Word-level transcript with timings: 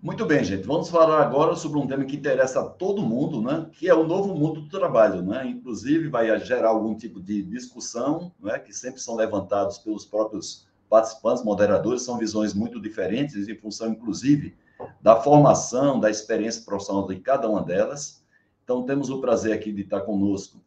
Muito 0.00 0.24
bem, 0.24 0.44
gente. 0.44 0.64
Vamos 0.64 0.88
falar 0.88 1.20
agora 1.20 1.56
sobre 1.56 1.76
um 1.76 1.86
tema 1.86 2.04
que 2.04 2.14
interessa 2.14 2.60
a 2.60 2.68
todo 2.68 3.02
mundo, 3.02 3.42
né? 3.42 3.68
Que 3.72 3.88
é 3.88 3.94
o 3.94 4.06
novo 4.06 4.32
mundo 4.32 4.60
do 4.60 4.68
trabalho, 4.68 5.22
né? 5.22 5.44
Inclusive 5.44 6.08
vai 6.08 6.38
gerar 6.38 6.68
algum 6.68 6.94
tipo 6.94 7.20
de 7.20 7.42
discussão, 7.42 8.30
né? 8.38 8.60
Que 8.60 8.72
sempre 8.72 9.00
são 9.00 9.16
levantados 9.16 9.76
pelos 9.78 10.04
próprios 10.04 10.68
participantes, 10.88 11.44
moderadores, 11.44 12.02
são 12.02 12.16
visões 12.16 12.54
muito 12.54 12.80
diferentes 12.80 13.48
em 13.48 13.56
função, 13.56 13.88
inclusive, 13.88 14.56
da 15.02 15.16
formação, 15.16 15.98
da 15.98 16.08
experiência 16.08 16.62
profissional 16.62 17.06
de 17.08 17.16
cada 17.16 17.48
uma 17.48 17.62
delas. 17.62 18.24
Então, 18.62 18.86
temos 18.86 19.10
o 19.10 19.20
prazer 19.20 19.52
aqui 19.52 19.72
de 19.72 19.82
estar 19.82 20.02
conosco, 20.02 20.62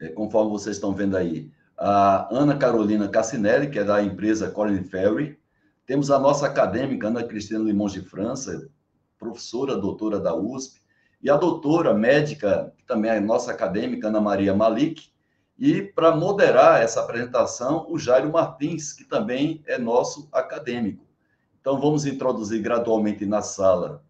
é, 0.00 0.08
conforme 0.08 0.52
vocês 0.52 0.76
estão 0.76 0.94
vendo 0.94 1.16
aí, 1.16 1.50
a 1.76 2.28
Ana 2.30 2.56
Carolina 2.56 3.08
Cassinelli, 3.08 3.70
que 3.70 3.78
é 3.80 3.84
da 3.84 4.00
empresa 4.02 4.50
Colin 4.50 4.84
Ferry. 4.84 5.39
Temos 5.90 6.08
a 6.08 6.20
nossa 6.20 6.46
acadêmica, 6.46 7.08
Ana 7.08 7.24
Cristina 7.24 7.58
Limões 7.58 7.90
de 7.90 8.00
França, 8.00 8.70
professora, 9.18 9.76
doutora 9.76 10.20
da 10.20 10.32
USP, 10.32 10.80
e 11.20 11.28
a 11.28 11.36
doutora 11.36 11.92
médica, 11.92 12.72
também 12.86 13.10
é 13.10 13.18
nossa 13.18 13.50
acadêmica, 13.50 14.06
Ana 14.06 14.20
Maria 14.20 14.54
Malik, 14.54 15.10
e 15.58 15.82
para 15.82 16.14
moderar 16.14 16.80
essa 16.80 17.00
apresentação, 17.00 17.86
o 17.88 17.98
Jairo 17.98 18.30
Martins, 18.30 18.92
que 18.92 19.02
também 19.02 19.64
é 19.66 19.78
nosso 19.78 20.28
acadêmico. 20.30 21.04
Então, 21.60 21.80
vamos 21.80 22.06
introduzir 22.06 22.62
gradualmente 22.62 23.26
na 23.26 23.42
sala 23.42 24.04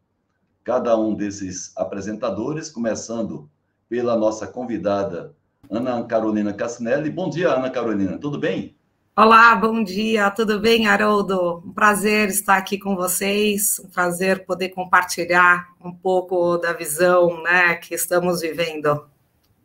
cada 0.63 0.99
um 0.99 1.15
desses 1.15 1.75
apresentadores, 1.79 2.69
começando 2.69 3.49
pela 3.89 4.19
nossa 4.19 4.47
convidada, 4.47 5.35
Ana 5.71 6.05
Carolina 6.05 6.53
Cassinelli. 6.53 7.09
Bom 7.09 7.31
dia, 7.31 7.49
Ana 7.55 7.71
Carolina, 7.71 8.19
tudo 8.19 8.39
bem? 8.39 8.77
Olá, 9.17 9.55
bom 9.57 9.83
dia, 9.83 10.31
tudo 10.31 10.61
bem, 10.61 10.87
Haroldo? 10.87 11.63
Um 11.67 11.73
prazer 11.73 12.29
estar 12.29 12.57
aqui 12.57 12.79
com 12.79 12.95
vocês, 12.95 13.79
um 13.85 13.89
prazer 13.89 14.47
poder 14.47 14.69
compartilhar 14.69 15.67
um 15.85 15.93
pouco 15.93 16.57
da 16.57 16.73
visão 16.73 17.43
né, 17.43 17.75
que 17.75 17.93
estamos 17.93 18.41
vivendo. 18.41 19.05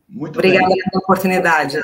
Muito 0.09 0.39
Obrigada 0.39 0.67
bem. 0.67 0.77
pela 0.77 1.01
oportunidade. 1.01 1.79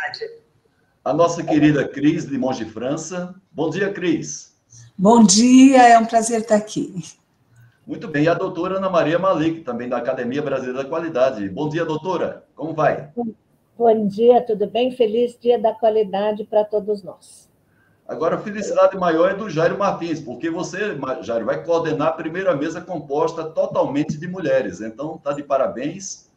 A 1.06 1.14
nossa 1.14 1.44
querida 1.44 1.88
Cris 1.88 2.26
Limões 2.26 2.58
de 2.58 2.66
França. 2.66 3.36
Bom 3.52 3.70
dia, 3.70 3.94
Cris. 3.94 4.60
Bom 4.98 5.24
dia, 5.24 5.88
é 5.88 6.00
um 6.00 6.06
prazer 6.06 6.42
estar 6.42 6.56
aqui. 6.56 6.96
Muito 7.86 8.08
bem, 8.08 8.24
e 8.24 8.28
a 8.28 8.34
doutora 8.34 8.78
Ana 8.78 8.90
Maria 8.90 9.20
Malik, 9.20 9.62
também 9.62 9.88
da 9.88 9.98
Academia 9.98 10.42
Brasileira 10.42 10.84
da 10.84 10.90
Qualidade. 10.90 11.48
Bom 11.48 11.70
dia, 11.70 11.86
doutora. 11.86 12.44
Como 12.56 12.74
vai? 12.74 13.12
Bom 13.78 14.08
dia, 14.08 14.42
tudo 14.42 14.68
bem? 14.68 14.92
Feliz 14.92 15.38
dia 15.40 15.60
da 15.60 15.74
qualidade 15.74 16.44
para 16.44 16.66
todos 16.66 17.02
nós. 17.04 17.51
Agora, 18.08 18.36
a 18.36 18.40
felicidade 18.40 18.98
maior 18.98 19.32
é 19.32 19.34
do 19.34 19.50
Jairo 19.50 19.78
Martins, 19.78 20.20
porque 20.20 20.50
você, 20.50 20.98
Jairo, 21.22 21.46
vai 21.46 21.64
coordenar 21.64 22.10
a 22.10 22.14
primeira 22.14 22.56
mesa 22.56 22.82
composta 22.82 23.44
totalmente 23.46 24.18
de 24.18 24.28
mulheres. 24.28 24.82
Então, 24.82 25.18
tá 25.18 25.32
de 25.32 25.44
parabéns. 25.44 26.30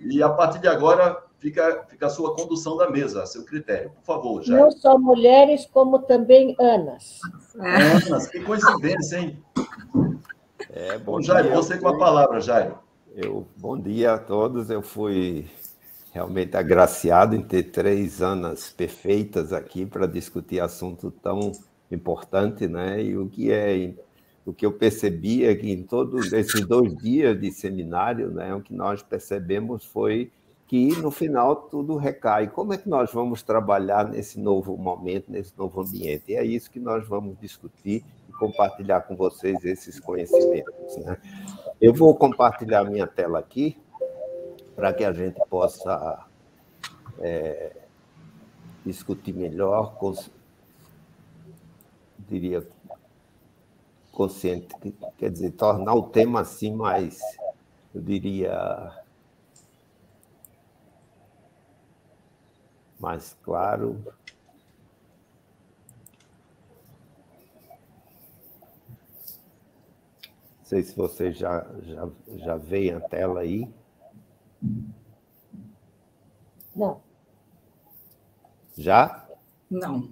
E 0.00 0.22
a 0.22 0.30
partir 0.30 0.58
de 0.58 0.68
agora, 0.68 1.22
fica, 1.38 1.84
fica 1.88 2.06
a 2.06 2.10
sua 2.10 2.34
condução 2.34 2.76
da 2.76 2.88
mesa, 2.88 3.22
a 3.22 3.26
seu 3.26 3.44
critério. 3.44 3.90
Por 3.90 4.04
favor, 4.04 4.42
Jairo. 4.42 4.64
Não 4.64 4.70
só 4.70 4.98
mulheres, 4.98 5.66
como 5.70 5.98
também 6.00 6.56
Anas. 6.58 7.18
Anas, 7.58 8.26
que 8.28 8.40
coincidência, 8.40 9.18
hein? 9.18 9.42
É, 10.70 10.98
bom 10.98 11.20
Jairo, 11.20 11.48
dia, 11.48 11.56
você 11.56 11.78
com 11.78 11.88
a 11.88 11.98
palavra, 11.98 12.40
Jairo. 12.40 12.78
Eu, 13.14 13.46
bom 13.56 13.78
dia 13.78 14.14
a 14.14 14.18
todos. 14.18 14.70
Eu 14.70 14.82
fui 14.82 15.50
realmente 16.12 16.56
agraciado 16.56 17.36
em 17.36 17.42
ter 17.42 17.64
três 17.64 18.20
anas 18.20 18.70
perfeitas 18.70 19.52
aqui 19.52 19.86
para 19.86 20.06
discutir 20.06 20.60
assunto 20.60 21.10
tão 21.10 21.52
importante, 21.90 22.66
né? 22.66 23.02
E 23.02 23.16
o 23.16 23.28
que 23.28 23.50
é 23.52 23.94
o 24.44 24.52
que 24.52 24.64
eu 24.64 24.72
percebi 24.72 25.44
é 25.44 25.54
que 25.54 25.70
em 25.70 25.82
todos 25.82 26.32
esses 26.32 26.66
dois 26.66 26.96
dias 26.96 27.38
de 27.38 27.52
seminário, 27.52 28.30
né, 28.30 28.54
o 28.54 28.60
que 28.60 28.74
nós 28.74 29.02
percebemos 29.02 29.84
foi 29.84 30.32
que 30.66 30.96
no 31.00 31.10
final 31.10 31.54
tudo 31.54 31.96
recai. 31.96 32.48
Como 32.48 32.72
é 32.72 32.78
que 32.78 32.88
nós 32.88 33.12
vamos 33.12 33.42
trabalhar 33.42 34.08
nesse 34.08 34.40
novo 34.40 34.76
momento, 34.76 35.30
nesse 35.30 35.52
novo 35.56 35.82
ambiente? 35.82 36.24
E 36.28 36.36
é 36.36 36.44
isso 36.44 36.70
que 36.70 36.80
nós 36.80 37.06
vamos 37.06 37.38
discutir 37.38 38.04
e 38.28 38.32
compartilhar 38.32 39.02
com 39.02 39.14
vocês 39.14 39.64
esses 39.64 40.00
conhecimentos. 40.00 40.96
Né? 41.04 41.16
Eu 41.80 41.92
vou 41.92 42.14
compartilhar 42.14 42.84
minha 42.84 43.06
tela 43.06 43.38
aqui 43.38 43.76
para 44.80 44.94
que 44.94 45.04
a 45.04 45.12
gente 45.12 45.38
possa 45.50 46.26
é, 47.18 47.76
discutir 48.82 49.34
melhor, 49.34 49.94
cons... 49.96 50.30
diria 52.18 52.66
consciente, 54.10 54.74
quer 55.18 55.30
dizer, 55.30 55.50
tornar 55.50 55.94
o 55.94 56.04
tema 56.04 56.40
assim 56.40 56.74
mais, 56.74 57.20
eu 57.94 58.00
diria, 58.00 59.04
mais 62.98 63.36
claro. 63.42 64.02
Não 70.58 70.64
sei 70.64 70.82
se 70.82 70.96
você 70.96 71.32
já, 71.32 71.66
já, 71.82 72.08
já 72.36 72.56
veem 72.56 72.94
a 72.94 73.00
tela 73.00 73.40
aí. 73.40 73.68
Não. 76.76 77.00
Já? 78.76 79.28
Não. 79.70 80.08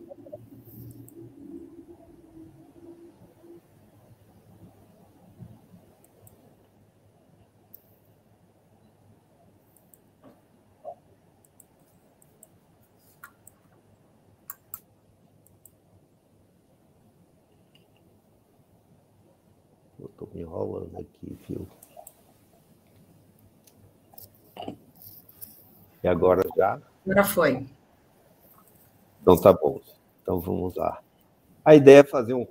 Eu 19.98 20.06
estou 20.06 20.28
me 20.32 20.40
enrolando 20.42 20.98
aqui, 20.98 21.36
viu? 21.48 21.66
E 26.02 26.08
agora 26.08 26.42
já? 26.56 26.80
Agora 27.04 27.24
foi. 27.24 27.66
Então 29.22 29.40
tá 29.40 29.52
bom. 29.52 29.80
Então 30.22 30.40
vamos 30.40 30.74
lá. 30.76 31.00
A 31.64 31.74
ideia 31.74 31.98
é 31.98 32.04
fazer 32.04 32.32
um 32.32 32.46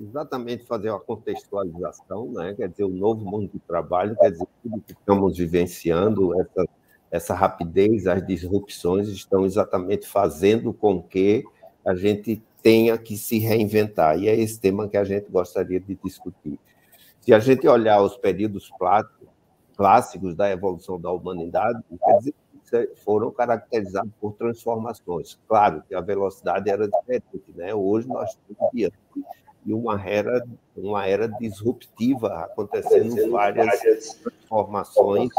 exatamente 0.00 0.64
fazer 0.64 0.90
uma 0.90 1.00
contextualização, 1.00 2.30
né? 2.30 2.54
Quer 2.54 2.68
dizer, 2.68 2.84
o 2.84 2.88
novo 2.88 3.24
mundo 3.24 3.50
do 3.52 3.58
trabalho, 3.58 4.16
quer 4.16 4.30
dizer, 4.30 4.46
tudo 4.62 4.80
que 4.86 4.92
estamos 4.92 5.36
vivenciando, 5.36 6.40
essa, 6.40 6.68
essa 7.10 7.34
rapidez, 7.34 8.06
as 8.06 8.24
disrupções 8.24 9.08
estão 9.08 9.44
exatamente 9.44 10.06
fazendo 10.06 10.72
com 10.72 11.02
que 11.02 11.44
a 11.84 11.94
gente 11.96 12.40
tenha 12.62 12.96
que 12.96 13.16
se 13.16 13.38
reinventar. 13.38 14.16
E 14.18 14.28
é 14.28 14.36
esse 14.36 14.60
tema 14.60 14.88
que 14.88 14.96
a 14.96 15.02
gente 15.02 15.28
gostaria 15.28 15.80
de 15.80 15.96
discutir. 15.96 16.56
Se 17.20 17.34
a 17.34 17.40
gente 17.40 17.66
olhar 17.66 18.00
os 18.00 18.16
períodos 18.16 18.70
clássicos 19.76 20.36
da 20.36 20.48
evolução 20.50 21.00
da 21.00 21.10
humanidade, 21.10 21.82
quer 21.88 22.18
dizer, 22.18 22.34
foram 23.04 23.30
caracterizados 23.30 24.12
por 24.20 24.32
transformações. 24.34 25.38
Claro 25.48 25.82
que 25.88 25.94
a 25.94 26.00
velocidade 26.00 26.70
era 26.70 26.88
diferente, 26.88 27.52
né? 27.54 27.74
Hoje 27.74 28.08
nós 28.08 28.30
estamos 28.30 28.72
diante 28.72 28.96
de 29.64 29.72
uma 29.72 30.02
era, 30.04 30.44
uma 30.76 31.06
era 31.06 31.28
disruptiva 31.28 32.28
acontecendo 32.40 33.30
várias 33.30 34.14
transformações 34.14 35.30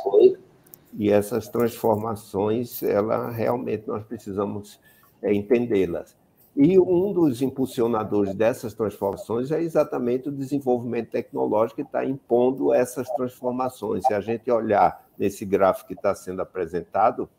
e 0.98 1.10
essas 1.10 1.48
transformações, 1.48 2.84
ela 2.84 3.30
realmente 3.32 3.88
nós 3.88 4.04
precisamos 4.04 4.80
é, 5.22 5.34
entendê-las. 5.34 6.16
E 6.56 6.80
um 6.80 7.12
dos 7.12 7.42
impulsionadores 7.42 8.36
dessas 8.36 8.76
transformações 8.76 9.52
é 9.52 9.60
exatamente 9.60 10.30
o 10.30 10.32
desenvolvimento 10.32 11.10
tecnológico 11.10 11.78
que 11.78 11.82
está 11.82 12.06
impondo 12.06 12.72
essas 12.72 13.10
transformações. 13.10 14.06
Se 14.06 14.14
a 14.14 14.22
gente 14.22 14.52
olhar 14.52 15.03
nesse 15.18 15.46
gráfico 15.46 15.90
que 15.90 15.94
está 15.94 16.14
sendo 16.14 16.42
apresentado, 16.42 17.30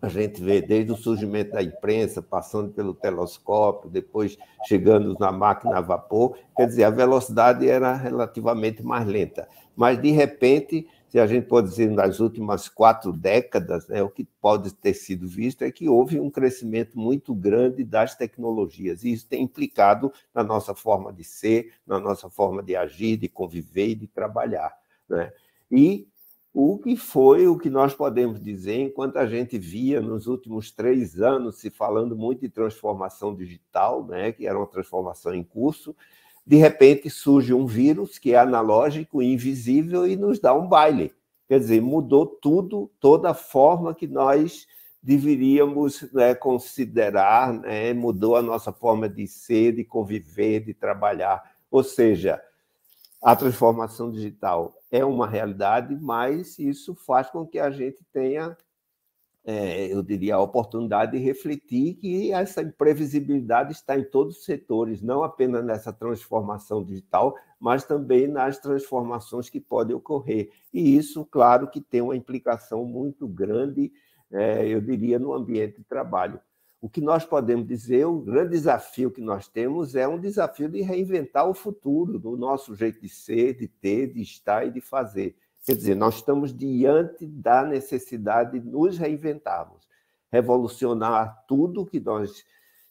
a 0.00 0.08
gente 0.08 0.40
vê 0.40 0.62
desde 0.62 0.92
o 0.92 0.96
surgimento 0.96 1.52
da 1.52 1.62
imprensa, 1.62 2.22
passando 2.22 2.72
pelo 2.72 2.94
telescópio, 2.94 3.90
depois 3.90 4.38
chegando 4.64 5.16
na 5.18 5.32
máquina 5.32 5.78
a 5.78 5.80
vapor, 5.80 6.38
quer 6.56 6.66
dizer, 6.66 6.84
a 6.84 6.90
velocidade 6.90 7.68
era 7.68 7.94
relativamente 7.94 8.80
mais 8.82 9.06
lenta. 9.06 9.48
Mas, 9.74 10.00
de 10.00 10.12
repente, 10.12 10.86
se 11.08 11.18
a 11.18 11.26
gente 11.26 11.46
pode 11.46 11.68
dizer 11.68 11.90
nas 11.90 12.20
últimas 12.20 12.68
quatro 12.68 13.12
décadas, 13.12 13.88
né, 13.88 14.00
o 14.00 14.08
que 14.08 14.24
pode 14.40 14.72
ter 14.72 14.94
sido 14.94 15.26
visto 15.26 15.62
é 15.62 15.70
que 15.70 15.88
houve 15.88 16.20
um 16.20 16.30
crescimento 16.30 16.96
muito 16.96 17.34
grande 17.34 17.82
das 17.82 18.14
tecnologias, 18.14 19.02
e 19.02 19.12
isso 19.12 19.26
tem 19.26 19.42
implicado 19.42 20.12
na 20.32 20.44
nossa 20.44 20.76
forma 20.76 21.12
de 21.12 21.24
ser, 21.24 21.72
na 21.84 21.98
nossa 21.98 22.30
forma 22.30 22.62
de 22.62 22.76
agir, 22.76 23.16
de 23.16 23.28
conviver 23.28 23.88
e 23.88 23.94
de 23.96 24.06
trabalhar. 24.06 24.72
Né? 25.08 25.32
E 25.70 26.06
o 26.52 26.78
que 26.78 26.96
foi 26.96 27.46
o 27.46 27.58
que 27.58 27.68
nós 27.70 27.94
podemos 27.94 28.40
dizer, 28.40 28.80
enquanto 28.80 29.16
a 29.18 29.26
gente 29.26 29.58
via 29.58 30.00
nos 30.00 30.26
últimos 30.26 30.70
três 30.70 31.20
anos 31.20 31.56
se 31.56 31.70
falando 31.70 32.16
muito 32.16 32.40
de 32.40 32.48
transformação 32.48 33.34
digital, 33.34 34.04
né, 34.04 34.32
que 34.32 34.46
era 34.46 34.58
uma 34.58 34.66
transformação 34.66 35.34
em 35.34 35.44
curso, 35.44 35.94
de 36.46 36.56
repente 36.56 37.10
surge 37.10 37.52
um 37.52 37.66
vírus 37.66 38.18
que 38.18 38.32
é 38.32 38.38
analógico, 38.38 39.22
invisível 39.22 40.06
e 40.06 40.16
nos 40.16 40.40
dá 40.40 40.54
um 40.54 40.66
baile. 40.66 41.12
Quer 41.46 41.58
dizer, 41.60 41.80
mudou 41.80 42.26
tudo, 42.26 42.90
toda 42.98 43.30
a 43.30 43.34
forma 43.34 43.94
que 43.94 44.06
nós 44.06 44.66
deveríamos 45.02 46.10
né, 46.12 46.34
considerar, 46.34 47.52
né, 47.52 47.92
mudou 47.92 48.36
a 48.36 48.42
nossa 48.42 48.72
forma 48.72 49.08
de 49.08 49.26
ser, 49.26 49.72
de 49.72 49.84
conviver, 49.84 50.60
de 50.60 50.74
trabalhar. 50.74 51.42
Ou 51.70 51.84
seja, 51.84 52.42
a 53.22 53.34
transformação 53.36 54.10
digital 54.10 54.76
é 54.90 55.04
uma 55.04 55.26
realidade, 55.26 55.96
mas 55.96 56.58
isso 56.58 56.94
faz 56.94 57.28
com 57.30 57.46
que 57.46 57.58
a 57.58 57.70
gente 57.70 58.04
tenha 58.12 58.56
é, 59.50 59.90
eu 59.90 60.02
diria, 60.02 60.34
a 60.34 60.42
oportunidade 60.42 61.12
de 61.12 61.18
refletir 61.18 61.94
que 61.94 62.30
essa 62.32 62.60
imprevisibilidade 62.60 63.72
está 63.72 63.98
em 63.98 64.04
todos 64.04 64.36
os 64.36 64.44
setores, 64.44 65.00
não 65.00 65.22
apenas 65.24 65.64
nessa 65.64 65.90
transformação 65.90 66.84
digital, 66.84 67.34
mas 67.58 67.82
também 67.82 68.28
nas 68.28 68.58
transformações 68.58 69.48
que 69.48 69.58
podem 69.58 69.96
ocorrer. 69.96 70.50
E 70.70 70.94
isso, 70.94 71.24
claro, 71.24 71.66
que 71.66 71.80
tem 71.80 72.02
uma 72.02 72.14
implicação 72.14 72.84
muito 72.84 73.26
grande, 73.26 73.90
é, 74.30 74.68
eu 74.68 74.82
diria, 74.82 75.18
no 75.18 75.32
ambiente 75.32 75.78
de 75.78 75.84
trabalho. 75.84 76.38
O 76.80 76.88
que 76.88 77.00
nós 77.00 77.24
podemos 77.24 77.66
dizer, 77.66 78.06
o 78.06 78.20
grande 78.20 78.50
desafio 78.50 79.10
que 79.10 79.20
nós 79.20 79.48
temos 79.48 79.96
é 79.96 80.06
um 80.06 80.18
desafio 80.18 80.68
de 80.68 80.80
reinventar 80.80 81.48
o 81.48 81.54
futuro, 81.54 82.18
do 82.18 82.36
nosso 82.36 82.74
jeito 82.76 83.00
de 83.00 83.08
ser, 83.08 83.54
de 83.54 83.66
ter, 83.66 84.12
de 84.12 84.22
estar 84.22 84.64
e 84.64 84.70
de 84.70 84.80
fazer. 84.80 85.36
Quer 85.66 85.74
dizer, 85.74 85.96
nós 85.96 86.16
estamos 86.16 86.56
diante 86.56 87.26
da 87.26 87.64
necessidade 87.64 88.60
de 88.60 88.66
nos 88.66 88.96
reinventarmos, 88.96 89.88
revolucionar 90.30 91.44
tudo 91.48 91.84
que 91.84 91.98
nós 91.98 92.44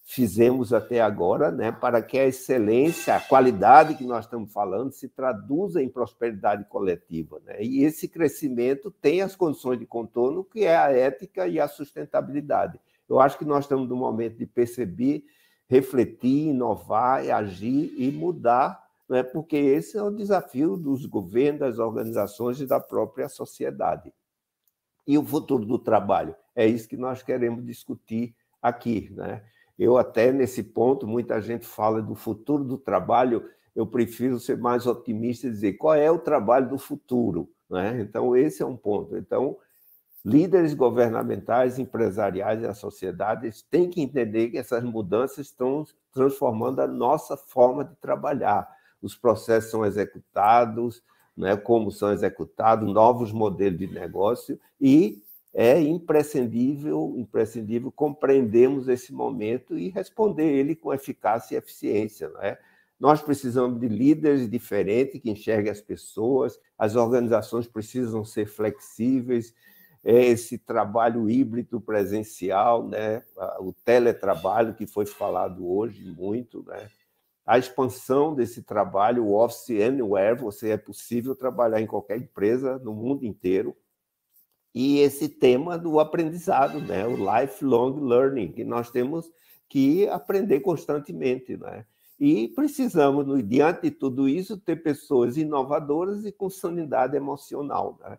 fizemos 0.03 0.71
até 0.71 1.01
agora, 1.01 1.51
né, 1.51 1.69
para 1.71 2.01
que 2.01 2.17
a 2.17 2.25
excelência, 2.25 3.15
a 3.15 3.19
qualidade 3.19 3.95
que 3.95 4.05
nós 4.05 4.25
estamos 4.25 4.51
falando 4.53 4.91
se 4.91 5.09
traduza 5.09 5.81
em 5.81 5.89
prosperidade 5.89 6.63
coletiva. 6.65 7.41
Né? 7.45 7.61
E 7.63 7.83
esse 7.83 8.07
crescimento 8.07 8.89
tem 8.89 9.21
as 9.21 9.35
condições 9.35 9.79
de 9.79 9.85
contorno, 9.85 10.45
que 10.45 10.63
é 10.63 10.77
a 10.77 10.91
ética 10.91 11.45
e 11.47 11.59
a 11.59 11.67
sustentabilidade. 11.67 12.79
Eu 13.09 13.19
acho 13.19 13.37
que 13.37 13.45
nós 13.45 13.65
estamos 13.65 13.87
no 13.87 13.95
momento 13.95 14.37
de 14.37 14.45
perceber, 14.45 15.23
refletir, 15.67 16.49
inovar, 16.49 17.29
agir 17.29 17.93
e 17.97 18.11
mudar 18.11 18.87
né? 19.09 19.23
porque 19.23 19.55
esse 19.55 19.97
é 19.97 20.03
o 20.03 20.11
desafio 20.11 20.75
dos 20.75 21.05
governos, 21.05 21.59
das 21.59 21.79
organizações 21.79 22.59
e 22.59 22.65
da 22.65 22.79
própria 22.79 23.29
sociedade. 23.29 24.13
E 25.05 25.17
o 25.17 25.23
futuro 25.23 25.65
do 25.65 25.79
trabalho? 25.79 26.35
É 26.55 26.67
isso 26.67 26.87
que 26.87 26.97
nós 26.97 27.23
queremos 27.23 27.65
discutir 27.65 28.35
aqui. 28.61 29.09
Né? 29.13 29.41
Eu, 29.79 29.97
até 29.97 30.31
nesse 30.31 30.61
ponto, 30.61 31.07
muita 31.07 31.41
gente 31.41 31.65
fala 31.65 32.01
do 32.01 32.15
futuro 32.15 32.63
do 32.63 32.77
trabalho, 32.77 33.49
eu 33.75 33.87
prefiro 33.87 34.39
ser 34.39 34.57
mais 34.57 34.85
otimista 34.85 35.47
e 35.47 35.51
dizer 35.51 35.73
qual 35.73 35.95
é 35.95 36.11
o 36.11 36.19
trabalho 36.19 36.69
do 36.69 36.77
futuro. 36.77 37.49
Né? 37.69 38.01
Então, 38.01 38.35
esse 38.35 38.61
é 38.61 38.65
um 38.65 38.75
ponto. 38.75 39.15
Então, 39.15 39.57
líderes 40.27 40.73
governamentais, 40.73 41.79
empresariais 41.79 42.61
e 42.61 42.65
a 42.65 42.73
sociedade 42.73 43.49
têm 43.69 43.89
que 43.89 44.01
entender 44.01 44.49
que 44.49 44.57
essas 44.57 44.83
mudanças 44.83 45.45
estão 45.47 45.85
transformando 46.11 46.81
a 46.81 46.87
nossa 46.87 47.37
forma 47.37 47.85
de 47.85 47.95
trabalhar 47.95 48.67
os 49.01 49.15
processos 49.15 49.71
são 49.71 49.85
executados, 49.85 51.03
né, 51.35 51.55
como 51.55 51.91
são 51.91 52.11
executados, 52.11 52.91
novos 52.91 53.31
modelos 53.31 53.79
de 53.79 53.87
negócio, 53.87 54.59
e 54.81 55.21
é 55.53 55.79
imprescindível, 55.79 57.15
imprescindível 57.17 57.91
compreendermos 57.91 58.87
esse 58.87 59.13
momento 59.13 59.77
e 59.77 59.89
responder 59.89 60.45
ele 60.45 60.75
com 60.75 60.93
eficácia 60.93 61.55
e 61.55 61.57
eficiência. 61.57 62.29
Né? 62.29 62.57
Nós 62.99 63.21
precisamos 63.21 63.79
de 63.79 63.87
líderes 63.87 64.49
diferentes 64.49 65.21
que 65.21 65.31
enxerguem 65.31 65.71
as 65.71 65.81
pessoas, 65.81 66.59
as 66.77 66.95
organizações 66.95 67.67
precisam 67.67 68.25
ser 68.25 68.45
flexíveis, 68.45 69.53
é 69.53 69.76
esse 70.09 70.57
trabalho 70.57 71.29
híbrido 71.29 71.81
presencial, 71.81 72.87
né? 72.87 73.21
o 73.59 73.73
teletrabalho 73.73 74.73
que 74.73 74.87
foi 74.87 75.05
falado 75.05 75.69
hoje 75.69 76.01
muito, 76.17 76.63
né? 76.65 76.89
a 77.45 77.57
expansão 77.57 78.33
desse 78.33 78.63
trabalho, 78.63 79.25
o 79.25 79.33
Office 79.33 79.81
Anywhere, 79.81 80.39
você 80.39 80.69
é 80.69 80.77
possível 80.77 81.35
trabalhar 81.35 81.81
em 81.81 81.85
qualquer 81.85 82.17
empresa 82.17 82.79
no 82.79 82.93
mundo 82.93 83.25
inteiro. 83.25 83.75
E 84.73 84.99
esse 84.99 85.27
tema 85.27 85.77
do 85.77 85.99
aprendizado, 85.99 86.79
né? 86.79 87.05
o 87.05 87.17
lifelong 87.17 87.99
learning, 87.99 88.53
que 88.53 88.63
nós 88.63 88.89
temos 88.89 89.29
que 89.67 90.07
aprender 90.07 90.61
constantemente. 90.61 91.57
Né? 91.57 91.85
E 92.17 92.47
precisamos, 92.49 93.45
diante 93.45 93.81
de 93.81 93.91
tudo 93.91 94.29
isso, 94.29 94.57
ter 94.57 94.77
pessoas 94.77 95.35
inovadoras 95.35 96.23
e 96.25 96.31
com 96.31 96.49
sanidade 96.49 97.17
emocional. 97.17 97.99
Né? 98.01 98.17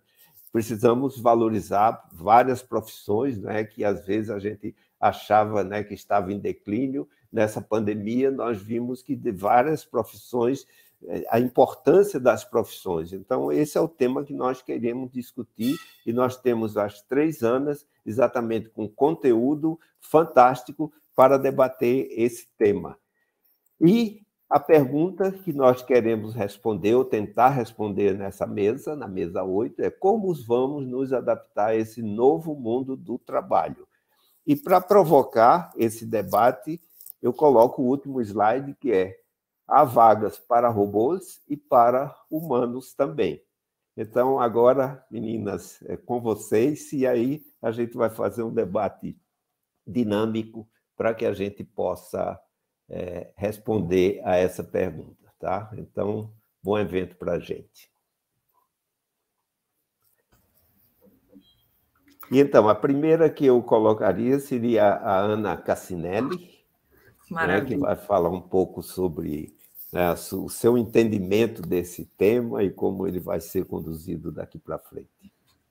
Precisamos 0.52 1.18
valorizar 1.18 2.08
várias 2.12 2.62
profissões 2.62 3.38
né, 3.38 3.64
que 3.64 3.84
às 3.84 4.06
vezes 4.06 4.30
a 4.30 4.38
gente 4.38 4.74
achava 5.00 5.62
né, 5.62 5.84
que 5.84 5.94
estava 5.94 6.32
em 6.32 6.38
declínio, 6.38 7.08
nessa 7.32 7.60
pandemia, 7.60 8.30
nós 8.30 8.60
vimos 8.60 9.02
que 9.02 9.14
de 9.14 9.30
várias 9.30 9.84
profissões, 9.84 10.66
eh, 11.06 11.24
a 11.30 11.38
importância 11.38 12.18
das 12.18 12.44
profissões. 12.44 13.12
Então, 13.12 13.52
esse 13.52 13.76
é 13.76 13.80
o 13.80 13.88
tema 13.88 14.24
que 14.24 14.32
nós 14.32 14.62
queremos 14.62 15.12
discutir 15.12 15.76
e 16.06 16.12
nós 16.12 16.36
temos 16.36 16.76
as 16.76 17.02
três 17.02 17.42
anos 17.42 17.86
exatamente 18.04 18.70
com 18.70 18.88
conteúdo 18.88 19.78
fantástico 20.00 20.92
para 21.14 21.36
debater 21.36 22.08
esse 22.10 22.48
tema. 22.56 22.98
E 23.80 24.22
a 24.48 24.58
pergunta 24.58 25.30
que 25.30 25.52
nós 25.52 25.82
queremos 25.82 26.34
responder, 26.34 26.94
ou 26.94 27.04
tentar 27.04 27.50
responder 27.50 28.16
nessa 28.16 28.46
mesa, 28.46 28.96
na 28.96 29.06
mesa 29.06 29.44
8, 29.44 29.82
é 29.82 29.90
como 29.90 30.32
vamos 30.34 30.86
nos 30.86 31.12
adaptar 31.12 31.68
a 31.68 31.76
esse 31.76 32.00
novo 32.00 32.54
mundo 32.54 32.96
do 32.96 33.18
trabalho? 33.18 33.86
E 34.46 34.56
para 34.56 34.80
provocar 34.80 35.70
esse 35.76 36.06
debate, 36.06 36.80
eu 37.20 37.32
coloco 37.32 37.82
o 37.82 37.86
último 37.86 38.22
slide, 38.22 38.74
que 38.80 38.90
é 38.90 39.18
há 39.66 39.84
vagas 39.84 40.38
para 40.38 40.70
robôs 40.70 41.42
e 41.46 41.54
para 41.54 42.16
humanos 42.30 42.94
também. 42.94 43.42
Então, 43.94 44.40
agora, 44.40 45.04
meninas, 45.10 45.82
é 45.82 45.96
com 45.96 46.20
vocês, 46.22 46.90
e 46.94 47.06
aí 47.06 47.42
a 47.60 47.70
gente 47.70 47.94
vai 47.98 48.08
fazer 48.08 48.42
um 48.42 48.54
debate 48.54 49.14
dinâmico 49.86 50.66
para 50.96 51.12
que 51.12 51.26
a 51.26 51.34
gente 51.34 51.62
possa 51.62 52.40
é, 52.88 53.30
responder 53.36 54.20
a 54.24 54.36
essa 54.36 54.64
pergunta, 54.64 55.30
tá? 55.38 55.70
Então, 55.76 56.32
bom 56.62 56.78
evento 56.78 57.16
para 57.16 57.32
a 57.32 57.38
gente. 57.38 57.90
E 62.30 62.38
então, 62.40 62.68
a 62.68 62.74
primeira 62.74 63.30
que 63.30 63.46
eu 63.46 63.62
colocaria 63.62 64.38
seria 64.38 64.84
a 64.84 65.18
Ana 65.18 65.56
Cassinelli, 65.56 66.50
né, 67.30 67.60
que 67.62 67.76
vai 67.76 67.96
falar 67.96 68.28
um 68.28 68.40
pouco 68.40 68.82
sobre 68.82 69.54
né, 69.92 70.12
o 70.12 70.48
seu 70.48 70.76
entendimento 70.76 71.62
desse 71.62 72.04
tema 72.04 72.62
e 72.62 72.70
como 72.70 73.06
ele 73.06 73.18
vai 73.18 73.40
ser 73.40 73.64
conduzido 73.64 74.30
daqui 74.30 74.58
para 74.58 74.78
frente. 74.78 75.08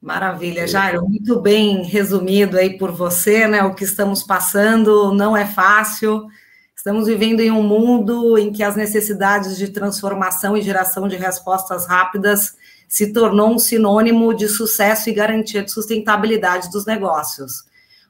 Maravilha, 0.02 0.68
Jairo, 0.68 1.08
muito 1.08 1.40
bem 1.40 1.84
resumido 1.84 2.58
aí 2.58 2.78
por 2.78 2.92
você, 2.92 3.48
né? 3.48 3.64
O 3.64 3.74
que 3.74 3.84
estamos 3.84 4.22
passando 4.22 5.12
não 5.12 5.36
é 5.36 5.46
fácil. 5.46 6.28
Estamos 6.78 7.08
vivendo 7.08 7.40
em 7.40 7.50
um 7.50 7.64
mundo 7.64 8.38
em 8.38 8.52
que 8.52 8.62
as 8.62 8.76
necessidades 8.76 9.58
de 9.58 9.70
transformação 9.70 10.56
e 10.56 10.62
geração 10.62 11.08
de 11.08 11.16
respostas 11.16 11.88
rápidas 11.88 12.56
se 12.88 13.12
tornou 13.12 13.56
um 13.56 13.58
sinônimo 13.58 14.32
de 14.32 14.48
sucesso 14.48 15.10
e 15.10 15.14
garantia 15.14 15.64
de 15.64 15.72
sustentabilidade 15.72 16.70
dos 16.70 16.86
negócios. 16.86 17.66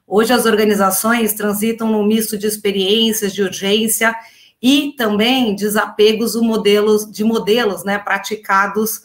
Hoje 0.06 0.34
as 0.34 0.44
organizações 0.44 1.32
transitam 1.32 1.90
num 1.90 2.04
misto 2.04 2.36
de 2.36 2.46
experiências, 2.46 3.32
de 3.32 3.42
urgência 3.42 4.14
e 4.60 4.94
também 4.98 5.56
desapegos 5.56 6.32
de 6.32 6.40
modelos, 6.40 7.10
de 7.10 7.24
modelos 7.24 7.84
né, 7.84 7.98
praticados 7.98 9.00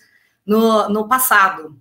no, 0.46 0.90
no 0.90 1.08
passado. 1.08 1.74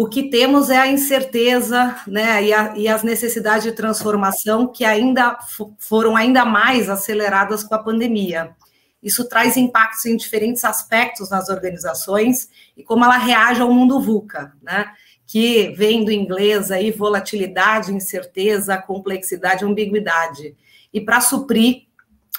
O 0.00 0.06
que 0.06 0.30
temos 0.30 0.70
é 0.70 0.76
a 0.78 0.86
incerteza 0.86 2.00
né, 2.06 2.44
e, 2.44 2.52
a, 2.52 2.76
e 2.76 2.86
as 2.86 3.02
necessidades 3.02 3.64
de 3.64 3.72
transformação 3.72 4.68
que 4.68 4.84
ainda 4.84 5.36
foram 5.76 6.14
ainda 6.16 6.44
mais 6.44 6.88
aceleradas 6.88 7.64
com 7.64 7.74
a 7.74 7.82
pandemia. 7.82 8.54
Isso 9.02 9.28
traz 9.28 9.56
impactos 9.56 10.06
em 10.06 10.16
diferentes 10.16 10.64
aspectos 10.64 11.30
nas 11.30 11.48
organizações 11.48 12.48
e 12.76 12.84
como 12.84 13.04
ela 13.04 13.18
reage 13.18 13.60
ao 13.60 13.74
mundo 13.74 14.00
VUCA, 14.00 14.52
né? 14.62 14.86
que 15.26 15.70
vem 15.76 16.04
do 16.04 16.12
inglês 16.12 16.70
aí 16.70 16.92
volatilidade, 16.92 17.92
incerteza, 17.92 18.78
complexidade, 18.78 19.64
ambiguidade. 19.64 20.54
E 20.94 21.00
para 21.00 21.20
suprir 21.20 21.88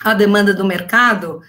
a 0.02 0.14
demanda 0.14 0.54
do 0.54 0.64
mercado, 0.64 1.42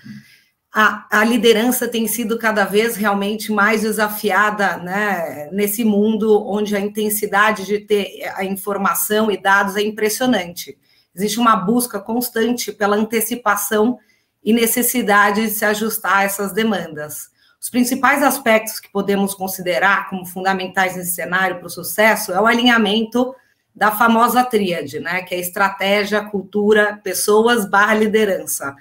a, 0.72 1.06
a, 1.10 1.24
liderança 1.24 1.88
tem 1.88 2.06
sido 2.06 2.38
cada 2.38 2.64
vez 2.64 2.94
realmente 2.94 3.50
mais 3.50 3.82
desafiada 3.82 4.76
né, 4.76 5.48
nesse 5.52 5.84
mundo 5.84 6.46
onde 6.46 6.76
a 6.76 6.80
intensidade 6.80 7.66
de 7.66 7.80
ter 7.80 8.22
a 8.36 8.44
informação 8.44 9.30
e 9.30 9.36
dados 9.36 9.76
é 9.76 9.82
impressionante. 9.82 10.78
Existe 11.14 11.40
uma 11.40 11.56
busca 11.56 11.98
constante 11.98 12.70
pela 12.70 12.96
antecipação 12.96 13.98
e 14.44 14.52
necessidade 14.52 15.42
de 15.42 15.50
se 15.50 15.64
ajustar 15.64 16.18
a 16.18 16.22
essas 16.22 16.52
demandas. 16.52 17.30
Os 17.60 17.68
principais 17.68 18.22
aspectos 18.22 18.78
que 18.78 18.90
podemos 18.90 19.34
considerar 19.34 20.08
como 20.08 20.24
fundamentais 20.24 20.96
nesse 20.96 21.14
cenário 21.14 21.58
para 21.58 21.66
o 21.66 21.70
sucesso 21.70 22.32
é 22.32 22.40
o 22.40 22.46
alinhamento 22.46 23.34
da 23.74 23.90
famosa 23.90 24.44
tríade, 24.44 25.00
né, 25.00 25.22
que 25.22 25.34
é 25.34 25.38
estratégia, 25.38 26.24
cultura, 26.24 27.00
pessoas 27.02 27.68
barra 27.68 27.94
liderança. 27.94 28.74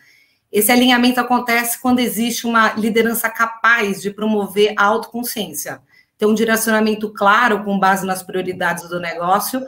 Esse 0.52 0.72
alinhamento 0.72 1.20
acontece 1.20 1.80
quando 1.80 2.00
existe 2.00 2.48
uma 2.48 2.74
liderança 2.74 3.30
capaz 3.30 4.02
de 4.02 4.10
promover 4.10 4.74
a 4.78 4.86
autoconsciência, 4.86 5.82
ter 6.18 6.26
um 6.26 6.34
direcionamento 6.34 7.10
claro 7.14 7.64
com 7.64 7.80
base 7.80 8.06
nas 8.06 8.24
prioridades 8.24 8.90
do 8.90 9.00
negócio, 9.00 9.66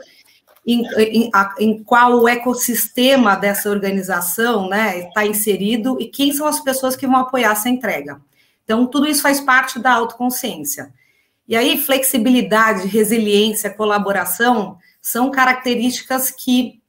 em, 0.66 0.84
em, 0.98 1.30
em 1.58 1.82
qual 1.82 2.20
o 2.20 2.28
ecossistema 2.28 3.36
dessa 3.36 3.70
organização 3.70 4.68
né, 4.68 4.98
está 5.06 5.24
inserido 5.24 5.96
e 6.00 6.06
quem 6.06 6.32
são 6.32 6.46
as 6.46 6.60
pessoas 6.60 6.96
que 6.96 7.06
vão 7.06 7.16
apoiar 7.16 7.52
essa 7.52 7.68
entrega. 7.68 8.20
Então, 8.64 8.86
tudo 8.86 9.08
isso 9.08 9.22
faz 9.22 9.40
parte 9.40 9.78
da 9.78 9.92
autoconsciência. 9.92 10.92
E 11.48 11.56
aí, 11.56 11.78
flexibilidade, 11.78 12.86
resiliência, 12.86 13.70
colaboração 13.70 14.78
são 15.00 15.30
características 15.30 16.30
que 16.30 16.81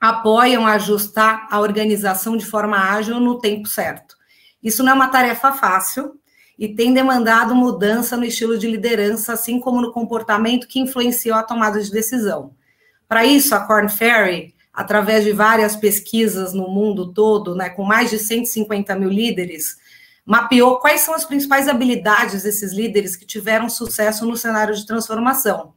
apoiam 0.00 0.66
ajustar 0.66 1.46
a 1.50 1.60
organização 1.60 2.36
de 2.36 2.46
forma 2.46 2.78
ágil 2.78 3.20
no 3.20 3.38
tempo 3.38 3.68
certo. 3.68 4.16
Isso 4.62 4.82
não 4.82 4.92
é 4.92 4.94
uma 4.94 5.08
tarefa 5.08 5.52
fácil 5.52 6.18
e 6.58 6.68
tem 6.68 6.92
demandado 6.92 7.54
mudança 7.54 8.16
no 8.16 8.24
estilo 8.24 8.58
de 8.58 8.66
liderança, 8.66 9.32
assim 9.32 9.60
como 9.60 9.80
no 9.80 9.92
comportamento 9.92 10.66
que 10.66 10.80
influenciou 10.80 11.36
a 11.36 11.42
tomada 11.42 11.80
de 11.82 11.90
decisão. 11.90 12.54
Para 13.06 13.24
isso, 13.24 13.54
a 13.54 13.60
Corn 13.60 13.88
Ferry, 13.88 14.54
através 14.72 15.24
de 15.24 15.32
várias 15.32 15.76
pesquisas 15.76 16.52
no 16.52 16.68
mundo 16.68 17.12
todo, 17.12 17.54
né, 17.54 17.68
com 17.70 17.82
mais 17.82 18.10
de 18.10 18.18
150 18.18 18.94
mil 18.94 19.08
líderes, 19.08 19.76
mapeou 20.24 20.78
quais 20.78 21.00
são 21.00 21.14
as 21.14 21.24
principais 21.24 21.66
habilidades 21.66 22.42
desses 22.42 22.72
líderes 22.72 23.16
que 23.16 23.26
tiveram 23.26 23.68
sucesso 23.68 24.26
no 24.26 24.36
cenário 24.36 24.74
de 24.74 24.86
transformação. 24.86 25.74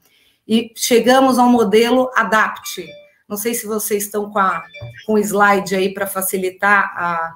E 0.48 0.72
chegamos 0.76 1.40
ao 1.40 1.48
modelo 1.48 2.12
ADAPT, 2.16 2.86
não 3.34 3.38
sei 3.38 3.56
se 3.56 3.66
vocês 3.66 4.04
estão 4.04 4.30
com, 4.30 4.38
a, 4.38 4.64
com 5.08 5.14
o 5.14 5.18
slide 5.18 5.76
aí 5.76 5.92
para 5.92 6.06
facilitar 6.06 6.94
a. 6.96 7.36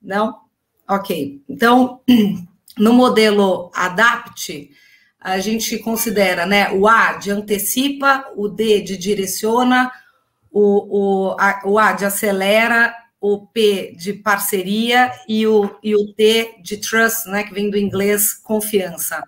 Não? 0.00 0.40
Ok. 0.88 1.42
Então, 1.46 2.00
no 2.78 2.94
modelo 2.94 3.70
ADAPT, 3.74 4.70
a 5.20 5.38
gente 5.38 5.78
considera 5.78 6.46
né, 6.46 6.72
o 6.72 6.88
A 6.88 7.12
de 7.12 7.30
antecipa, 7.30 8.24
o 8.34 8.48
D 8.48 8.80
de 8.80 8.96
direciona, 8.96 9.92
o, 10.50 11.32
o, 11.32 11.36
a, 11.38 11.60
o 11.66 11.78
A 11.78 11.92
de 11.92 12.06
acelera, 12.06 12.96
o 13.20 13.46
P 13.46 13.94
de 13.98 14.14
parceria 14.14 15.12
e 15.28 15.46
o, 15.46 15.76
e 15.82 15.94
o 15.94 16.14
T 16.14 16.60
de 16.62 16.78
trust, 16.78 17.28
né, 17.28 17.44
que 17.44 17.52
vem 17.52 17.68
do 17.68 17.76
inglês 17.76 18.32
confiança 18.32 19.22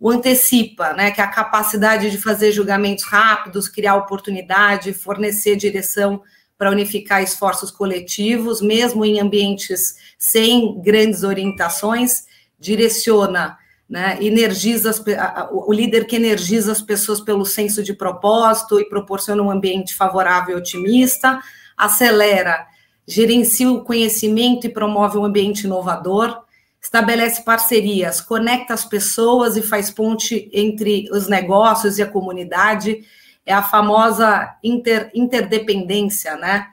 o 0.00 0.10
antecipa, 0.10 0.92
né, 0.92 1.10
que 1.10 1.20
é 1.20 1.24
a 1.24 1.28
capacidade 1.28 2.10
de 2.10 2.18
fazer 2.18 2.52
julgamentos 2.52 3.04
rápidos, 3.04 3.68
criar 3.68 3.96
oportunidade, 3.96 4.92
fornecer 4.92 5.56
direção 5.56 6.22
para 6.56 6.70
unificar 6.70 7.22
esforços 7.22 7.70
coletivos, 7.70 8.60
mesmo 8.60 9.04
em 9.04 9.20
ambientes 9.20 9.96
sem 10.16 10.80
grandes 10.80 11.22
orientações, 11.22 12.26
direciona, 12.58 13.56
né, 13.88 14.18
energiza 14.20 14.90
as, 14.90 15.02
o 15.50 15.72
líder 15.72 16.04
que 16.06 16.16
energiza 16.16 16.72
as 16.72 16.82
pessoas 16.82 17.20
pelo 17.20 17.44
senso 17.44 17.82
de 17.82 17.94
propósito 17.94 18.78
e 18.78 18.88
proporciona 18.88 19.42
um 19.42 19.50
ambiente 19.50 19.94
favorável 19.94 20.56
e 20.56 20.60
otimista, 20.60 21.40
acelera, 21.76 22.66
gerencia 23.06 23.70
o 23.70 23.82
conhecimento 23.82 24.66
e 24.66 24.70
promove 24.70 25.16
um 25.16 25.24
ambiente 25.24 25.64
inovador, 25.64 26.44
estabelece 26.88 27.42
parcerias, 27.42 28.18
conecta 28.18 28.72
as 28.72 28.82
pessoas 28.82 29.58
e 29.58 29.62
faz 29.62 29.90
ponte 29.90 30.50
entre 30.54 31.06
os 31.12 31.28
negócios 31.28 31.98
e 31.98 32.02
a 32.02 32.06
comunidade, 32.06 33.04
é 33.44 33.52
a 33.52 33.62
famosa 33.62 34.56
inter, 34.64 35.10
interdependência, 35.14 36.36
né? 36.36 36.66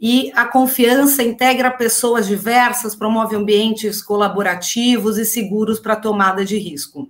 E 0.00 0.32
a 0.34 0.46
confiança 0.46 1.22
integra 1.22 1.70
pessoas 1.70 2.26
diversas, 2.26 2.96
promove 2.96 3.36
ambientes 3.36 4.02
colaborativos 4.02 5.16
e 5.16 5.24
seguros 5.24 5.78
para 5.78 5.94
tomada 5.94 6.44
de 6.44 6.58
risco. 6.58 7.08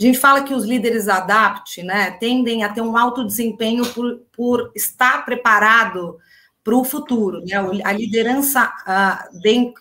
A 0.00 0.02
gente 0.02 0.18
fala 0.18 0.42
que 0.42 0.54
os 0.54 0.64
líderes 0.64 1.08
adapt, 1.08 1.82
né, 1.82 2.12
tendem 2.12 2.64
a 2.64 2.70
ter 2.70 2.80
um 2.80 2.96
alto 2.96 3.22
desempenho 3.22 3.84
por, 3.92 4.18
por 4.34 4.72
estar 4.74 5.26
preparado 5.26 6.16
para 6.68 6.76
o 6.76 6.84
futuro. 6.84 7.40
Né? 7.46 7.54
A 7.82 7.92
liderança 7.92 8.70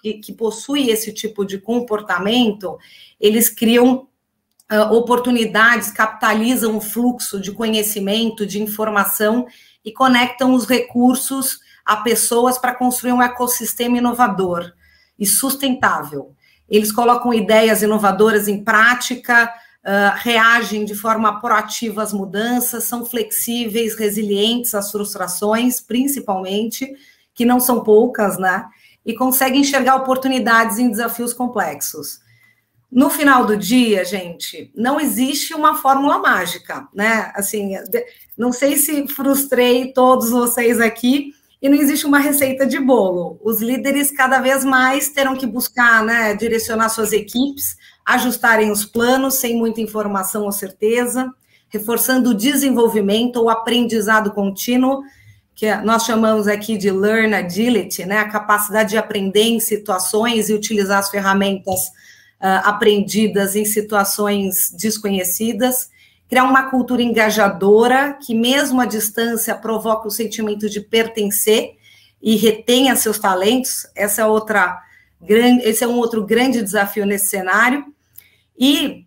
que, 0.02 0.32
possui 0.32 0.90
esse 0.90 1.14
tipo 1.14 1.44
de 1.44 1.58
comportamento, 1.60 2.78
eles 3.20 3.50
criam 3.50 4.08
uh, 4.72 4.94
oportunidades, 4.94 5.92
capitalizam 5.92 6.78
o 6.78 6.82
fluxo 6.82 7.42
de 7.42 7.52
conhecimento, 7.52 8.46
de 8.46 8.62
informação 8.62 9.46
e 9.84 9.92
conectam 9.92 10.54
os 10.54 10.66
recursos 10.66 11.60
a 11.86 11.98
pessoas 11.98 12.58
para 12.58 12.74
construir 12.74 13.12
um 13.12 13.22
ecossistema 13.22 13.98
inovador 13.98 14.72
e 15.20 15.26
sustentável. 15.26 16.34
Eles 16.70 16.90
colocam 16.90 17.34
ideias 17.34 17.82
inovadoras 17.82 18.48
em 18.48 18.64
prática, 18.64 19.54
reagem 20.16 20.84
de 20.84 20.94
forma 20.94 21.40
proativa 21.40 22.04
às 22.04 22.12
mudanças, 22.12 22.84
são 22.84 23.06
flexíveis, 23.06 23.96
resilientes 23.96 24.76
às 24.76 24.92
frustrações, 24.92 25.80
principalmente, 25.80 26.94
que 27.34 27.46
não 27.46 27.60
são 27.60 27.84
poucas, 27.84 28.38
né? 28.38 28.66
E 29.06 29.14
conseguem 29.14 29.62
enxergar 29.62 29.96
oportunidades 29.96 30.78
em 30.78 30.90
desafios 30.90 31.34
complexos. 31.34 32.20
No 32.92 33.10
final 33.10 33.46
do 33.46 33.56
dia, 33.56 34.04
gente, 34.04 34.72
não 34.76 35.00
existe 35.00 35.54
uma 35.54 35.76
fórmula 35.76 36.20
mágica, 36.20 36.88
né? 36.94 37.32
Assim, 37.36 37.74
não 38.38 38.52
sei 38.52 38.76
se 38.76 39.08
frustrei 39.08 39.94
todos 39.94 40.30
vocês 40.30 40.82
aqui, 40.82 41.34
e 41.62 41.70
não 41.70 41.78
existe 41.78 42.06
uma 42.06 42.20
receita 42.20 42.68
de 42.68 42.80
bolo. 42.80 43.40
Os 43.44 43.62
líderes 43.62 44.12
cada 44.12 44.40
vez 44.40 44.64
mais 44.64 45.10
terão 45.10 45.36
que 45.36 45.48
buscar, 45.48 46.04
né, 46.04 46.36
direcionar 46.36 46.90
suas 46.90 47.12
equipes 47.12 47.76
ajustarem 48.08 48.72
os 48.72 48.86
planos 48.86 49.34
sem 49.36 49.58
muita 49.58 49.82
informação 49.82 50.46
ou 50.46 50.52
certeza, 50.52 51.30
reforçando 51.68 52.30
o 52.30 52.34
desenvolvimento 52.34 53.36
ou 53.36 53.50
aprendizado 53.50 54.32
contínuo, 54.32 55.04
que 55.54 55.76
nós 55.78 56.06
chamamos 56.06 56.48
aqui 56.48 56.78
de 56.78 56.90
learn 56.90 57.36
agility, 57.36 58.06
né, 58.06 58.20
a 58.20 58.30
capacidade 58.30 58.92
de 58.92 58.98
aprender 58.98 59.42
em 59.42 59.60
situações 59.60 60.50
e 60.50 60.54
utilizar 60.54 61.00
as 61.00 61.10
ferramentas 61.10 61.80
uh, 62.40 62.64
aprendidas 62.64 63.56
em 63.56 63.66
situações 63.66 64.72
desconhecidas, 64.72 65.90
criar 66.30 66.46
uma 66.46 66.70
cultura 66.70 67.02
engajadora 67.02 68.14
que 68.14 68.34
mesmo 68.34 68.80
à 68.80 68.86
distância 68.86 69.54
provoca 69.54 70.08
o 70.08 70.12
sentimento 70.12 70.70
de 70.70 70.80
pertencer 70.80 71.72
e 72.22 72.38
retenha 72.38 72.96
seus 72.96 73.20
talentos. 73.20 73.88
Essa 73.96 74.22
é 74.22 74.26
outra 74.26 74.80
grande, 75.20 75.64
esse 75.68 75.84
é 75.84 75.88
um 75.88 75.98
outro 75.98 76.26
grande 76.26 76.62
desafio 76.62 77.06
nesse 77.06 77.28
cenário. 77.28 77.97
E 78.58 79.06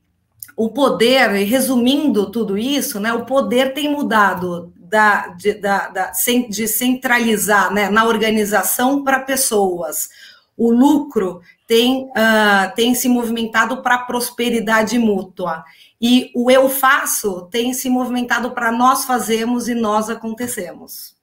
o 0.57 0.69
poder, 0.69 1.31
resumindo 1.45 2.31
tudo 2.31 2.59
isso, 2.59 3.01
né, 3.01 3.13
o 3.13 3.25
poder 3.25 3.73
tem 3.73 3.91
mudado 3.91 4.73
da, 4.77 5.29
de, 5.29 5.55
da, 5.55 5.89
da, 5.89 6.13
de 6.49 6.69
centralizar 6.69 7.73
né, 7.73 7.89
na 7.89 8.05
organização 8.05 9.03
para 9.03 9.21
pessoas. 9.21 10.09
O 10.57 10.71
lucro 10.71 11.41
tem, 11.67 12.05
uh, 12.05 12.75
tem 12.75 12.95
se 12.95 13.09
movimentado 13.09 13.83
para 13.83 13.95
a 13.95 14.05
prosperidade 14.05 14.99
mútua. 14.99 15.65
E 16.01 16.31
o 16.35 16.51
eu 16.51 16.69
faço 16.69 17.49
tem 17.51 17.73
se 17.73 17.89
movimentado 17.89 18.51
para 18.51 18.73
nós 18.73 19.05
fazemos 19.05 19.69
e 19.69 19.75
nós 19.75 20.11
acontecemos. 20.11 21.17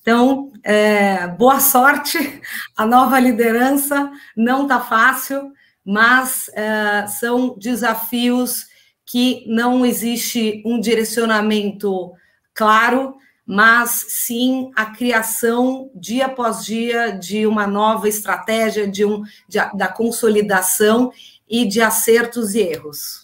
Então, 0.00 0.50
é, 0.64 1.26
boa 1.28 1.60
sorte, 1.60 2.40
a 2.76 2.86
nova 2.86 3.18
liderança 3.20 4.10
não 4.36 4.62
está 4.62 4.80
fácil, 4.80 5.52
mas 5.84 6.48
uh, 6.48 7.08
são 7.08 7.56
desafios 7.58 8.66
que 9.04 9.44
não 9.46 9.84
existe 9.84 10.62
um 10.64 10.80
direcionamento 10.80 12.12
claro, 12.54 13.16
mas 13.44 14.06
sim 14.08 14.70
a 14.76 14.86
criação 14.86 15.90
dia 15.94 16.26
após 16.26 16.64
dia 16.64 17.10
de 17.10 17.46
uma 17.46 17.66
nova 17.66 18.08
estratégia, 18.08 18.88
de 18.88 19.04
um, 19.04 19.22
de, 19.48 19.58
da 19.74 19.88
consolidação 19.88 21.12
e 21.48 21.66
de 21.66 21.80
acertos 21.80 22.54
e 22.54 22.60
erros. 22.60 23.21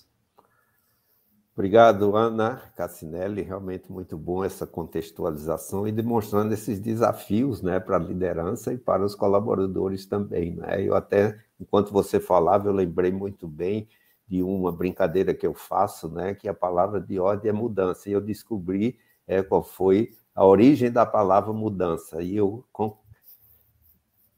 Obrigado, 1.58 2.14
Ana 2.14 2.62
Cassinelli. 2.76 3.42
Realmente 3.42 3.90
muito 3.90 4.16
bom 4.16 4.44
essa 4.44 4.64
contextualização 4.64 5.88
e 5.88 5.90
demonstrando 5.90 6.54
esses 6.54 6.78
desafios 6.78 7.60
né, 7.62 7.80
para 7.80 7.96
a 7.96 7.98
liderança 7.98 8.72
e 8.72 8.78
para 8.78 9.04
os 9.04 9.16
colaboradores 9.16 10.06
também. 10.06 10.54
Né? 10.54 10.84
Eu 10.84 10.94
até, 10.94 11.36
enquanto 11.58 11.92
você 11.92 12.20
falava, 12.20 12.68
eu 12.68 12.72
lembrei 12.72 13.10
muito 13.10 13.48
bem 13.48 13.88
de 14.28 14.40
uma 14.40 14.70
brincadeira 14.70 15.34
que 15.34 15.44
eu 15.44 15.52
faço, 15.52 16.08
né, 16.08 16.32
que 16.32 16.48
a 16.48 16.54
palavra 16.54 17.00
de 17.00 17.18
ordem 17.18 17.48
é 17.48 17.52
mudança. 17.52 18.08
E 18.08 18.12
eu 18.12 18.20
descobri 18.20 18.96
é, 19.26 19.42
qual 19.42 19.64
foi 19.64 20.12
a 20.36 20.46
origem 20.46 20.92
da 20.92 21.04
palavra 21.04 21.52
mudança. 21.52 22.22
E 22.22 22.36
eu 22.36 22.64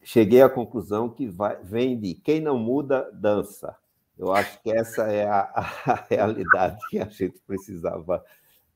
cheguei 0.02 0.40
à 0.40 0.48
conclusão 0.48 1.10
que 1.10 1.28
vai, 1.28 1.62
vem 1.62 2.00
de 2.00 2.14
quem 2.14 2.40
não 2.40 2.58
muda, 2.58 3.10
dança. 3.12 3.76
Eu 4.20 4.34
acho 4.34 4.60
que 4.62 4.70
essa 4.70 5.04
é 5.04 5.26
a, 5.26 5.40
a 5.86 6.04
realidade 6.10 6.78
que 6.90 6.98
a 6.98 7.06
gente 7.06 7.40
precisava 7.46 8.22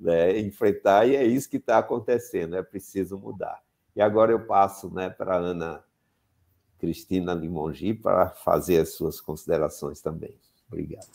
né, 0.01 0.41
enfrentar, 0.41 1.07
e 1.07 1.15
é 1.15 1.23
isso 1.23 1.51
que 1.51 1.59
está 1.59 1.77
acontecendo, 1.77 2.57
é 2.57 2.63
preciso 2.63 3.19
mudar. 3.19 3.61
E 3.95 4.01
agora 4.01 4.33
eu 4.33 4.47
passo 4.47 4.89
né, 4.89 5.11
para 5.11 5.35
a 5.35 5.39
Ana 5.39 5.85
Cristina 6.79 7.35
Limongi 7.35 7.93
para 7.93 8.31
fazer 8.31 8.79
as 8.81 8.95
suas 8.95 9.21
considerações 9.21 10.01
também. 10.01 10.35
Obrigado. 10.67 11.09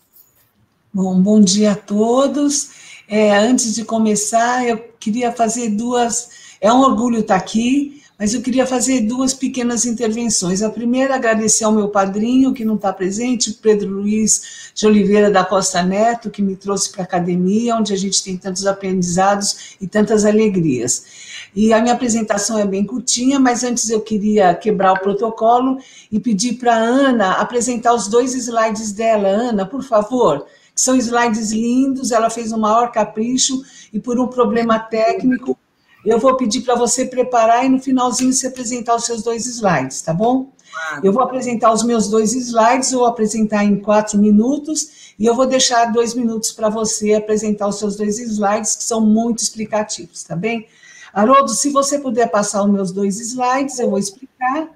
Bom, 0.94 1.20
bom 1.20 1.42
dia 1.42 1.72
a 1.72 1.76
todos. 1.76 3.02
É, 3.08 3.36
antes 3.36 3.74
de 3.74 3.84
começar, 3.84 4.64
eu 4.64 4.78
queria 5.00 5.32
fazer 5.32 5.70
duas. 5.70 6.56
É 6.62 6.72
um 6.72 6.82
orgulho 6.82 7.20
estar 7.20 7.36
aqui, 7.36 8.04
mas 8.20 8.34
eu 8.34 8.42
queria 8.42 8.68
fazer 8.68 9.00
duas 9.00 9.34
pequenas 9.34 9.86
intervenções. 9.86 10.62
A 10.62 10.70
primeira, 10.70 11.16
agradecer 11.16 11.64
ao 11.64 11.72
meu 11.72 11.88
padrinho, 11.88 12.54
que 12.54 12.66
não 12.66 12.76
está 12.76 12.92
presente, 12.92 13.54
Pedro 13.54 13.90
Luiz 13.90 14.72
de 14.76 14.86
Oliveira 14.86 15.32
da 15.32 15.46
Costa 15.46 15.82
Neto, 15.82 16.30
que 16.30 16.42
me 16.42 16.58
trouxe 16.58 16.92
para 16.92 17.04
a 17.04 17.06
academia, 17.06 17.78
onde 17.78 17.94
a 17.94 17.96
gente 17.96 18.22
tem 18.22 18.36
tantos 18.36 18.68
aprendizados 18.68 19.78
e 19.80 19.88
tantas 19.88 20.26
alegrias. 20.26 21.06
E 21.56 21.72
a 21.72 21.82
minha 21.82 21.94
apresentação 21.94 22.60
é 22.60 22.66
bem 22.66 22.86
curtinha, 22.86 23.40
mas 23.40 23.64
antes 23.64 23.90
eu 23.90 24.02
queria 24.02 24.54
quebrar 24.54 24.92
o 24.92 25.00
protocolo 25.00 25.78
e 26.12 26.20
pedir 26.20 26.56
para 26.56 26.76
a 26.76 26.80
Ana 26.80 27.32
apresentar 27.36 27.94
os 27.94 28.10
dois 28.10 28.36
slides 28.36 28.92
dela. 28.92 29.30
Ana, 29.30 29.66
por 29.66 29.82
favor. 29.82 30.46
São 30.76 30.98
slides 30.98 31.52
lindos, 31.52 32.12
ela 32.12 32.30
fez 32.30 32.52
o 32.52 32.58
maior 32.58 32.92
capricho 32.92 33.62
e 33.94 34.00
por 34.00 34.20
um 34.20 34.28
problema 34.28 34.78
técnico, 34.78 35.58
eu 36.06 36.20
vou 36.20 36.36
pedir 36.36 36.62
para 36.62 36.76
você 36.76 37.06
preparar 37.06 37.66
e 37.66 37.70
no 37.70 37.80
finalzinho 37.80 38.32
você 38.32 38.48
apresentar 38.48 38.96
os 38.96 39.06
seus 39.06 39.24
dois 39.24 39.46
slides, 39.46 40.02
tá 40.02 40.14
bom? 40.14 40.52
Eu 41.04 41.12
vou 41.12 41.22
apresentar 41.22 41.74
os 41.74 41.84
meus 41.84 42.08
dois 42.08 42.34
slides, 42.34 42.92
eu 42.92 43.00
vou 43.00 43.08
apresentar 43.08 43.64
em 43.66 43.78
quatro 43.80 44.18
minutos 44.18 45.14
e 45.18 45.26
eu 45.26 45.36
vou 45.36 45.46
deixar 45.46 45.92
dois 45.92 46.14
minutos 46.14 46.52
para 46.52 46.70
você 46.70 47.14
apresentar 47.14 47.68
os 47.68 47.78
seus 47.78 47.96
dois 47.96 48.20
slides, 48.20 48.76
que 48.76 48.84
são 48.84 49.02
muito 49.02 49.40
explicativos, 49.40 50.24
tá 50.24 50.36
bem? 50.36 50.68
Haroldo, 51.14 51.52
se 51.52 51.70
você 51.70 52.00
puder 52.00 52.30
passar 52.30 52.64
os 52.64 52.70
meus 52.70 52.92
dois 52.92 53.20
slides, 53.20 53.80
eu 53.80 53.90
vou 53.90 54.00
explicar. 54.00 54.70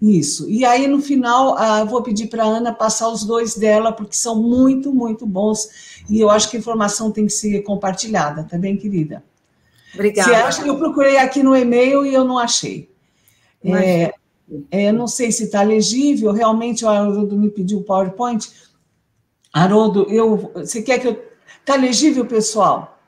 Isso. 0.00 0.48
E 0.50 0.64
aí, 0.64 0.86
no 0.86 1.00
final, 1.00 1.56
ah, 1.56 1.84
vou 1.84 2.02
pedir 2.02 2.26
para 2.26 2.44
a 2.44 2.46
Ana 2.46 2.72
passar 2.72 3.08
os 3.08 3.24
dois 3.24 3.54
dela, 3.54 3.92
porque 3.92 4.14
são 4.14 4.36
muito, 4.42 4.92
muito 4.92 5.26
bons. 5.26 6.02
E 6.10 6.20
eu 6.20 6.28
acho 6.28 6.50
que 6.50 6.56
a 6.56 6.60
informação 6.60 7.10
tem 7.10 7.26
que 7.26 7.32
ser 7.32 7.62
compartilhada, 7.62 8.44
tá 8.44 8.58
bem, 8.58 8.76
querida? 8.76 9.22
Obrigada. 9.96 10.28
Você 10.28 10.34
acha 10.34 10.62
eu 10.68 10.78
procurei 10.78 11.16
aqui 11.16 11.42
no 11.42 11.56
e-mail 11.56 12.06
e 12.06 12.14
eu 12.14 12.24
não 12.24 12.38
achei? 12.38 12.88
É, 13.64 14.14
é, 14.70 14.92
não 14.92 15.08
sei 15.08 15.32
se 15.32 15.44
está 15.44 15.62
legível, 15.62 16.30
realmente 16.30 16.84
o 16.84 16.88
Haroldo 16.88 17.36
me 17.36 17.50
pediu 17.50 17.78
o 17.78 17.82
PowerPoint. 17.82 18.48
Haroldo, 19.52 20.06
eu, 20.08 20.52
você 20.54 20.82
quer 20.82 21.00
que 21.00 21.08
eu. 21.08 21.26
Está 21.60 21.74
legível, 21.74 22.24
pessoal? 22.26 23.00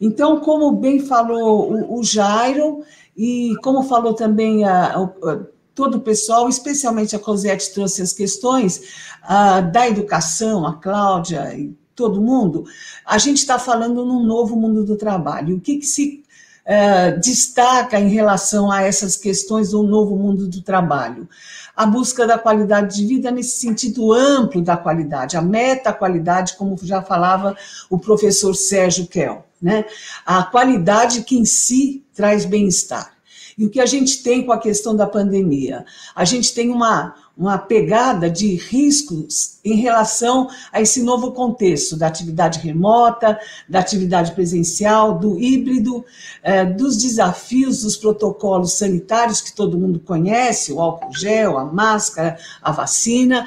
Então, 0.00 0.40
como 0.40 0.72
bem 0.72 0.98
falou 0.98 1.72
o, 1.72 2.00
o 2.00 2.02
Jairo, 2.02 2.82
e 3.16 3.54
como 3.62 3.84
falou 3.84 4.12
também 4.14 4.64
a, 4.64 4.96
a, 4.96 5.40
todo 5.74 5.98
o 5.98 6.00
pessoal, 6.00 6.48
especialmente 6.48 7.14
a 7.14 7.18
Cosette 7.18 7.72
trouxe 7.72 8.02
as 8.02 8.12
questões 8.12 8.78
uh, 9.24 9.70
da 9.70 9.88
educação, 9.88 10.66
a 10.66 10.74
Cláudia 10.74 11.54
e 11.54 11.72
todo 11.94 12.20
mundo, 12.20 12.64
a 13.04 13.18
gente 13.18 13.38
está 13.38 13.58
falando 13.58 14.04
num 14.04 14.22
novo 14.22 14.56
mundo 14.56 14.84
do 14.84 14.96
trabalho. 14.96 15.56
O 15.56 15.60
que, 15.60 15.78
que 15.78 15.86
se 15.86 16.24
uh, 16.64 17.20
destaca 17.20 17.98
em 17.98 18.08
relação 18.08 18.70
a 18.70 18.82
essas 18.82 19.16
questões 19.16 19.70
do 19.70 19.82
novo 19.82 20.16
mundo 20.16 20.48
do 20.48 20.62
trabalho? 20.62 21.28
A 21.76 21.86
busca 21.86 22.26
da 22.26 22.38
qualidade 22.38 22.96
de 22.96 23.06
vida 23.06 23.30
nesse 23.30 23.58
sentido 23.58 24.12
amplo 24.12 24.62
da 24.62 24.76
qualidade, 24.76 25.36
a 25.36 25.42
meta-qualidade, 25.42 26.56
como 26.56 26.76
já 26.82 27.02
falava 27.02 27.56
o 27.90 27.98
professor 27.98 28.54
Sérgio 28.54 29.06
Kell, 29.08 29.44
né? 29.60 29.84
A 30.24 30.44
qualidade 30.44 31.22
que 31.22 31.36
em 31.36 31.44
si 31.44 32.04
traz 32.14 32.44
bem-estar. 32.44 33.14
E 33.56 33.64
o 33.64 33.70
que 33.70 33.80
a 33.80 33.86
gente 33.86 34.22
tem 34.22 34.44
com 34.44 34.52
a 34.52 34.58
questão 34.58 34.94
da 34.96 35.06
pandemia? 35.06 35.84
A 36.14 36.24
gente 36.24 36.54
tem 36.54 36.70
uma, 36.70 37.14
uma 37.36 37.58
pegada 37.58 38.30
de 38.30 38.54
riscos 38.54 39.58
em 39.64 39.74
relação 39.76 40.48
a 40.72 40.80
esse 40.80 41.02
novo 41.02 41.32
contexto 41.32 41.96
da 41.96 42.06
atividade 42.06 42.60
remota, 42.60 43.38
da 43.68 43.80
atividade 43.80 44.32
presencial, 44.32 45.18
do 45.18 45.38
híbrido, 45.40 46.04
eh, 46.42 46.64
dos 46.64 46.96
desafios 46.96 47.82
dos 47.82 47.96
protocolos 47.96 48.74
sanitários 48.74 49.40
que 49.40 49.52
todo 49.52 49.78
mundo 49.78 49.98
conhece, 49.98 50.72
o 50.72 50.80
álcool 50.80 51.12
gel, 51.12 51.58
a 51.58 51.64
máscara, 51.64 52.38
a 52.62 52.70
vacina, 52.70 53.44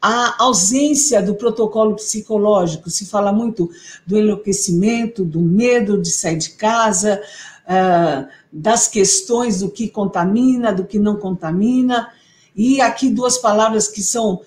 a 0.00 0.42
ausência 0.42 1.20
do 1.20 1.34
protocolo 1.34 1.96
psicológico, 1.96 2.88
se 2.88 3.04
fala 3.04 3.32
muito 3.32 3.68
do 4.06 4.16
enlouquecimento, 4.16 5.24
do 5.24 5.40
medo 5.40 6.00
de 6.00 6.10
sair 6.10 6.36
de 6.36 6.50
casa, 6.50 7.20
uh, 7.64 8.28
das 8.50 8.86
questões 8.86 9.60
do 9.60 9.70
que 9.70 9.88
contamina, 9.88 10.72
do 10.72 10.84
que 10.84 10.98
não 10.98 11.16
contamina. 11.16 12.12
E 12.58 12.80
aqui 12.80 13.08
duas 13.08 13.38
palavras 13.38 13.86
que 13.86 14.02
são 14.02 14.42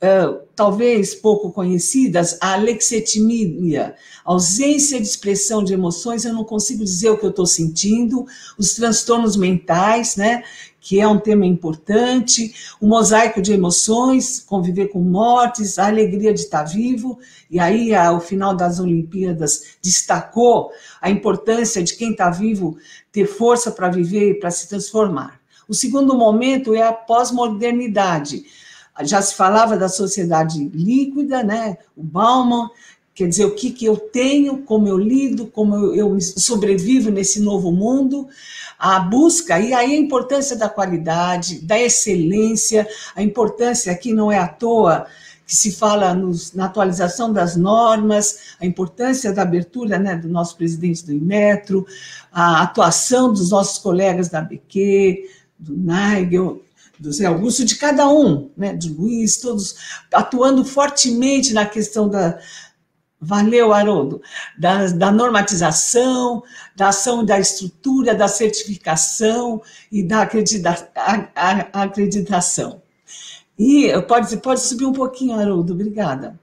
Uh, 0.00 0.46
talvez 0.54 1.12
pouco 1.12 1.50
conhecidas, 1.50 2.38
a 2.40 2.52
alexetimia, 2.52 3.96
ausência 4.24 5.00
de 5.00 5.08
expressão 5.08 5.64
de 5.64 5.74
emoções, 5.74 6.24
eu 6.24 6.32
não 6.32 6.44
consigo 6.44 6.84
dizer 6.84 7.10
o 7.10 7.18
que 7.18 7.26
eu 7.26 7.30
estou 7.30 7.46
sentindo, 7.46 8.24
os 8.56 8.74
transtornos 8.74 9.36
mentais, 9.36 10.14
né, 10.14 10.44
que 10.80 11.00
é 11.00 11.08
um 11.08 11.18
tema 11.18 11.44
importante, 11.44 12.54
o 12.80 12.86
mosaico 12.86 13.42
de 13.42 13.52
emoções, 13.52 14.38
conviver 14.38 14.86
com 14.86 15.00
mortes, 15.00 15.80
a 15.80 15.88
alegria 15.88 16.32
de 16.32 16.42
estar 16.42 16.62
vivo, 16.62 17.18
e 17.50 17.58
aí 17.58 17.92
ao 17.92 18.20
final 18.20 18.54
das 18.54 18.78
Olimpíadas 18.78 19.78
destacou 19.82 20.70
a 21.00 21.10
importância 21.10 21.82
de 21.82 21.96
quem 21.96 22.12
está 22.12 22.30
vivo 22.30 22.78
ter 23.10 23.26
força 23.26 23.72
para 23.72 23.88
viver 23.88 24.30
e 24.30 24.34
para 24.34 24.52
se 24.52 24.68
transformar. 24.68 25.37
O 25.68 25.74
segundo 25.74 26.16
momento 26.16 26.74
é 26.74 26.82
a 26.82 26.92
pós-modernidade. 26.92 28.44
Já 29.02 29.20
se 29.20 29.34
falava 29.34 29.76
da 29.76 29.88
sociedade 29.88 30.68
líquida, 30.72 31.42
né? 31.42 31.76
O 31.94 32.02
Bauman, 32.02 32.70
quer 33.14 33.28
dizer, 33.28 33.44
o 33.44 33.54
que, 33.54 33.70
que 33.70 33.84
eu 33.84 33.96
tenho, 33.96 34.62
como 34.62 34.88
eu 34.88 34.96
lido, 34.96 35.46
como 35.46 35.94
eu, 35.94 36.18
sobrevivo 36.20 37.10
nesse 37.10 37.40
novo 37.40 37.70
mundo, 37.70 38.26
a 38.78 38.98
busca, 38.98 39.60
e 39.60 39.74
aí 39.74 39.92
a 39.92 39.98
importância 39.98 40.56
da 40.56 40.68
qualidade, 40.68 41.60
da 41.60 41.78
excelência, 41.78 42.88
a 43.14 43.22
importância 43.22 43.92
aqui 43.92 44.12
não 44.12 44.32
é 44.32 44.38
à 44.38 44.48
toa 44.48 45.06
que 45.48 45.56
se 45.56 45.72
fala 45.72 46.12
nos, 46.12 46.52
na 46.52 46.66
atualização 46.66 47.32
das 47.32 47.56
normas, 47.56 48.54
a 48.60 48.66
importância 48.66 49.32
da 49.32 49.40
abertura 49.40 49.98
né, 49.98 50.14
do 50.14 50.28
nosso 50.28 50.54
presidente 50.54 51.04
do 51.06 51.12
Imetro, 51.12 51.86
a 52.30 52.62
atuação 52.62 53.32
dos 53.32 53.50
nossos 53.50 53.78
colegas 53.78 54.28
da 54.28 54.42
BQ, 54.42 55.24
do 55.58 55.76
Nigel, 55.76 56.62
do 56.98 57.12
Zé 57.12 57.26
Augusto, 57.26 57.64
de 57.64 57.76
cada 57.76 58.08
um, 58.08 58.50
né, 58.56 58.74
de 58.74 58.88
Luiz, 58.90 59.36
todos 59.36 59.76
atuando 60.12 60.64
fortemente 60.64 61.52
na 61.52 61.66
questão 61.66 62.08
da. 62.08 62.38
Valeu, 63.20 63.72
Haroldo, 63.72 64.22
da, 64.56 64.86
da 64.86 65.10
normatização, 65.10 66.40
da 66.76 66.90
ação 66.90 67.24
da 67.24 67.36
estrutura, 67.40 68.14
da 68.14 68.28
certificação 68.28 69.60
e 69.90 70.04
da 70.04 70.22
acredita, 70.22 70.88
a, 70.94 71.28
a, 71.34 71.82
acreditação. 71.82 72.80
E 73.58 73.90
pode, 74.02 74.36
pode 74.36 74.60
subir 74.60 74.86
um 74.86 74.92
pouquinho, 74.92 75.34
Haroldo, 75.34 75.72
obrigada. 75.72 76.38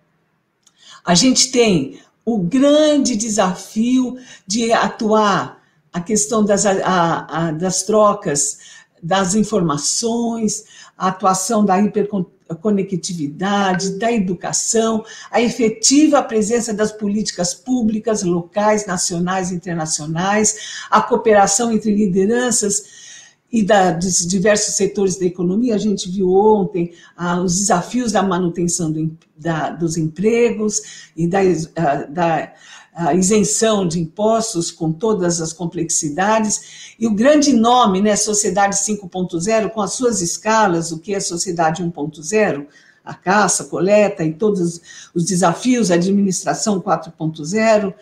A 1.06 1.16
gente 1.16 1.50
tem 1.50 2.02
o 2.26 2.40
grande 2.40 3.16
desafio 3.16 4.18
de 4.46 4.74
atuar 4.74 5.64
a 5.94 6.02
questão 6.02 6.44
das, 6.44 6.66
a, 6.66 7.26
a, 7.30 7.52
das 7.52 7.84
trocas 7.84 8.75
das 9.02 9.34
informações, 9.36 10.66
a 10.98 11.10
atuação 11.10 11.66
da 11.66 11.80
hiperconectividade, 11.80 14.00
da 14.00 14.12
educação, 14.12 15.06
a 15.30 15.40
efetiva 15.42 16.24
presença 16.24 16.74
das 16.74 16.92
políticas 16.92 17.54
públicas 17.54 18.24
locais, 18.24 18.86
nacionais 18.86 19.52
e 19.52 19.56
internacionais, 19.56 20.86
a 20.90 21.02
cooperação 21.02 21.72
entre 21.72 21.94
lideranças 21.94 23.06
e 23.52 23.64
da, 23.64 23.92
dos 23.92 24.26
diversos 24.28 24.76
setores 24.76 25.18
da 25.18 25.26
economia. 25.26 25.76
A 25.76 25.80
gente 25.80 26.10
viu 26.10 26.34
ontem 26.34 26.94
ah, 27.16 27.42
os 27.42 27.58
desafios 27.58 28.12
da 28.12 28.22
manutenção 28.22 28.92
do, 28.92 29.18
da, 29.38 29.70
dos 29.70 29.98
empregos 29.98 31.10
e 31.16 31.28
da, 31.28 31.40
ah, 31.78 31.96
da 32.10 32.54
a 32.96 33.14
isenção 33.14 33.86
de 33.86 34.00
impostos 34.00 34.72
com 34.72 34.90
todas 34.92 35.42
as 35.42 35.52
complexidades, 35.52 36.96
e 36.98 37.06
o 37.06 37.14
grande 37.14 37.52
nome, 37.52 38.02
né, 38.02 38.16
Sociedade 38.16 38.76
5.0, 38.78 39.70
com 39.72 39.82
as 39.82 39.94
suas 39.94 40.22
escalas, 40.22 40.94
o 40.94 41.00
que 41.00 41.14
é 41.14 41.20
Sociedade 41.20 41.84
1.0, 41.84 42.66
a 43.04 43.14
caça, 43.14 43.64
a 43.64 43.66
coleta 43.68 44.24
e 44.24 44.34
todos 44.34 44.82
os 45.14 45.26
desafios, 45.26 45.92
a 45.92 45.96
administração 45.96 46.80
4.0, 46.80 47.94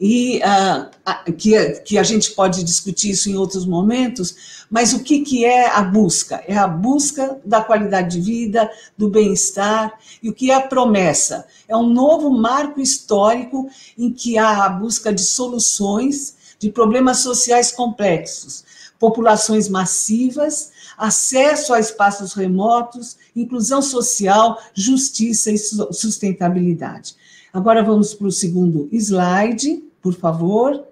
e 0.00 0.38
uh, 0.38 1.32
que, 1.32 1.70
que 1.80 1.98
a 1.98 2.02
gente 2.02 2.30
pode 2.32 2.62
discutir 2.62 3.10
isso 3.10 3.28
em 3.28 3.36
outros 3.36 3.66
momentos, 3.66 4.64
mas 4.70 4.92
o 4.92 5.02
que, 5.02 5.20
que 5.20 5.44
é 5.44 5.68
a 5.68 5.82
busca? 5.82 6.42
É 6.46 6.56
a 6.56 6.68
busca 6.68 7.40
da 7.44 7.60
qualidade 7.62 8.16
de 8.16 8.24
vida, 8.24 8.70
do 8.96 9.08
bem-estar, 9.10 9.98
e 10.22 10.28
o 10.28 10.32
que 10.32 10.50
é 10.50 10.54
a 10.54 10.60
promessa? 10.60 11.46
É 11.66 11.76
um 11.76 11.88
novo 11.88 12.30
marco 12.30 12.80
histórico 12.80 13.68
em 13.96 14.12
que 14.12 14.38
há 14.38 14.66
a 14.66 14.68
busca 14.68 15.12
de 15.12 15.22
soluções 15.22 16.36
de 16.60 16.70
problemas 16.70 17.18
sociais 17.18 17.72
complexos, 17.72 18.64
populações 19.00 19.68
massivas, 19.68 20.70
acesso 20.96 21.74
a 21.74 21.80
espaços 21.80 22.34
remotos, 22.34 23.16
inclusão 23.34 23.80
social, 23.80 24.60
justiça 24.74 25.50
e 25.50 25.58
sustentabilidade. 25.58 27.16
Agora 27.52 27.82
vamos 27.82 28.12
para 28.14 28.26
o 28.26 28.32
segundo 28.32 28.88
slide 28.92 29.87
por 30.00 30.14
favor. 30.14 30.84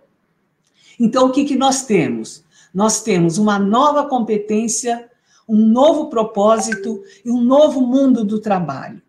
Então, 0.98 1.26
o 1.26 1.32
que, 1.32 1.44
que 1.44 1.56
nós 1.56 1.84
temos? 1.84 2.44
Nós 2.72 3.02
temos 3.02 3.38
uma 3.38 3.58
nova 3.58 4.08
competência, 4.08 5.08
um 5.48 5.56
novo 5.56 6.10
propósito 6.10 7.02
e 7.24 7.30
um 7.30 7.40
novo 7.40 7.80
mundo 7.80 8.24
do 8.24 8.40
trabalho. 8.40 9.00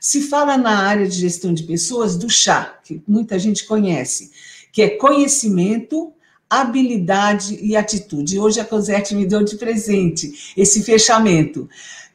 Se 0.00 0.22
fala 0.22 0.58
na 0.58 0.80
área 0.80 1.08
de 1.08 1.18
gestão 1.18 1.54
de 1.54 1.62
pessoas 1.62 2.16
do 2.16 2.28
chá, 2.28 2.78
que 2.84 3.02
muita 3.08 3.38
gente 3.38 3.66
conhece, 3.66 4.30
que 4.70 4.82
é 4.82 4.90
conhecimento, 4.90 6.12
habilidade 6.48 7.58
e 7.62 7.74
atitude. 7.74 8.38
Hoje 8.38 8.60
a 8.60 8.64
Cosette 8.64 9.14
me 9.14 9.24
deu 9.24 9.42
de 9.42 9.56
presente 9.56 10.52
esse 10.56 10.82
fechamento, 10.82 11.68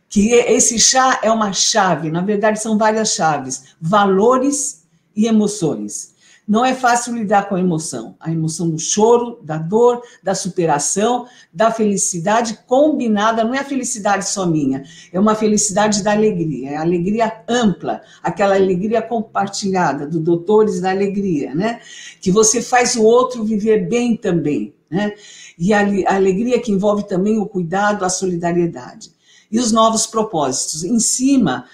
que 0.08 0.32
esse 0.34 0.80
chá 0.80 1.20
é 1.24 1.32
uma 1.32 1.54
chave, 1.54 2.12
na 2.12 2.22
verdade 2.22 2.62
são 2.62 2.78
várias 2.78 3.14
chaves, 3.14 3.76
valores 3.82 4.84
e 5.16 5.26
emoções. 5.28 6.14
Não 6.50 6.66
é 6.66 6.74
fácil 6.74 7.14
lidar 7.14 7.48
com 7.48 7.54
a 7.54 7.60
emoção. 7.60 8.16
A 8.20 8.32
emoção 8.32 8.72
do 8.72 8.80
choro, 8.80 9.40
da 9.44 9.56
dor, 9.56 10.02
da 10.24 10.34
superação, 10.34 11.28
da 11.54 11.70
felicidade 11.70 12.62
combinada, 12.66 13.44
não 13.44 13.54
é 13.54 13.60
a 13.60 13.64
felicidade 13.64 14.28
só 14.28 14.48
minha, 14.48 14.84
é 15.14 15.20
uma 15.20 15.36
felicidade 15.36 16.02
da 16.02 16.12
alegria, 16.12 16.72
é 16.72 16.76
a 16.76 16.82
alegria 16.82 17.44
ampla, 17.48 18.02
aquela 18.24 18.56
alegria 18.56 19.00
compartilhada, 19.00 20.08
do 20.08 20.20
Doutores 20.20 20.82
da 20.82 20.90
Alegria, 20.90 21.54
né? 21.54 21.82
Que 22.20 22.32
você 22.32 22.64
faz 22.64 22.96
o 22.96 23.04
outro 23.04 23.44
viver 23.44 23.88
bem 23.88 24.18
também, 24.18 24.74
né? 24.90 25.14
E 25.56 25.72
a, 25.72 25.82
alegria 26.16 26.60
que 26.60 26.72
envolve 26.72 27.04
também 27.08 27.38
o 27.38 27.46
cuidado, 27.46 28.04
a 28.04 28.10
solidariedade. 28.10 29.12
E 29.52 29.60
os 29.60 29.72
novos 29.72 30.08
propósitos. 30.08 30.84
Em 30.84 31.00
cima, 31.00 31.66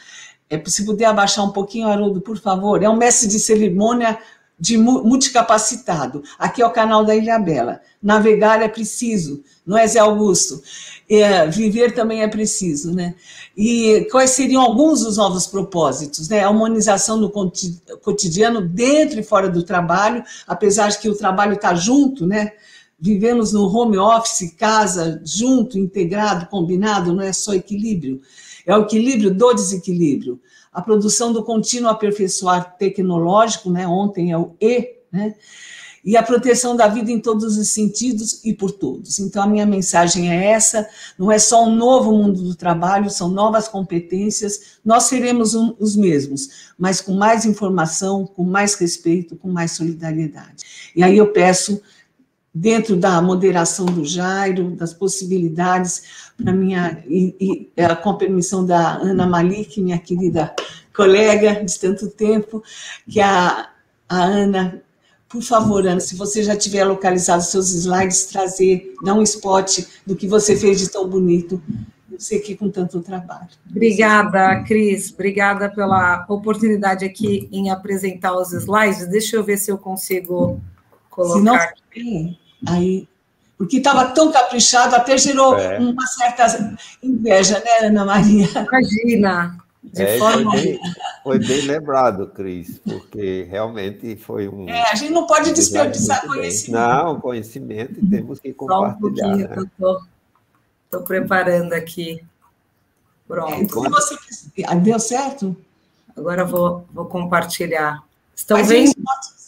é, 0.49 0.61
se 0.65 0.85
puder 0.85 1.05
abaixar 1.05 1.45
um 1.45 1.51
pouquinho, 1.51 1.87
Haroldo, 1.87 2.21
por 2.21 2.37
favor, 2.37 2.83
é 2.83 2.89
um 2.89 2.95
mestre 2.95 3.27
de 3.27 3.39
cerimônia 3.39 4.19
de 4.59 4.77
multicapacitado. 4.77 6.23
Aqui 6.39 6.61
é 6.61 6.65
o 6.65 6.71
canal 6.71 7.03
da 7.03 7.15
Ilha 7.15 7.37
Bela. 7.37 7.81
Navegar 8.01 8.61
é 8.61 8.67
preciso, 8.67 9.43
não 9.65 9.77
é, 9.77 9.85
Zé 9.85 9.99
Augusto? 9.99 10.61
É, 11.09 11.45
viver 11.47 11.93
também 11.93 12.23
é 12.23 12.27
preciso, 12.27 12.93
né? 12.93 13.15
E 13.55 14.07
quais 14.11 14.31
seriam 14.31 14.61
alguns 14.61 15.01
dos 15.01 15.17
novos 15.17 15.45
propósitos? 15.45 16.29
Né? 16.29 16.43
A 16.43 16.49
humanização 16.49 17.19
do 17.19 17.29
cotidiano 18.01 18.61
dentro 18.61 19.19
e 19.19 19.23
fora 19.23 19.49
do 19.49 19.63
trabalho, 19.63 20.23
apesar 20.47 20.89
de 20.89 20.99
que 20.99 21.09
o 21.09 21.15
trabalho 21.15 21.53
está 21.53 21.75
junto, 21.75 22.25
né? 22.25 22.53
Vivemos 22.97 23.51
no 23.51 23.67
home 23.67 23.97
office, 23.97 24.53
casa, 24.57 25.21
junto, 25.23 25.77
integrado, 25.77 26.47
combinado, 26.47 27.13
não 27.13 27.21
é 27.21 27.33
só 27.33 27.53
equilíbrio. 27.53 28.21
É 28.65 28.75
o 28.75 28.83
equilíbrio 28.83 29.33
do 29.33 29.53
desequilíbrio 29.53 30.39
a 30.75 30.81
produção 30.81 31.31
do 31.31 31.41
contínuo 31.41 31.89
aperfeiçoar 31.89 32.75
tecnológico, 32.77 33.71
né? 33.71 33.87
ontem 33.87 34.33
é 34.33 34.37
o 34.37 34.53
E, 34.59 34.97
né? 35.09 35.33
e 36.03 36.17
a 36.17 36.21
proteção 36.21 36.75
da 36.75 36.85
vida 36.87 37.09
em 37.09 37.19
todos 37.19 37.57
os 37.57 37.69
sentidos 37.69 38.41
e 38.43 38.53
por 38.53 38.71
todos. 38.71 39.17
Então, 39.17 39.41
a 39.41 39.47
minha 39.47 39.65
mensagem 39.65 40.29
é 40.29 40.51
essa: 40.51 40.85
não 41.17 41.31
é 41.31 41.39
só 41.39 41.63
um 41.63 41.73
novo 41.73 42.11
mundo 42.11 42.43
do 42.43 42.53
trabalho, 42.53 43.09
são 43.09 43.29
novas 43.29 43.69
competências, 43.69 44.77
nós 44.83 45.03
seremos 45.03 45.55
um, 45.55 45.73
os 45.79 45.95
mesmos, 45.95 46.73
mas 46.77 46.99
com 46.99 47.13
mais 47.13 47.45
informação, 47.45 48.27
com 48.27 48.43
mais 48.43 48.75
respeito, 48.75 49.37
com 49.37 49.47
mais 49.49 49.71
solidariedade. 49.71 50.91
E 50.93 51.01
aí 51.01 51.17
eu 51.17 51.31
peço 51.31 51.81
dentro 52.55 52.95
da 52.95 53.21
moderação 53.21 53.85
do 53.85 54.05
Jairo, 54.05 54.71
das 54.71 54.93
possibilidades, 54.93 56.31
para 56.41 56.53
minha 56.53 57.03
e, 57.05 57.35
e, 57.37 57.71
é, 57.75 57.93
com 57.93 58.11
a 58.11 58.17
permissão 58.17 58.65
da 58.65 58.93
Ana 58.93 59.27
Malik, 59.27 59.81
minha 59.81 59.99
querida 59.99 60.55
colega 60.95 61.65
de 61.65 61.77
tanto 61.77 62.09
tempo, 62.09 62.63
que 63.09 63.19
a, 63.19 63.67
a 64.07 64.23
Ana, 64.23 64.81
por 65.27 65.43
favor, 65.43 65.85
Ana, 65.85 65.99
se 65.99 66.15
você 66.15 66.41
já 66.41 66.55
tiver 66.55 66.85
localizado 66.85 67.43
seus 67.43 67.73
slides, 67.73 68.27
trazer, 68.27 68.93
dar 69.03 69.15
um 69.15 69.23
spot 69.23 69.79
do 70.07 70.15
que 70.15 70.25
você 70.25 70.55
fez 70.55 70.79
de 70.79 70.89
tão 70.89 71.09
bonito. 71.09 71.61
Sei 72.17 72.39
que 72.39 72.55
com 72.55 72.69
tanto 72.69 73.01
trabalho. 73.01 73.49
Obrigada, 73.69 74.63
Cris. 74.63 75.11
Obrigada 75.11 75.67
pela 75.67 76.25
oportunidade 76.29 77.03
aqui 77.03 77.49
em 77.51 77.69
apresentar 77.69 78.33
os 78.33 78.53
slides. 78.53 79.09
Deixa 79.09 79.35
eu 79.35 79.43
ver 79.43 79.57
se 79.57 79.69
eu 79.69 79.77
consigo 79.77 80.61
colocar. 81.09 81.75
Se 81.93 82.01
não, 82.01 82.35
Aí, 82.67 83.07
porque 83.57 83.77
estava 83.77 84.05
tão 84.07 84.31
caprichado, 84.31 84.95
até 84.95 85.17
gerou 85.17 85.57
é. 85.57 85.79
uma 85.79 86.05
certa 86.07 86.75
inveja, 87.01 87.59
né, 87.59 87.87
Ana 87.87 88.05
Maria? 88.05 88.47
Imagina. 88.47 89.57
De 89.83 90.01
é, 90.01 90.17
forma... 90.17 90.51
foi, 90.51 90.61
bem, 90.61 90.79
foi 91.23 91.39
bem 91.39 91.61
lembrado, 91.61 92.27
Cris, 92.27 92.79
porque 92.79 93.43
realmente 93.43 94.15
foi 94.17 94.47
um. 94.47 94.67
É, 94.67 94.91
a 94.91 94.95
gente 94.95 95.13
não 95.13 95.27
pode 95.27 95.53
desperdiçar 95.53 96.25
conhecimento. 96.25 96.81
Não, 96.81 97.21
conhecimento 97.21 98.09
temos 98.09 98.39
que 98.39 98.51
compartilhar. 98.51 98.97
Só 98.97 98.97
um 98.97 98.99
pouquinho, 98.99 99.47
né? 99.47 100.01
estou 100.85 101.03
preparando 101.03 101.73
aqui. 101.73 102.23
Pronto. 103.27 103.85
É, 103.85 103.89
você... 103.89 104.15
Deu 104.81 104.99
certo? 104.99 105.55
Agora 106.15 106.45
vou, 106.45 106.85
vou 106.93 107.05
compartilhar. 107.05 108.03
Estão 108.35 108.57
Faz 108.57 108.69
vendo? 108.69 108.93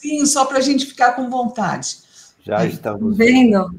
Um 0.06 0.26
só 0.26 0.46
para 0.46 0.60
a 0.60 0.62
gente 0.62 0.86
ficar 0.86 1.14
com 1.14 1.30
vontade. 1.30 2.00
Já 2.48 2.66
estamos. 2.66 3.18
Vendo? 3.18 3.76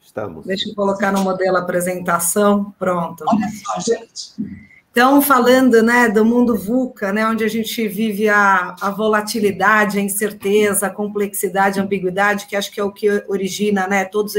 Estamos. 0.00 0.46
Deixa 0.46 0.68
eu 0.68 0.74
colocar 0.76 1.10
no 1.10 1.22
modelo 1.22 1.56
apresentação. 1.56 2.72
Pronto. 2.78 3.24
Olha 3.26 3.48
só, 3.48 3.80
gente. 3.80 4.60
Então, 4.92 5.20
falando 5.20 5.82
né, 5.82 6.08
do 6.08 6.24
mundo 6.24 6.56
VUCA, 6.56 7.12
né, 7.12 7.26
onde 7.26 7.44
a 7.44 7.48
gente 7.48 7.86
vive 7.88 8.28
a, 8.28 8.74
a 8.80 8.90
volatilidade, 8.90 9.98
a 9.98 10.02
incerteza, 10.02 10.86
a 10.86 10.90
complexidade, 10.90 11.78
a 11.78 11.82
ambiguidade, 11.82 12.46
que 12.46 12.56
acho 12.56 12.72
que 12.72 12.80
é 12.80 12.84
o 12.84 12.92
que 12.92 13.08
origina 13.28 13.86
né, 13.86 14.04
todas 14.04 14.36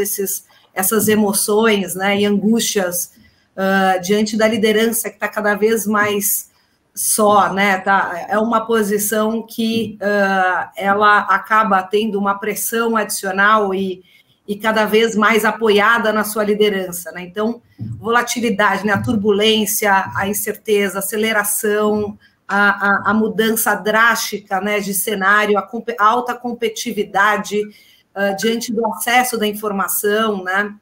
essas 0.74 1.08
emoções 1.08 1.96
né, 1.96 2.20
e 2.20 2.26
angústias 2.26 3.14
uh, 3.56 4.02
diante 4.02 4.38
da 4.38 4.48
liderança 4.48 5.10
que 5.10 5.16
está 5.16 5.28
cada 5.28 5.56
vez 5.56 5.86
mais 5.86 6.51
só, 6.94 7.52
né? 7.54 7.78
Tá? 7.78 8.26
É 8.28 8.38
uma 8.38 8.66
posição 8.66 9.46
que 9.46 9.98
uh, 10.02 10.70
ela 10.76 11.20
acaba 11.20 11.82
tendo 11.84 12.20
uma 12.20 12.38
pressão 12.38 12.98
adicional 12.98 13.74
e, 13.74 14.04
e 14.48 14.56
cada 14.58 14.86
vez 14.86 15.16
mais 15.16 15.46
apoiada 15.46 16.12
na 16.12 16.24
sua 16.24 16.44
liderança, 16.44 17.12
né? 17.12 17.22
Então, 17.22 17.62
volatilidade, 17.98 18.86
né? 18.86 18.94
A 18.94 19.02
turbulência, 19.02 20.12
a 20.16 20.28
incerteza, 20.28 20.98
a 20.98 21.00
aceleração, 21.00 22.18
a, 22.48 22.88
a, 23.08 23.12
a 23.12 23.14
mudança 23.14 23.74
drástica, 23.76 24.60
né? 24.60 24.80
De 24.80 24.94
cenário, 24.94 25.58
a, 25.58 25.62
a 26.00 26.06
alta 26.06 26.36
competitividade 26.36 27.62
uh, 27.62 28.36
diante 28.38 28.74
do 28.74 28.86
acesso 28.88 29.38
da 29.38 29.48
informação, 29.48 30.44
né? 30.44 30.76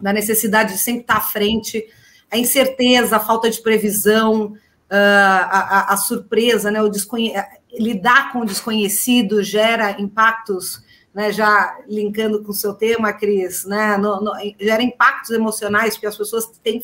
Da 0.00 0.12
necessidade 0.12 0.74
de 0.74 0.78
sempre 0.78 1.00
estar 1.00 1.16
à 1.16 1.20
frente, 1.20 1.84
a 2.30 2.38
incerteza, 2.38 3.16
a 3.16 3.20
falta 3.20 3.50
de 3.50 3.60
previsão, 3.60 4.54
a, 4.88 5.88
a, 5.90 5.94
a, 5.94 5.96
surpresa, 5.96 6.70
né, 6.70 6.80
o 6.80 6.88
desconhe... 6.88 7.32
lidar 7.78 8.32
com 8.32 8.40
o 8.40 8.46
desconhecido 8.46 9.42
gera 9.42 10.00
impactos, 10.00 10.82
né, 11.14 11.32
já 11.32 11.78
linkando 11.88 12.42
com 12.42 12.50
o 12.50 12.54
seu 12.54 12.74
tema, 12.74 13.12
Cris, 13.12 13.64
né, 13.64 13.96
no, 13.96 14.20
no, 14.20 14.32
gera 14.60 14.82
impactos 14.82 15.30
emocionais, 15.30 15.94
porque 15.94 16.06
as 16.06 16.16
pessoas 16.16 16.46
têm, 16.62 16.82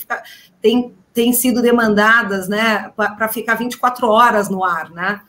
têm, 0.61 0.95
têm 1.15 1.33
sido 1.33 1.62
demandadas 1.62 2.49
né, 2.49 2.91
para 2.97 3.29
ficar 3.29 3.55
24 3.55 4.09
horas 4.09 4.49
no 4.49 4.65
ar, 4.65 4.91
né? 4.91 5.21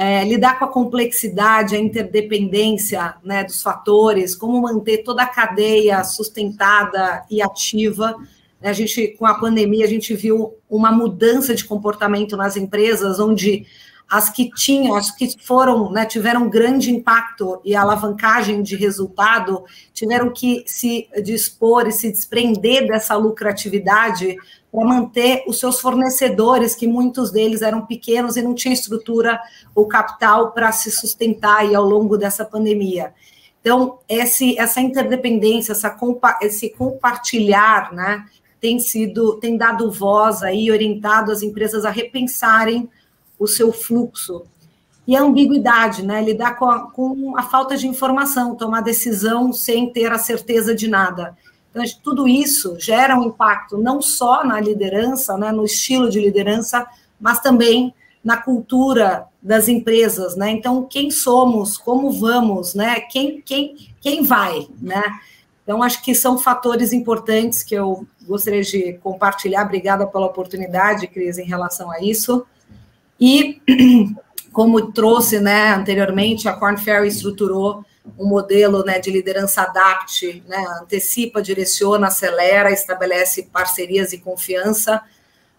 É, 0.00 0.22
lidar 0.22 0.60
com 0.60 0.64
a 0.64 0.68
complexidade, 0.68 1.74
a 1.74 1.78
interdependência 1.78 3.16
né, 3.24 3.42
dos 3.42 3.60
fatores, 3.60 4.36
como 4.36 4.62
manter 4.62 4.98
toda 4.98 5.24
a 5.24 5.26
cadeia 5.26 6.04
sustentada 6.04 7.24
e 7.28 7.42
ativa, 7.42 8.14
a 8.62 8.72
gente, 8.72 9.08
com 9.18 9.26
a 9.26 9.34
pandemia, 9.34 9.84
a 9.84 9.88
gente 9.88 10.14
viu 10.14 10.54
uma 10.68 10.90
mudança 10.90 11.54
de 11.54 11.64
comportamento 11.64 12.36
nas 12.36 12.56
empresas, 12.56 13.20
onde 13.20 13.66
as 14.10 14.30
que 14.30 14.50
tinham, 14.50 14.96
as 14.96 15.10
que 15.10 15.34
foram, 15.44 15.92
né, 15.92 16.06
tiveram 16.06 16.48
grande 16.48 16.90
impacto 16.90 17.60
e 17.62 17.76
alavancagem 17.76 18.62
de 18.62 18.74
resultado, 18.74 19.64
tiveram 19.92 20.32
que 20.32 20.64
se 20.66 21.06
dispor 21.22 21.86
e 21.86 21.92
se 21.92 22.10
desprender 22.10 22.88
dessa 22.88 23.14
lucratividade 23.16 24.34
para 24.72 24.84
manter 24.84 25.44
os 25.46 25.60
seus 25.60 25.78
fornecedores, 25.78 26.74
que 26.74 26.86
muitos 26.86 27.30
deles 27.30 27.60
eram 27.60 27.84
pequenos 27.84 28.36
e 28.36 28.42
não 28.42 28.54
tinham 28.54 28.72
estrutura 28.72 29.38
ou 29.74 29.86
capital 29.86 30.52
para 30.52 30.72
se 30.72 30.90
sustentar 30.90 31.58
aí 31.58 31.74
ao 31.74 31.84
longo 31.84 32.16
dessa 32.16 32.46
pandemia. 32.46 33.12
Então, 33.60 33.98
esse, 34.08 34.58
essa 34.58 34.80
interdependência, 34.80 35.72
essa 35.72 35.94
esse 36.40 36.70
compartilhar, 36.70 37.92
né, 37.92 38.24
tem 38.60 38.78
sido, 38.78 39.36
tem 39.36 39.56
dado 39.56 39.90
voz 39.90 40.42
aí, 40.42 40.70
orientado 40.70 41.30
as 41.30 41.42
empresas 41.42 41.84
a 41.84 41.90
repensarem 41.90 42.88
o 43.38 43.46
seu 43.46 43.72
fluxo. 43.72 44.44
E 45.06 45.16
a 45.16 45.22
ambiguidade, 45.22 46.04
né? 46.04 46.22
Lidar 46.22 46.58
com 46.58 46.66
a, 46.66 46.90
com 46.90 47.38
a 47.38 47.42
falta 47.42 47.76
de 47.76 47.88
informação, 47.88 48.54
tomar 48.54 48.82
decisão 48.82 49.52
sem 49.52 49.90
ter 49.90 50.12
a 50.12 50.18
certeza 50.18 50.74
de 50.74 50.86
nada. 50.86 51.36
Então, 51.70 51.82
tudo 52.02 52.28
isso 52.28 52.76
gera 52.78 53.18
um 53.18 53.24
impacto 53.24 53.78
não 53.78 54.02
só 54.02 54.44
na 54.44 54.60
liderança, 54.60 55.36
né, 55.38 55.52
no 55.52 55.64
estilo 55.64 56.10
de 56.10 56.20
liderança, 56.20 56.86
mas 57.20 57.40
também 57.40 57.94
na 58.22 58.36
cultura 58.36 59.26
das 59.40 59.68
empresas, 59.68 60.36
né? 60.36 60.50
Então, 60.50 60.84
quem 60.84 61.10
somos, 61.10 61.78
como 61.78 62.10
vamos, 62.10 62.74
né? 62.74 63.00
Quem, 63.00 63.40
quem, 63.40 63.76
quem 64.00 64.22
vai, 64.22 64.66
né? 64.80 65.02
Então, 65.68 65.82
acho 65.82 66.02
que 66.02 66.14
são 66.14 66.38
fatores 66.38 66.94
importantes 66.94 67.62
que 67.62 67.74
eu 67.74 68.06
gostaria 68.26 68.62
de 68.62 68.94
compartilhar. 69.02 69.66
Obrigada 69.66 70.06
pela 70.06 70.24
oportunidade, 70.24 71.06
Cris, 71.06 71.36
em 71.36 71.44
relação 71.44 71.90
a 71.90 72.00
isso. 72.00 72.46
E, 73.20 73.60
como 74.50 74.90
trouxe 74.92 75.38
né, 75.38 75.74
anteriormente, 75.74 76.48
a 76.48 76.54
Corn 76.54 76.78
Ferry 76.78 77.08
estruturou 77.08 77.84
um 78.18 78.26
modelo 78.26 78.82
né, 78.82 78.98
de 78.98 79.10
liderança 79.10 79.60
adapt, 79.60 80.42
né, 80.48 80.64
antecipa, 80.80 81.42
direciona, 81.42 82.06
acelera, 82.06 82.72
estabelece 82.72 83.42
parcerias 83.52 84.14
e 84.14 84.18
confiança, 84.18 85.02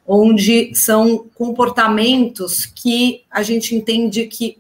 onde 0.08 0.74
são 0.74 1.28
comportamentos 1.36 2.66
que 2.66 3.26
a 3.30 3.44
gente 3.44 3.76
entende 3.76 4.26
que 4.26 4.58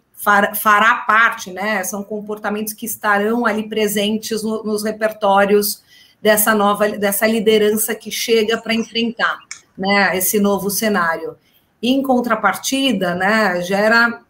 fará 0.56 0.96
parte, 1.08 1.52
né, 1.52 1.84
são 1.84 2.04
comportamentos 2.04 2.74
que 2.74 2.86
estarão 2.86 3.46
ali 3.46 3.70
presentes 3.70 4.44
no, 4.44 4.64
nos 4.64 4.84
repertórios 4.84 5.82
dessa 6.22 6.54
nova, 6.54 6.90
dessa 6.90 7.26
liderança 7.26 7.96
que 7.96 8.12
chega 8.12 8.58
para 8.58 8.74
enfrentar 8.74 9.40
né, 9.78 10.18
esse 10.18 10.40
novo 10.40 10.70
cenário 10.70 11.38
em 11.82 12.04
contrapartida, 12.04 13.16
né, 13.16 13.62
gera 13.62 14.22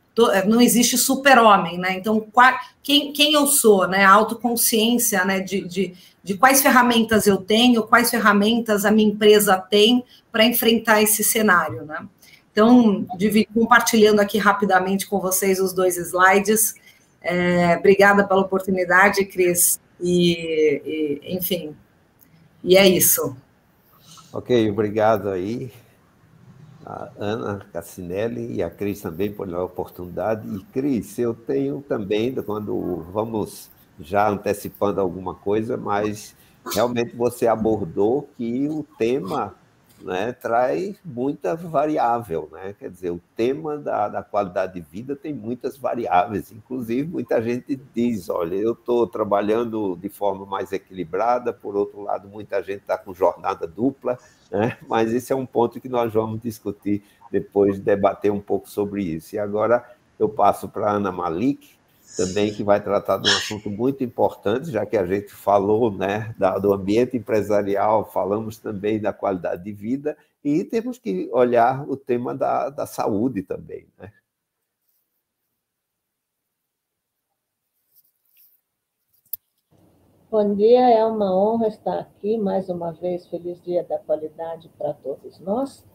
não 0.47 0.59
existe 0.59 0.97
super-homem, 0.97 1.77
né? 1.77 1.93
Então, 1.93 2.25
quem, 2.83 3.13
quem 3.13 3.33
eu 3.33 3.47
sou, 3.47 3.87
né? 3.87 4.03
A 4.03 4.11
autoconsciência, 4.11 5.23
né? 5.23 5.39
De, 5.39 5.61
de, 5.65 5.93
de 6.21 6.33
quais 6.35 6.61
ferramentas 6.61 7.25
eu 7.25 7.37
tenho, 7.37 7.83
quais 7.83 8.09
ferramentas 8.09 8.83
a 8.83 8.91
minha 8.91 9.07
empresa 9.07 9.57
tem 9.57 10.03
para 10.29 10.43
enfrentar 10.43 11.01
esse 11.01 11.23
cenário, 11.23 11.85
né? 11.85 12.05
Então, 12.59 13.05
compartilhando 13.53 14.19
aqui 14.19 14.37
rapidamente 14.37 15.07
com 15.07 15.19
vocês 15.19 15.61
os 15.61 15.71
dois 15.71 15.95
slides. 15.95 16.75
É, 17.21 17.77
obrigada 17.77 18.27
pela 18.27 18.41
oportunidade, 18.41 19.23
Cris. 19.23 19.79
E, 20.01 21.21
e, 21.23 21.35
enfim, 21.37 21.73
e 22.61 22.75
é 22.75 22.85
isso. 22.85 23.35
Ok, 24.33 24.69
obrigado 24.69 25.29
aí 25.29 25.71
a 26.85 27.09
Ana 27.17 27.65
Cassinelli 27.71 28.55
e 28.55 28.63
a 28.63 28.69
Cris 28.69 29.01
também 29.01 29.31
por 29.31 29.53
a 29.53 29.63
oportunidade. 29.63 30.45
E, 30.53 30.59
Cris, 30.65 31.17
eu 31.17 31.33
tenho 31.33 31.81
também, 31.87 32.33
quando 32.35 33.05
vamos 33.13 33.69
já 33.99 34.29
antecipando 34.29 34.99
alguma 34.99 35.33
coisa, 35.33 35.77
mas 35.77 36.35
realmente 36.73 37.15
você 37.15 37.47
abordou 37.47 38.29
que 38.37 38.67
o 38.67 38.85
tema 38.97 39.55
né, 40.01 40.31
traz 40.31 40.99
muita 41.03 41.55
variável, 41.55 42.49
né? 42.51 42.75
Quer 42.77 42.89
dizer, 42.89 43.11
o 43.11 43.21
tema 43.35 43.77
da, 43.77 44.07
da 44.07 44.23
qualidade 44.23 44.73
de 44.73 44.81
vida 44.81 45.15
tem 45.15 45.33
muitas 45.33 45.77
variáveis. 45.77 46.51
Inclusive, 46.51 47.07
muita 47.07 47.41
gente 47.41 47.79
diz: 47.93 48.29
olha, 48.29 48.55
eu 48.55 48.73
estou 48.73 49.07
trabalhando 49.07 49.95
de 49.95 50.09
forma 50.09 50.45
mais 50.45 50.71
equilibrada, 50.71 51.51
por 51.51 51.75
outro 51.75 52.01
lado, 52.01 52.27
muita 52.27 52.61
gente 52.61 52.81
está 52.81 52.97
com 52.97 53.13
jornada 53.13 53.67
dupla, 53.67 54.17
né? 54.51 54.77
Mas 54.87 55.13
esse 55.13 55.33
é 55.33 55.35
um 55.35 55.45
ponto 55.45 55.79
que 55.79 55.89
nós 55.89 56.13
vamos 56.13 56.41
discutir 56.41 57.03
depois, 57.31 57.79
debater 57.79 58.31
um 58.31 58.41
pouco 58.41 58.69
sobre 58.69 59.03
isso. 59.03 59.35
E 59.35 59.39
agora 59.39 59.85
eu 60.17 60.27
passo 60.27 60.67
para 60.67 60.91
Ana 60.91 61.11
Malik, 61.11 61.78
também 62.19 62.53
que 62.53 62.63
vai 62.63 62.83
tratar 62.83 63.17
de 63.17 63.29
um 63.29 63.33
assunto 63.33 63.69
muito 63.69 64.03
importante, 64.03 64.69
já 64.69 64.85
que 64.85 64.97
a 64.97 65.05
gente 65.05 65.31
falou 65.31 65.89
né, 65.89 66.35
do 66.61 66.73
ambiente 66.73 67.15
empresarial, 67.15 68.11
falamos 68.11 68.57
também 68.57 68.99
da 68.99 69.13
qualidade 69.13 69.63
de 69.63 69.71
vida, 69.71 70.17
e 70.43 70.65
temos 70.65 70.97
que 70.97 71.29
olhar 71.31 71.89
o 71.89 71.95
tema 71.95 72.35
da, 72.35 72.69
da 72.69 72.85
saúde 72.85 73.41
também. 73.41 73.87
Né? 73.97 74.11
Bom 80.29 80.53
dia, 80.55 80.89
é 80.89 81.05
uma 81.05 81.33
honra 81.33 81.69
estar 81.69 81.99
aqui 81.99 82.37
mais 82.37 82.67
uma 82.67 82.91
vez. 82.91 83.25
Feliz 83.27 83.61
Dia 83.63 83.83
da 83.83 83.97
Qualidade 83.97 84.69
para 84.77 84.93
todos 84.93 85.39
nós. 85.39 85.85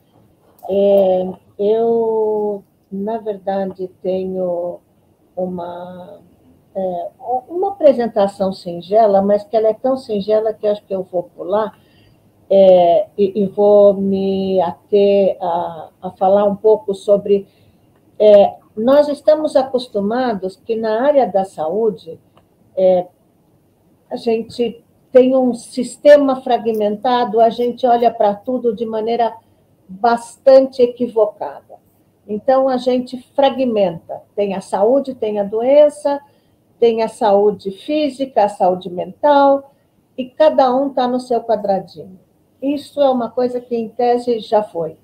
É, 0.71 1.33
eu, 1.59 2.65
na 2.91 3.19
verdade, 3.19 3.89
tenho 4.03 4.81
uma, 5.37 6.21
é, 6.75 7.09
uma 7.49 7.69
apresentação 7.69 8.53
singela, 8.53 9.23
mas 9.23 9.45
que 9.45 9.57
ela 9.57 9.69
é 9.69 9.75
tão 9.75 9.97
singela 9.97 10.53
que 10.53 10.67
acho 10.67 10.85
que 10.85 10.95
eu 10.95 11.03
vou 11.03 11.25
pular 11.25 11.79
é, 12.51 13.09
e, 13.17 13.43
e, 13.43 13.47
vou 13.47 13.95
me 13.95 14.61
ater 14.61 15.37
a, 15.41 15.89
a 16.03 16.11
falar 16.13 16.45
um 16.45 16.57
pouco 16.57 16.95
sobre. 16.95 17.47
É, 18.19 18.55
nós 18.77 19.09
estamos 19.09 19.57
acostumados 19.57 20.57
que 20.57 20.77
na 20.77 21.03
área 21.03 21.27
da 21.27 21.45
saúde 21.45 22.19
é, 22.77 23.07
a 24.11 24.17
gente 24.17 24.85
tem 25.11 25.37
um 25.37 25.55
sistema 25.55 26.43
fragmentado, 26.43 27.41
a 27.41 27.49
gente 27.49 27.87
olha 27.87 28.11
para 28.11 28.35
tudo 28.35 28.75
de 28.75 28.85
maneira 28.85 29.33
bastante 29.89 30.83
equivocada. 30.83 31.64
Então, 32.27 32.69
a 32.69 32.77
gente 32.77 33.21
fragmenta. 33.35 34.23
Tem 34.35 34.55
a 34.55 34.61
saúde, 34.61 35.15
tem 35.15 35.39
a 35.39 35.45
doença, 35.45 36.21
tem 36.79 37.03
a 37.03 37.09
saúde 37.09 37.71
física, 37.71 38.45
a 38.45 38.49
saúde 38.49 38.91
mental, 38.91 39.73
e 40.17 40.27
cada 40.27 40.75
um 40.75 40.89
está 40.89 41.07
no 41.07 41.21
seu 41.21 41.41
quadradinho. 41.43 42.19
Isso 42.63 43.01
é 43.01 43.11
uma 43.11 43.31
coisa 43.31 43.61
que, 43.61 43.77
em 43.77 43.89
tese, 43.89 44.41
já 44.41 44.63
foi. 44.63 44.97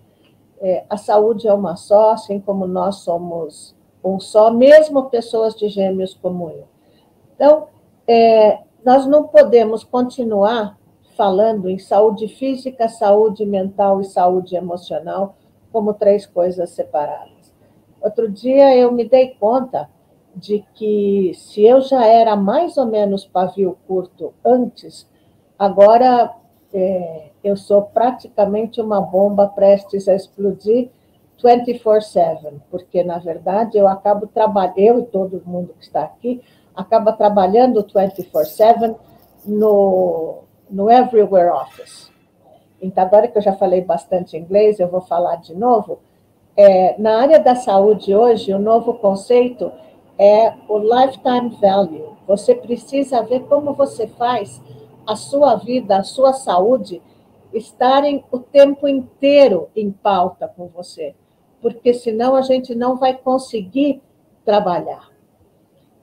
É, 0.60 0.84
a 0.88 0.96
saúde 0.96 1.46
é 1.48 1.52
uma 1.52 1.76
só, 1.76 2.12
assim 2.12 2.40
como 2.40 2.66
nós 2.66 2.96
somos 2.96 3.74
um 4.02 4.18
só, 4.18 4.50
mesmo 4.50 5.10
pessoas 5.10 5.54
de 5.54 5.68
gêmeos 5.68 6.14
como 6.14 6.50
eu. 6.50 6.64
Então, 7.34 7.68
é, 8.06 8.60
nós 8.84 9.06
não 9.06 9.24
podemos 9.24 9.84
continuar 9.84 10.78
falando 11.16 11.68
em 11.68 11.78
saúde 11.78 12.28
física, 12.28 12.88
saúde 12.88 13.44
mental 13.44 14.00
e 14.00 14.04
saúde 14.04 14.56
emocional 14.56 15.36
como 15.72 15.94
três 15.94 16.26
coisas 16.26 16.70
separadas. 16.70 17.54
Outro 18.00 18.30
dia 18.30 18.74
eu 18.76 18.92
me 18.92 19.08
dei 19.08 19.34
conta 19.38 19.88
de 20.34 20.64
que 20.74 21.32
se 21.34 21.62
eu 21.62 21.80
já 21.80 22.06
era 22.06 22.36
mais 22.36 22.76
ou 22.76 22.86
menos 22.86 23.26
pavio 23.26 23.76
curto 23.86 24.32
antes, 24.44 25.08
agora 25.58 26.34
é, 26.72 27.30
eu 27.42 27.56
sou 27.56 27.82
praticamente 27.82 28.80
uma 28.80 29.00
bomba 29.00 29.48
prestes 29.48 30.08
a 30.08 30.14
explodir 30.14 30.88
24/7, 31.42 32.60
porque 32.70 33.02
na 33.02 33.18
verdade 33.18 33.76
eu 33.76 33.88
acabo 33.88 34.26
trabalhando, 34.26 34.78
eu 34.78 34.98
e 35.00 35.04
todo 35.04 35.42
mundo 35.44 35.74
que 35.78 35.84
está 35.84 36.02
aqui, 36.02 36.42
acaba 36.74 37.12
trabalhando 37.12 37.82
24/7 37.82 38.94
no, 39.46 40.44
no 40.70 40.90
Everywhere 40.90 41.50
Office. 41.50 42.09
Então, 42.80 43.04
agora 43.04 43.28
que 43.28 43.36
eu 43.36 43.42
já 43.42 43.52
falei 43.52 43.82
bastante 43.82 44.36
inglês, 44.36 44.80
eu 44.80 44.88
vou 44.88 45.00
falar 45.00 45.36
de 45.36 45.54
novo. 45.54 45.98
É, 46.56 46.98
na 46.98 47.20
área 47.20 47.38
da 47.38 47.54
saúde 47.54 48.14
hoje, 48.14 48.52
o 48.52 48.58
novo 48.58 48.94
conceito 48.94 49.70
é 50.18 50.52
o 50.68 50.78
lifetime 50.78 51.56
value. 51.60 52.16
Você 52.26 52.54
precisa 52.54 53.22
ver 53.22 53.40
como 53.44 53.74
você 53.74 54.06
faz 54.06 54.60
a 55.06 55.16
sua 55.16 55.56
vida, 55.56 55.96
a 55.96 56.02
sua 56.02 56.32
saúde 56.32 57.02
estarem 57.52 58.24
o 58.30 58.38
tempo 58.38 58.86
inteiro 58.86 59.68
em 59.74 59.90
pauta 59.90 60.46
com 60.46 60.66
você, 60.68 61.14
porque 61.60 61.92
senão 61.92 62.36
a 62.36 62.42
gente 62.42 62.74
não 62.74 62.96
vai 62.96 63.16
conseguir 63.16 64.00
trabalhar. 64.44 65.10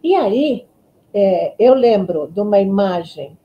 E 0.03 0.15
aí, 0.15 0.67
é, 1.13 1.53
eu 1.57 1.73
lembro 1.73 2.27
de 2.27 2.39
uma 2.41 2.59
imagem 2.59 3.37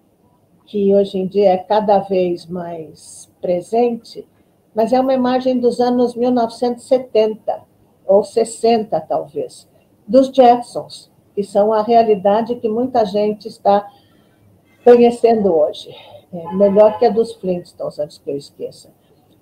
que 0.67 0.95
hoje 0.95 1.19
em 1.19 1.27
dia 1.27 1.53
é 1.53 1.59
cada 1.59 1.99
vez 1.99 2.47
mais 2.47 3.31
presente, 3.41 4.27
mas 4.75 4.93
é 4.93 5.01
uma 5.01 5.13
imagem 5.13 5.59
dos 5.59 5.81
anos 5.81 6.15
1970, 6.15 7.63
ou 8.07 8.25
60 8.25 9.01
talvez, 9.01 9.69
dos 10.07 10.29
Jetsons, 10.29 11.11
que 11.35 11.43
são 11.43 11.73
a 11.73 11.83
realidade 11.83 12.57
que 12.57 12.69
muita 12.69 13.05
gente 13.05 13.49
está 13.49 13.87
conhecendo 14.85 15.55
hoje. 15.55 15.95
É 16.33 16.55
melhor 16.55 16.99
que 16.99 17.05
a 17.05 17.11
dos 17.11 17.35
Flintstones, 17.35 17.99
antes 17.99 18.19
que 18.19 18.31
eu 18.31 18.37
esqueça. 18.37 18.91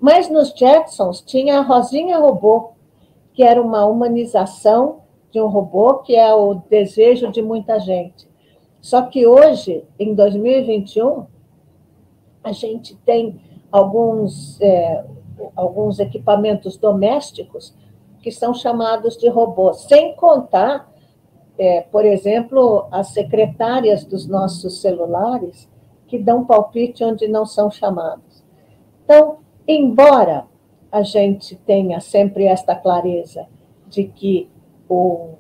Mas 0.00 0.28
nos 0.28 0.50
Jetsons 0.50 1.20
tinha 1.20 1.59
a 1.59 1.62
Rosinha 1.62 2.18
Robô, 2.18 2.72
que 3.33 3.42
era 3.42 3.61
uma 3.61 3.85
humanização 3.85 5.00
de 5.30 5.40
um 5.40 5.46
robô, 5.46 5.98
que 5.98 6.16
é 6.16 6.35
o 6.35 6.54
desejo 6.68 7.30
de 7.30 7.40
muita 7.40 7.78
gente. 7.78 8.28
Só 8.81 9.03
que 9.03 9.27
hoje, 9.27 9.85
em 9.99 10.14
2021, 10.14 11.27
a 12.43 12.53
gente 12.53 12.97
tem 13.05 13.40
alguns, 13.71 14.61
é, 14.61 15.05
alguns 15.55 15.99
equipamentos 15.99 16.77
domésticos 16.77 17.75
que 18.23 18.31
são 18.31 18.55
chamados 18.55 19.16
de 19.16 19.29
robôs, 19.29 19.83
sem 19.83 20.14
contar, 20.14 20.90
é, 21.59 21.83
por 21.83 22.05
exemplo, 22.05 22.87
as 22.90 23.09
secretárias 23.09 24.05
dos 24.05 24.27
nossos 24.27 24.81
celulares 24.81 25.69
que 26.07 26.19
dão 26.19 26.45
palpite 26.45 27.05
onde 27.05 27.29
não 27.29 27.47
são 27.47 27.71
chamados. 27.71 28.43
Então, 29.05 29.38
embora 29.66 30.47
a 30.90 31.03
gente 31.03 31.55
tenha 31.55 32.01
sempre 32.01 32.47
esta 32.47 32.75
clareza 32.75 33.47
de 33.88 34.05
que 34.05 34.51
o, 34.88 35.35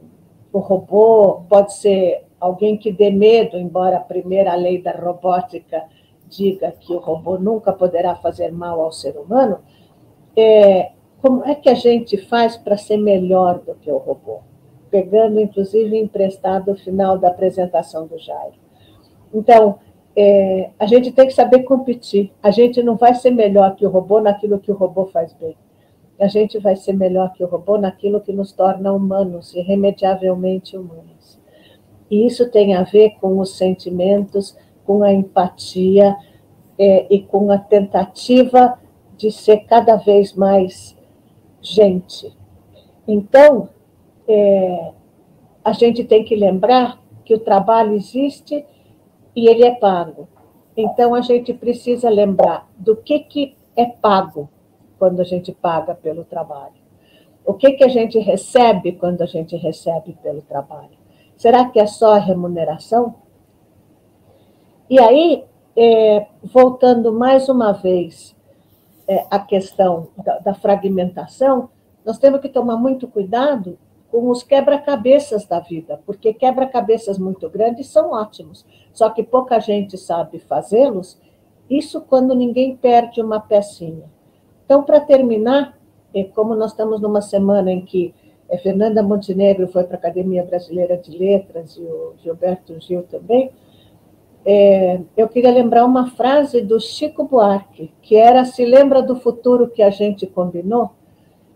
o 0.52 0.58
robô 0.58 1.42
pode 1.48 1.74
ser 1.74 2.24
alguém 2.40 2.76
que 2.76 2.90
dê 2.90 3.10
medo, 3.10 3.58
embora 3.58 3.98
a 3.98 4.00
primeira 4.00 4.54
lei 4.54 4.80
da 4.80 4.92
robótica 4.92 5.84
diga 6.26 6.72
que 6.72 6.92
o 6.92 6.98
robô 6.98 7.38
nunca 7.38 7.72
poderá 7.72 8.16
fazer 8.16 8.50
mal 8.50 8.80
ao 8.80 8.92
ser 8.92 9.16
humano, 9.16 9.58
é, 10.36 10.92
como 11.20 11.44
é 11.44 11.54
que 11.54 11.68
a 11.68 11.74
gente 11.74 12.16
faz 12.16 12.56
para 12.56 12.76
ser 12.76 12.96
melhor 12.96 13.58
do 13.58 13.74
que 13.74 13.90
o 13.90 13.98
robô? 13.98 14.40
Pegando, 14.90 15.38
inclusive, 15.40 15.98
emprestado 15.98 16.72
o 16.72 16.76
final 16.76 17.18
da 17.18 17.28
apresentação 17.28 18.06
do 18.06 18.18
Jairo. 18.18 18.54
Então, 19.34 19.78
é, 20.16 20.70
a 20.78 20.86
gente 20.86 21.12
tem 21.12 21.26
que 21.26 21.34
saber 21.34 21.62
competir. 21.62 22.32
A 22.42 22.50
gente 22.50 22.82
não 22.82 22.96
vai 22.96 23.14
ser 23.14 23.30
melhor 23.30 23.76
que 23.76 23.86
o 23.86 23.90
robô 23.90 24.20
naquilo 24.20 24.58
que 24.58 24.72
o 24.72 24.76
robô 24.76 25.06
faz 25.06 25.32
bem. 25.34 25.56
A 26.18 26.28
gente 26.28 26.58
vai 26.58 26.76
ser 26.76 26.92
melhor 26.92 27.32
que 27.32 27.42
o 27.42 27.46
robô 27.46 27.78
naquilo 27.78 28.20
que 28.20 28.32
nos 28.32 28.52
torna 28.52 28.92
humanos, 28.92 29.54
irremediavelmente 29.54 30.76
humanos. 30.76 31.39
E 32.10 32.26
isso 32.26 32.50
tem 32.50 32.74
a 32.74 32.82
ver 32.82 33.16
com 33.20 33.38
os 33.38 33.56
sentimentos, 33.56 34.56
com 34.84 35.02
a 35.02 35.12
empatia 35.12 36.16
é, 36.78 37.06
e 37.08 37.22
com 37.22 37.50
a 37.50 37.58
tentativa 37.58 38.78
de 39.16 39.30
ser 39.30 39.58
cada 39.64 39.96
vez 39.96 40.34
mais 40.34 40.96
gente. 41.60 42.34
Então, 43.06 43.68
é, 44.26 44.92
a 45.64 45.72
gente 45.72 46.04
tem 46.04 46.24
que 46.24 46.34
lembrar 46.34 47.00
que 47.24 47.34
o 47.34 47.38
trabalho 47.38 47.94
existe 47.94 48.64
e 49.36 49.48
ele 49.48 49.64
é 49.64 49.74
pago. 49.74 50.28
Então, 50.76 51.14
a 51.14 51.20
gente 51.20 51.52
precisa 51.52 52.08
lembrar 52.08 52.68
do 52.76 52.96
que, 52.96 53.20
que 53.20 53.56
é 53.76 53.84
pago 53.84 54.48
quando 54.98 55.20
a 55.20 55.24
gente 55.24 55.52
paga 55.52 55.94
pelo 55.94 56.24
trabalho. 56.24 56.80
O 57.44 57.54
que, 57.54 57.72
que 57.72 57.84
a 57.84 57.88
gente 57.88 58.18
recebe 58.18 58.92
quando 58.92 59.22
a 59.22 59.26
gente 59.26 59.56
recebe 59.56 60.16
pelo 60.22 60.42
trabalho? 60.42 60.99
Será 61.40 61.64
que 61.70 61.80
é 61.80 61.86
só 61.86 62.16
a 62.16 62.18
remuneração? 62.18 63.14
E 64.90 65.00
aí, 65.00 65.42
é, 65.74 66.26
voltando 66.42 67.14
mais 67.14 67.48
uma 67.48 67.72
vez 67.72 68.36
é, 69.08 69.24
à 69.30 69.38
questão 69.38 70.08
da, 70.22 70.38
da 70.40 70.52
fragmentação, 70.52 71.70
nós 72.04 72.18
temos 72.18 72.42
que 72.42 72.48
tomar 72.50 72.76
muito 72.76 73.08
cuidado 73.08 73.78
com 74.10 74.28
os 74.28 74.42
quebra-cabeças 74.42 75.46
da 75.46 75.60
vida, 75.60 75.98
porque 76.04 76.34
quebra-cabeças 76.34 77.18
muito 77.18 77.48
grandes 77.48 77.86
são 77.86 78.10
ótimos, 78.10 78.66
só 78.92 79.08
que 79.08 79.22
pouca 79.22 79.58
gente 79.60 79.96
sabe 79.96 80.40
fazê-los, 80.40 81.18
isso 81.70 82.02
quando 82.02 82.34
ninguém 82.34 82.76
perde 82.76 83.22
uma 83.22 83.40
pecinha. 83.40 84.04
Então, 84.66 84.82
para 84.82 85.00
terminar, 85.00 85.74
como 86.34 86.54
nós 86.54 86.72
estamos 86.72 87.00
numa 87.00 87.22
semana 87.22 87.72
em 87.72 87.82
que 87.82 88.14
é, 88.50 88.58
Fernanda 88.58 89.02
Montenegro 89.02 89.68
foi 89.68 89.84
para 89.84 89.96
a 89.96 89.98
Academia 89.98 90.44
Brasileira 90.44 90.96
de 90.96 91.16
Letras 91.16 91.76
e 91.76 91.82
o 91.82 92.14
Gilberto 92.20 92.78
Gil 92.80 93.04
também, 93.04 93.50
é, 94.44 95.00
eu 95.16 95.28
queria 95.28 95.50
lembrar 95.50 95.84
uma 95.84 96.10
frase 96.10 96.62
do 96.62 96.80
Chico 96.80 97.24
Buarque, 97.24 97.92
que 98.02 98.16
era: 98.16 98.44
Se 98.44 98.64
lembra 98.64 99.02
do 99.02 99.16
futuro 99.16 99.68
que 99.68 99.82
a 99.82 99.90
gente 99.90 100.26
combinou? 100.26 100.90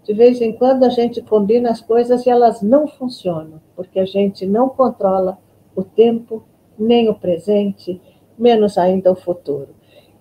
De 0.05 0.13
vez 0.13 0.41
em 0.41 0.53
quando 0.53 0.85
a 0.85 0.91
gente 0.91 1.23
combina 1.23 1.71
as 1.71 1.81
coisas 1.81 2.27
e 2.27 2.31
elas 2.31 2.61
não 2.61 2.87
funcionam, 2.87 3.61
porque 3.75 3.99
a 3.99 4.05
gente 4.05 4.45
não 4.45 4.69
controla 4.69 5.39
o 5.75 5.83
tempo, 5.83 6.45
nem 6.79 7.09
o 7.09 7.15
presente, 7.15 8.01
menos 8.39 8.77
ainda 8.77 9.11
o 9.11 9.17
futuro. 9.17 9.69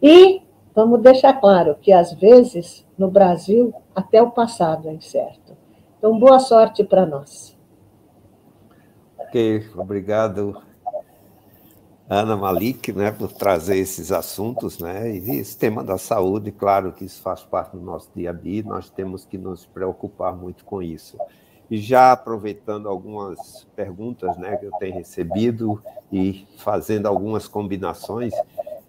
E 0.01 0.41
vamos 0.73 1.01
deixar 1.01 1.33
claro 1.33 1.75
que, 1.81 1.91
às 1.91 2.13
vezes, 2.13 2.87
no 2.97 3.11
Brasil, 3.11 3.73
até 3.93 4.21
o 4.21 4.31
passado 4.31 4.87
é 4.87 4.93
incerto. 4.93 5.62
Então, 6.03 6.19
boa 6.19 6.37
sorte 6.37 6.83
para 6.83 7.05
nós. 7.05 7.57
Ok, 9.17 9.69
obrigado, 9.73 10.61
Ana 12.09 12.35
Malik, 12.35 12.91
né, 12.91 13.09
por 13.09 13.31
trazer 13.31 13.77
esses 13.77 14.11
assuntos, 14.11 14.79
né, 14.79 15.09
e 15.09 15.37
esse 15.37 15.57
tema 15.57 15.81
da 15.81 15.97
saúde, 15.97 16.51
claro 16.51 16.91
que 16.91 17.05
isso 17.05 17.21
faz 17.21 17.43
parte 17.43 17.77
do 17.77 17.81
nosso 17.81 18.09
dia 18.13 18.31
a 18.31 18.33
dia, 18.33 18.63
nós 18.63 18.89
temos 18.89 19.23
que 19.23 19.37
nos 19.37 19.65
preocupar 19.65 20.35
muito 20.35 20.65
com 20.65 20.83
isso. 20.83 21.17
E 21.71 21.77
já 21.77 22.11
aproveitando 22.11 22.89
algumas 22.89 23.65
perguntas, 23.73 24.35
né, 24.37 24.57
que 24.57 24.65
eu 24.65 24.73
tenho 24.73 24.95
recebido 24.95 25.81
e 26.11 26.45
fazendo 26.57 27.05
algumas 27.05 27.47
combinações, 27.47 28.33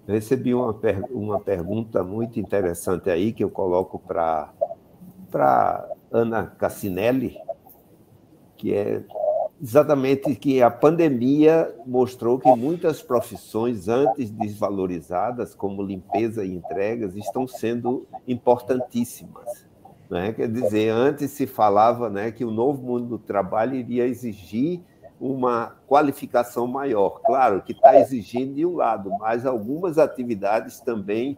eu 0.04 0.14
recebi 0.14 0.52
uma, 0.52 0.74
per 0.74 1.04
uma 1.12 1.38
pergunta 1.38 2.02
muito 2.02 2.40
interessante 2.40 3.08
aí 3.08 3.32
que 3.32 3.44
eu 3.44 3.50
coloco 3.50 4.00
para 4.00 4.52
Ana 6.14 6.46
Cassinelli, 6.46 7.36
que 8.56 8.72
é 8.72 9.02
exatamente 9.60 10.32
que 10.36 10.62
a 10.62 10.70
pandemia 10.70 11.74
mostrou 11.84 12.38
que 12.38 12.54
muitas 12.54 13.02
profissões 13.02 13.88
antes 13.88 14.30
desvalorizadas, 14.30 15.56
como 15.56 15.82
limpeza 15.82 16.44
e 16.44 16.54
entregas, 16.54 17.16
estão 17.16 17.48
sendo 17.48 18.06
importantíssimas. 18.28 19.66
Né? 20.08 20.32
Quer 20.32 20.48
dizer, 20.48 20.90
antes 20.90 21.32
se 21.32 21.48
falava 21.48 22.08
né, 22.08 22.30
que 22.30 22.44
o 22.44 22.50
novo 22.50 22.80
mundo 22.80 23.06
do 23.06 23.18
trabalho 23.18 23.74
iria 23.74 24.06
exigir 24.06 24.80
uma 25.20 25.74
qualificação 25.88 26.68
maior. 26.68 27.20
Claro 27.24 27.60
que 27.62 27.72
está 27.72 27.98
exigindo 27.98 28.54
de 28.54 28.64
um 28.64 28.76
lado, 28.76 29.10
mas 29.18 29.44
algumas 29.44 29.98
atividades 29.98 30.78
também 30.78 31.36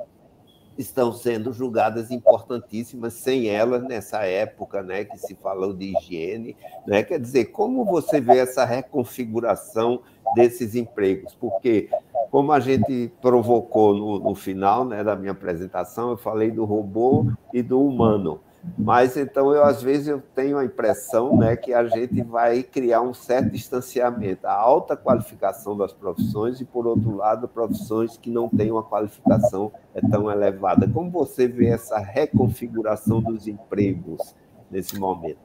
estão 0.78 1.12
sendo 1.12 1.52
julgadas 1.52 2.10
importantíssimas 2.10 3.14
sem 3.14 3.48
elas 3.48 3.82
nessa 3.82 4.24
época, 4.24 4.82
né, 4.82 5.04
que 5.04 5.16
se 5.18 5.34
falou 5.34 5.72
de 5.72 5.96
higiene, 5.96 6.56
né? 6.86 7.02
Quer 7.02 7.18
dizer, 7.18 7.46
como 7.46 7.84
você 7.84 8.20
vê 8.20 8.38
essa 8.38 8.64
reconfiguração 8.64 10.00
desses 10.34 10.74
empregos? 10.74 11.34
Porque 11.34 11.88
como 12.30 12.52
a 12.52 12.60
gente 12.60 13.12
provocou 13.22 13.94
no, 13.94 14.18
no 14.18 14.34
final, 14.34 14.84
né, 14.84 15.02
da 15.02 15.16
minha 15.16 15.32
apresentação, 15.32 16.10
eu 16.10 16.16
falei 16.16 16.50
do 16.50 16.64
robô 16.64 17.26
e 17.52 17.62
do 17.62 17.80
humano. 17.80 18.40
Mas 18.78 19.16
então 19.16 19.52
eu 19.52 19.64
às 19.64 19.82
vezes 19.82 20.08
eu 20.08 20.22
tenho 20.34 20.58
a 20.58 20.64
impressão, 20.64 21.36
né, 21.36 21.56
que 21.56 21.72
a 21.72 21.86
gente 21.86 22.22
vai 22.22 22.62
criar 22.62 23.00
um 23.00 23.14
certo 23.14 23.50
distanciamento, 23.50 24.46
a 24.46 24.52
alta 24.52 24.96
qualificação 24.96 25.76
das 25.76 25.92
profissões 25.92 26.60
e 26.60 26.64
por 26.64 26.86
outro 26.86 27.16
lado 27.16 27.48
profissões 27.48 28.16
que 28.16 28.30
não 28.30 28.48
têm 28.48 28.70
uma 28.70 28.82
qualificação 28.82 29.72
é 29.94 30.00
tão 30.00 30.30
elevada. 30.30 30.88
Como 30.88 31.10
você 31.10 31.46
vê 31.46 31.68
essa 31.68 31.98
reconfiguração 31.98 33.20
dos 33.20 33.46
empregos 33.46 34.34
nesse 34.70 34.98
momento? 34.98 35.38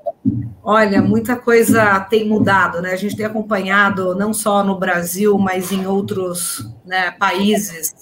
Olha, 0.64 1.02
muita 1.02 1.36
coisa 1.36 2.00
tem 2.02 2.28
mudado, 2.28 2.82
né? 2.82 2.92
A 2.92 2.96
gente 2.96 3.16
tem 3.16 3.26
acompanhado 3.26 4.16
não 4.16 4.34
só 4.34 4.64
no 4.64 4.78
Brasil, 4.78 5.38
mas 5.38 5.72
em 5.72 5.86
outros 5.86 6.70
né, 6.86 7.12
países. 7.12 7.94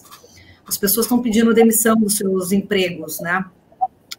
As 0.68 0.78
pessoas 0.78 1.06
estão 1.06 1.22
pedindo 1.22 1.54
demissão 1.54 1.96
dos 1.96 2.18
seus 2.18 2.52
empregos, 2.52 3.20
né? 3.20 3.46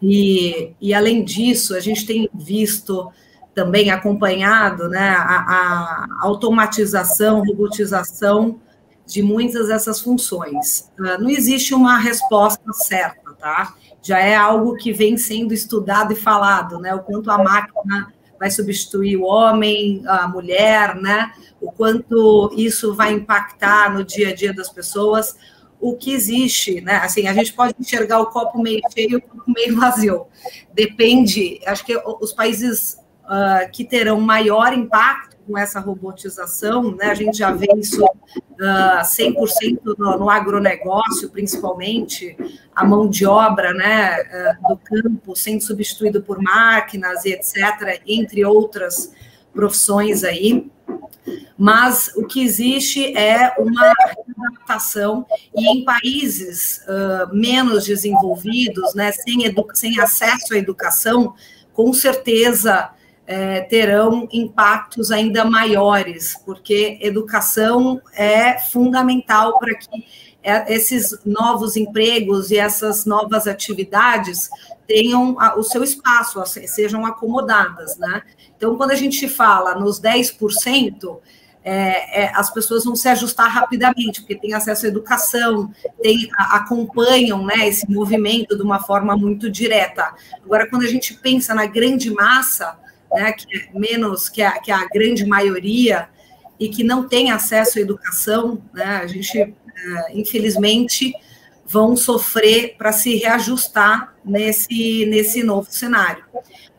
E, 0.03 0.75
e 0.81 0.95
além 0.95 1.25
disso, 1.25 1.75
a 1.75 1.81
gente 1.81 2.07
tem 2.07 2.29
visto 2.33 3.11
também 3.55 3.91
acompanhado 3.91 4.89
né, 4.89 5.11
a, 5.19 5.23
a 5.23 6.07
automatização, 6.21 7.45
robotização 7.45 8.61
de 9.07 9.23
muitas 9.23 9.69
dessas 9.69 10.01
funções. 10.01 10.91
Uh, 10.99 11.21
não 11.21 11.29
existe 11.29 11.75
uma 11.75 11.99
resposta 11.99 12.73
certa, 12.73 13.33
tá? 13.35 13.75
Já 14.03 14.19
é 14.21 14.37
algo 14.37 14.77
que 14.77 14.93
vem 14.93 15.17
sendo 15.17 15.53
estudado 15.53 16.13
e 16.13 16.17
falado, 16.17 16.79
né? 16.79 16.95
O 16.95 17.01
quanto 17.01 17.31
a 17.31 17.37
máquina 17.37 18.13
vai 18.39 18.51
substituir 18.51 19.17
o 19.17 19.25
homem, 19.25 20.03
a 20.07 20.29
mulher, 20.29 20.95
né? 20.95 21.33
O 21.61 21.71
quanto 21.73 22.51
isso 22.57 22.95
vai 22.95 23.13
impactar 23.13 23.93
no 23.93 24.05
dia 24.05 24.31
a 24.31 24.35
dia 24.35 24.55
das 24.55 24.71
pessoas 24.71 25.37
o 25.81 25.97
que 25.97 26.13
existe, 26.13 26.81
né? 26.81 26.97
Assim, 26.97 27.27
a 27.27 27.33
gente 27.33 27.53
pode 27.53 27.75
enxergar 27.81 28.21
o 28.21 28.27
copo 28.27 28.61
meio 28.61 28.81
cheio 28.93 29.19
o 29.19 29.23
copo 29.23 29.51
meio 29.51 29.77
vazio. 29.77 30.27
Depende, 30.73 31.61
acho 31.67 31.85
que 31.85 31.97
os 31.97 32.33
países 32.33 32.99
uh, 33.25 33.71
que 33.73 33.85
terão 33.85 34.21
maior 34.21 34.73
impacto 34.73 35.39
com 35.47 35.57
essa 35.57 35.81
robotização, 35.81 36.95
né? 36.95 37.07
A 37.07 37.15
gente 37.15 37.39
já 37.39 37.51
vê 37.51 37.67
isso 37.77 38.05
uh, 38.05 39.03
100% 39.03 39.81
no, 39.99 40.19
no 40.19 40.31
agronegócio, 40.31 41.31
principalmente 41.31 42.37
a 42.75 42.85
mão 42.85 43.09
de 43.09 43.27
obra, 43.27 43.73
né, 43.73 44.17
uh, 44.21 44.69
do 44.69 44.77
campo 44.77 45.35
sendo 45.35 45.63
substituído 45.63 46.23
por 46.23 46.41
máquinas 46.41 47.25
e 47.25 47.31
etc, 47.31 48.01
entre 48.07 48.45
outras 48.45 49.13
profissões 49.53 50.25
aí. 50.25 50.71
Mas 51.57 52.11
o 52.17 52.27
que 52.27 52.43
existe 52.43 53.17
é 53.17 53.55
uma 53.59 53.93
adaptação 54.39 55.27
e 55.55 55.69
em 55.69 55.85
países 55.85 56.83
uh, 56.89 57.35
menos 57.35 57.85
desenvolvidos, 57.85 58.95
né, 58.95 59.13
sem, 59.13 59.39
sem 59.75 60.01
acesso 60.01 60.55
à 60.55 60.57
educação, 60.57 61.35
com 61.73 61.93
certeza 61.93 62.91
terão 63.69 64.29
impactos 64.33 65.13
ainda 65.13 65.45
maiores, 65.45 66.35
porque 66.45 66.99
educação 67.01 68.01
é 68.13 68.59
fundamental 68.59 69.57
para 69.61 69.73
que 69.77 70.05
é, 70.43 70.73
esses 70.73 71.19
novos 71.25 71.77
empregos 71.77 72.51
e 72.51 72.57
essas 72.57 73.05
novas 73.05 73.47
atividades 73.47 74.49
tenham 74.91 75.37
o 75.57 75.63
seu 75.63 75.85
espaço, 75.85 76.43
sejam 76.67 77.07
acomodadas, 77.07 77.97
né? 77.97 78.23
Então, 78.57 78.77
quando 78.77 78.91
a 78.91 78.97
gente 78.97 79.29
fala 79.29 79.77
nos 79.77 80.01
10%, 80.01 81.21
é, 81.63 82.23
é, 82.25 82.33
as 82.35 82.53
pessoas 82.53 82.85
vão 82.85 82.97
se 82.97 83.09
ajustar 83.09 83.49
rapidamente, 83.49 84.21
porque 84.21 84.35
tem 84.35 84.53
acesso 84.53 84.87
à 84.87 84.89
educação, 84.89 85.73
tem, 86.03 86.29
acompanham 86.37 87.47
né, 87.47 87.69
esse 87.69 87.89
movimento 87.89 88.57
de 88.57 88.63
uma 88.63 88.81
forma 88.81 89.17
muito 89.17 89.49
direta. 89.49 90.13
Agora, 90.45 90.69
quando 90.69 90.83
a 90.83 90.89
gente 90.89 91.15
pensa 91.15 91.55
na 91.55 91.67
grande 91.67 92.11
massa, 92.11 92.77
né, 93.13 93.31
que 93.31 93.47
é 93.57 93.69
menos 93.73 94.29
que 94.29 94.43
a, 94.43 94.59
que 94.59 94.73
a 94.73 94.89
grande 94.89 95.25
maioria, 95.25 96.09
e 96.59 96.69
que 96.69 96.83
não 96.83 97.07
tem 97.07 97.31
acesso 97.31 97.79
à 97.79 97.83
educação, 97.83 98.61
né, 98.75 99.01
a 99.03 99.07
gente, 99.07 99.39
é, 99.39 99.55
infelizmente, 100.15 101.15
vão 101.71 101.97
sofrer 101.97 102.75
para 102.77 102.91
se 102.91 103.15
reajustar 103.15 104.13
nesse, 104.25 105.07
nesse 105.07 105.45
novo 105.45 105.71
cenário. 105.71 106.25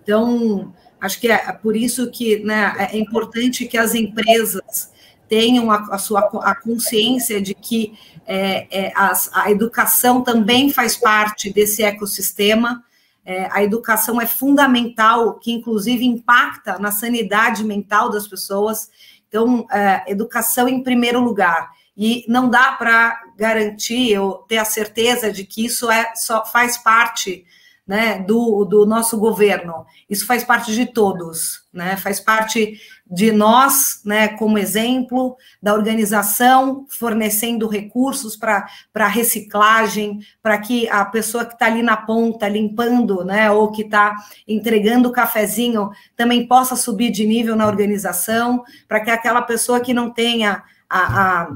Então, 0.04 0.74
acho 1.00 1.18
que 1.22 1.32
é 1.32 1.52
por 1.54 1.78
isso 1.78 2.12
que 2.12 2.44
né, 2.44 2.76
é 2.92 2.98
importante 2.98 3.66
que 3.66 3.78
as 3.78 3.96
empresas 3.96 4.92
tenham 5.30 5.72
a, 5.72 5.78
a 5.92 5.98
sua 5.98 6.30
a 6.44 6.54
consciência 6.54 7.42
de 7.42 7.56
que 7.56 7.98
é, 8.26 8.68
é, 8.70 8.92
as, 8.94 9.32
a 9.34 9.50
educação 9.50 10.22
também 10.24 10.70
faz 10.70 10.98
parte 10.98 11.54
desse 11.54 11.82
ecossistema, 11.84 12.84
é, 13.24 13.48
a 13.50 13.64
educação 13.64 14.20
é 14.20 14.26
fundamental, 14.26 15.40
que 15.40 15.54
inclusive 15.54 16.06
impacta 16.06 16.78
na 16.80 16.92
sanidade 16.92 17.64
mental 17.64 18.10
das 18.10 18.28
pessoas. 18.28 18.90
Então, 19.30 19.66
é, 19.72 20.04
educação 20.12 20.68
em 20.68 20.84
primeiro 20.84 21.22
lugar. 21.22 21.70
E 21.96 22.26
não 22.28 22.50
dá 22.50 22.72
para 22.74 23.21
garantir 23.38 24.18
ou 24.18 24.40
ter 24.40 24.58
a 24.58 24.66
certeza 24.66 25.32
de 25.32 25.44
que 25.44 25.66
isso 25.66 25.90
é 25.90 26.14
só 26.16 26.46
faz 26.46 26.78
parte 26.78 27.46
né, 27.92 28.20
do, 28.20 28.64
do 28.64 28.86
nosso 28.86 29.18
governo. 29.18 29.86
Isso 30.10 30.26
faz 30.26 30.44
parte 30.44 30.74
de 30.74 30.86
todos, 30.86 31.64
né, 31.74 31.98
faz 31.98 32.20
parte 32.20 32.80
de 33.06 33.32
nós, 33.34 34.02
né, 34.06 34.30
como 34.30 34.58
exemplo, 34.58 35.36
da 35.62 35.74
organização 35.74 36.86
fornecendo 36.90 37.68
recursos 37.68 38.38
para 38.38 39.08
reciclagem, 39.08 40.20
para 40.42 40.58
que 40.60 40.88
a 40.88 41.04
pessoa 41.04 41.44
que 41.44 41.54
está 41.54 41.66
ali 41.66 41.84
na 41.84 41.98
ponta, 41.98 42.48
limpando, 42.48 43.26
né, 43.26 43.52
ou 43.52 43.72
que 43.72 43.82
está 43.82 44.16
entregando 44.48 45.10
o 45.10 45.12
cafezinho, 45.12 45.90
também 46.16 46.48
possa 46.48 46.78
subir 46.78 47.12
de 47.12 47.26
nível 47.26 47.58
na 47.58 47.68
organização, 47.68 48.64
para 48.88 49.02
que 49.02 49.12
aquela 49.12 49.42
pessoa 49.42 49.82
que 49.82 49.94
não 49.94 50.10
tenha 50.10 50.64
a, 50.90 51.42
a 51.42 51.52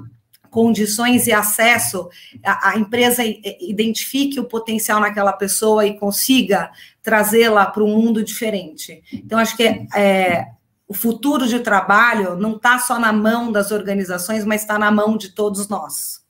condições 0.56 1.28
e 1.28 1.34
acesso, 1.34 2.08
a, 2.42 2.70
a, 2.70 2.80
empresa 2.80 3.22
identifique 3.26 4.40
o 4.40 4.46
potencial 4.46 5.02
naquela 5.02 5.34
pessoa 5.34 5.86
e 5.86 6.00
consiga 6.00 6.72
trazê-la 7.04 7.66
para 7.66 7.84
um 7.84 7.94
mundo 7.94 8.24
diferente. 8.24 9.04
Então, 9.12 9.38
acho 9.38 9.58
que 9.58 9.86
é, 9.94 10.46
o 10.88 10.94
futuro 10.94 11.46
de 11.46 11.60
trabalho 11.60 12.38
não 12.38 12.56
está 12.56 12.80
só 12.80 12.98
na 12.98 13.12
mão 13.12 13.52
das 13.52 13.70
organizações, 13.72 14.46
mas 14.46 14.62
está 14.62 14.80
na 14.80 14.90
mão 14.90 15.18
de 15.18 15.36
todos 15.36 15.68
nós. 15.68 16.24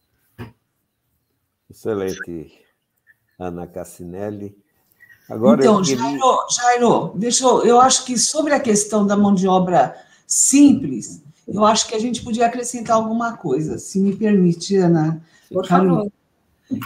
Excelente, 1.69 2.51
Ana 3.38 3.67
Cassinelli. 3.67 4.57
Agora 5.30 5.61
então, 5.61 5.84
queria... 5.84 5.97
Jairo, 5.97 6.47
Jairo, 6.49 7.13
deixa 7.13 7.45
eu, 7.45 7.63
eu 7.63 7.80
acho 7.80 8.03
que 8.05 8.17
sobre 8.17 8.55
a 8.55 8.59
questão 8.59 9.05
da 9.05 9.15
mão 9.15 9.36
de 9.36 9.47
obra 9.47 9.95
simples, 10.26 11.23
eu 11.48 11.66
acho 11.66 11.88
que 11.88 11.96
a 11.96 12.00
gente 12.00 12.24
podia 12.24 12.46
acrescentar 12.46 12.96
alguma 12.96 13.38
coisa, 13.38 13.78
se 13.78 14.00
me 14.00 14.16
permite, 14.16 14.76
Ana. 14.78 15.22
Por 15.52 15.66
favor. 15.68 16.12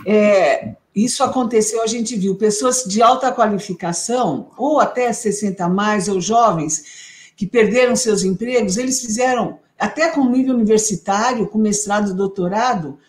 É, 0.05 0.75
isso 0.93 1.23
aconteceu, 1.23 1.81
a 1.81 1.87
gente 1.87 2.15
viu 2.17 2.35
pessoas 2.35 2.83
de 2.83 3.01
alta 3.01 3.31
qualificação, 3.31 4.51
ou 4.57 4.79
até 4.79 5.11
60 5.13 5.63
a 5.63 5.69
mais, 5.69 6.09
ou 6.09 6.19
jovens, 6.19 7.31
que 7.37 7.47
perderam 7.47 7.95
seus 7.95 8.23
empregos, 8.23 8.75
eles 8.75 8.99
fizeram, 8.99 9.59
até 9.77 10.09
com 10.09 10.29
nível 10.29 10.53
universitário, 10.53 11.47
com 11.47 11.57
mestrado 11.57 12.11
e 12.11 12.13
doutorado, 12.13 12.99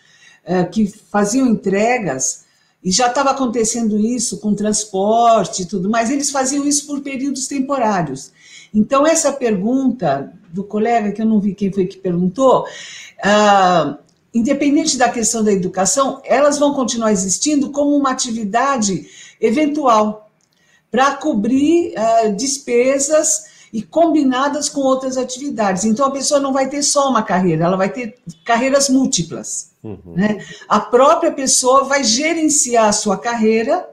é, 0.45 0.63
que 0.65 0.87
faziam 0.87 1.47
entregas, 1.49 2.45
e 2.83 2.91
já 2.91 3.09
estava 3.09 3.31
acontecendo 3.31 3.99
isso 3.99 4.39
com 4.39 4.55
transporte 4.55 5.62
e 5.62 5.66
tudo, 5.66 5.91
mas 5.91 6.11
eles 6.11 6.31
faziam 6.31 6.66
isso 6.66 6.87
por 6.87 7.01
períodos 7.01 7.47
temporários. 7.47 8.33
Então, 8.72 9.07
essa 9.07 9.33
pergunta 9.33 10.33
do 10.53 10.64
colega, 10.64 11.12
que 11.12 11.20
eu 11.20 11.26
não 11.26 11.41
vi 11.41 11.55
quem 11.55 11.70
foi 11.72 11.87
que 11.87 11.99
perguntou, 11.99 12.64
ah, 13.22 13.99
independente 14.33 14.97
da 14.97 15.09
questão 15.09 15.45
da 15.45 15.53
educação, 15.53 16.20
elas 16.24 16.59
vão 16.59 16.72
continuar 16.72 17.12
existindo 17.12 17.70
como 17.70 17.95
uma 17.95 18.11
atividade 18.11 19.07
eventual 19.41 20.31
para 20.91 21.14
cobrir 21.16 21.93
ah, 21.97 22.28
despesas 22.28 23.51
e 23.72 23.83
combinadas 23.83 24.68
com 24.68 24.81
outras 24.81 25.16
atividades. 25.16 25.85
Então, 25.85 26.07
a 26.07 26.11
pessoa 26.11 26.41
não 26.41 26.53
vai 26.53 26.68
ter 26.68 26.83
só 26.83 27.11
uma 27.11 27.22
carreira, 27.22 27.66
ela 27.66 27.76
vai 27.76 27.91
ter 27.91 28.18
carreiras 28.45 28.89
múltiplas. 28.89 29.70
Uhum. 29.83 30.14
Né? 30.14 30.45
A 30.68 30.81
própria 30.81 31.33
pessoa 31.33 31.85
vai 31.85 32.05
gerenciar 32.05 32.89
a 32.89 32.93
sua 32.93 33.18
carreira. 33.18 33.89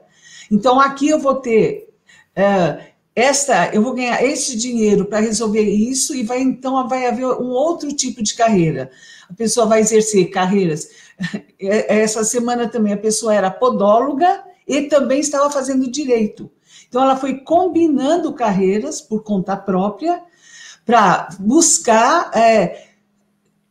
Então, 0.50 0.80
aqui 0.80 1.08
eu 1.08 1.18
vou 1.18 1.36
ter 1.36 1.88
uh, 2.36 2.82
esta, 3.14 3.74
eu 3.74 3.82
vou 3.82 3.94
ganhar 3.94 4.22
esse 4.22 4.56
dinheiro 4.56 5.06
para 5.06 5.18
resolver 5.18 5.62
isso, 5.62 6.14
e 6.14 6.22
vai 6.22 6.40
então 6.40 6.86
vai 6.88 7.06
haver 7.06 7.26
um 7.26 7.48
outro 7.48 7.92
tipo 7.92 8.22
de 8.22 8.34
carreira. 8.34 8.90
A 9.28 9.34
pessoa 9.34 9.66
vai 9.66 9.80
exercer 9.80 10.30
carreiras. 10.30 10.88
Essa 11.58 12.22
semana 12.22 12.68
também 12.68 12.92
a 12.92 12.98
pessoa 12.98 13.34
era 13.34 13.50
podóloga 13.50 14.44
e 14.66 14.82
também 14.82 15.20
estava 15.20 15.50
fazendo 15.50 15.90
direito. 15.90 16.50
Então, 16.88 17.02
ela 17.02 17.16
foi 17.16 17.40
combinando 17.40 18.32
carreiras 18.32 19.00
por 19.00 19.22
conta 19.22 19.56
própria 19.56 20.22
para 20.86 21.28
buscar 21.40 22.30
é, 22.34 22.88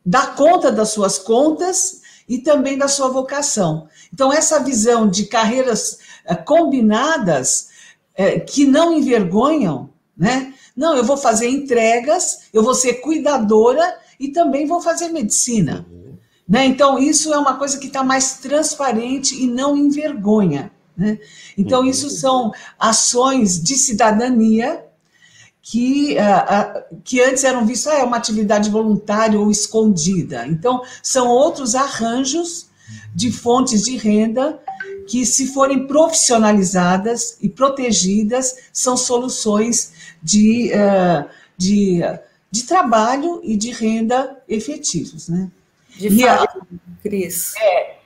dar 0.06 0.36
conta 0.36 0.72
das 0.72 0.90
suas 0.90 1.18
contas 1.18 1.97
e 2.28 2.40
também 2.40 2.78
da 2.78 2.88
sua 2.88 3.10
vocação. 3.10 3.88
Então, 4.14 4.32
essa 4.32 4.60
visão 4.60 5.10
de 5.10 5.26
carreiras 5.26 6.00
é, 6.26 6.36
combinadas 6.36 7.70
é, 8.16 8.40
que 8.40 8.66
não 8.66 8.94
envergonham, 8.94 9.90
né? 10.18 10.54
Não, 10.76 10.96
eu 10.96 11.04
vou 11.04 11.18
fazer 11.18 11.50
entregas, 11.50 12.50
eu 12.54 12.62
vou 12.62 12.76
ser 12.76 12.96
cuidadora 12.96 13.98
e 14.20 14.30
também 14.30 14.68
vou 14.68 14.80
fazer 14.80 15.08
medicina. 15.10 15.88
Né? 16.48 16.66
Então, 16.66 17.00
isso 17.00 17.34
é 17.34 17.38
uma 17.38 17.56
coisa 17.56 17.78
que 17.80 17.88
está 17.88 18.04
mais 18.04 18.38
transparente 18.38 19.36
e 19.36 19.48
não 19.48 19.76
envergonha. 19.76 20.72
Né? 20.96 21.20
Então, 21.58 21.84
isso 21.84 22.10
são 22.10 22.52
ações 22.80 23.62
de 23.62 23.76
cidadania 23.76 24.87
que, 25.70 26.16
uh, 26.16 26.94
uh, 26.94 27.02
que 27.04 27.22
antes 27.22 27.44
eram 27.44 27.66
vistas, 27.66 27.94
ah, 27.94 27.98
é 27.98 28.04
uma 28.04 28.16
atividade 28.16 28.70
voluntária 28.70 29.38
ou 29.38 29.52
escondida. 29.52 30.48
Então, 30.48 30.82
são 31.04 31.28
outros 31.28 31.76
arranjos 31.76 32.68
de 33.14 33.34
fontes 33.34 33.84
de 33.84 33.98
renda 33.98 34.58
que, 35.10 35.26
se 35.26 35.48
forem 35.48 35.86
profissionalizadas 35.86 37.38
e 37.42 37.50
protegidas, 37.50 38.56
são 38.72 38.96
soluções 38.96 39.92
de, 40.24 40.72
uh, 40.72 41.30
de, 41.58 42.00
de 42.50 42.64
trabalho 42.64 43.42
e 43.44 43.58
de 43.58 43.72
renda 43.72 44.42
efetivos. 44.48 45.28
Né? 45.28 45.52
De 45.98 46.22
fato, 46.22 46.66
Cris. 47.04 47.54
É, 47.58 47.98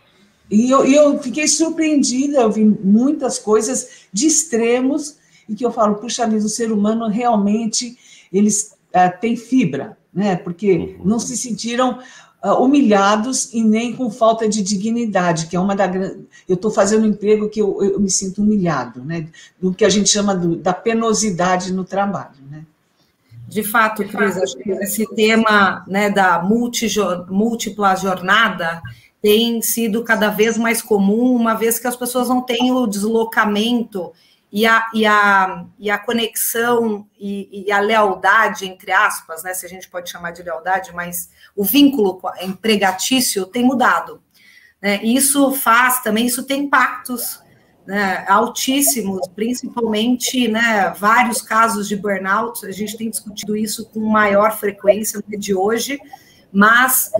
e 0.49 0.71
eu, 0.71 0.83
eu 0.83 1.21
fiquei 1.21 1.47
surpreendida, 1.47 2.39
eu 2.39 2.51
vi 2.51 2.65
muitas 2.65 3.37
coisas 3.37 4.07
de 4.11 4.25
extremos, 4.25 5.20
e 5.47 5.55
que 5.55 5.65
eu 5.65 5.71
falo, 5.71 5.95
puxa 5.95 6.27
vida, 6.27 6.45
o 6.45 6.49
ser 6.49 6.71
humano 6.71 7.07
realmente, 7.07 7.97
eles 8.31 8.75
uh, 8.95 9.19
têm 9.19 9.35
fibra, 9.35 9.97
né? 10.13 10.35
Porque 10.35 10.97
uhum. 10.99 11.05
não 11.05 11.19
se 11.19 11.37
sentiram 11.37 11.99
uh, 12.43 12.63
humilhados 12.63 13.53
e 13.53 13.63
nem 13.63 13.95
com 13.95 14.09
falta 14.09 14.47
de 14.47 14.61
dignidade, 14.61 15.47
que 15.47 15.55
é 15.55 15.59
uma 15.59 15.75
da 15.75 15.89
eu 16.47 16.55
estou 16.55 16.71
fazendo 16.71 17.03
um 17.03 17.09
emprego 17.09 17.49
que 17.49 17.61
eu, 17.61 17.81
eu, 17.81 17.99
me 17.99 18.09
sinto 18.09 18.41
humilhado, 18.41 19.03
né? 19.03 19.27
Do 19.59 19.73
que 19.73 19.85
a 19.85 19.89
gente 19.89 20.09
chama 20.09 20.35
do, 20.35 20.55
da 20.55 20.73
penosidade 20.73 21.71
no 21.71 21.83
trabalho, 21.83 22.35
né? 22.49 22.65
De 23.47 23.63
fato, 23.63 24.05
Cris, 24.07 24.37
acho 24.37 24.55
que 24.59 24.71
esse 24.71 25.05
tema 25.13 25.83
né, 25.85 26.09
da 26.09 26.41
multi, 26.41 26.87
múltipla 27.29 27.95
jornada 27.95 28.81
tem 29.21 29.61
sido 29.61 30.05
cada 30.05 30.29
vez 30.29 30.57
mais 30.57 30.81
comum, 30.81 31.35
uma 31.35 31.53
vez 31.53 31.77
que 31.77 31.85
as 31.85 31.97
pessoas 31.97 32.29
não 32.29 32.41
têm 32.41 32.71
o 32.71 32.87
deslocamento 32.87 34.13
e 34.51 34.65
a, 34.65 34.85
e 34.93 35.05
a, 35.05 35.65
e 35.79 35.89
a 35.89 35.97
conexão 35.97 37.07
e, 37.17 37.65
e, 37.67 37.71
a 37.71 37.79
lealdade, 37.79 38.67
entre 38.67 38.91
aspas, 38.91 39.43
né, 39.43 39.53
se 39.53 39.65
a 39.65 39.69
gente 39.69 39.87
pode 39.87 40.09
chamar 40.09 40.31
de 40.31 40.43
lealdade, 40.43 40.93
mas 40.93 41.29
o 41.55 41.63
vínculo 41.63 42.21
empregatício 42.41 43.45
tem 43.45 43.63
mudado. 43.63 44.21
Né? 44.81 45.01
Isso 45.03 45.53
faz 45.53 46.01
também, 46.01 46.25
isso 46.25 46.43
tem 46.43 46.65
impactos 46.65 47.39
né, 47.87 48.25
altíssimos, 48.27 49.25
principalmente 49.29 50.49
né, 50.49 50.93
vários 50.97 51.41
casos 51.41 51.87
de 51.87 51.95
burnout. 51.95 52.65
A 52.65 52.71
gente 52.71 52.97
tem 52.97 53.09
discutido 53.09 53.55
isso 53.55 53.89
com 53.89 54.01
maior 54.01 54.57
frequência 54.57 55.23
de 55.27 55.55
hoje, 55.55 55.97
mas 56.51 57.11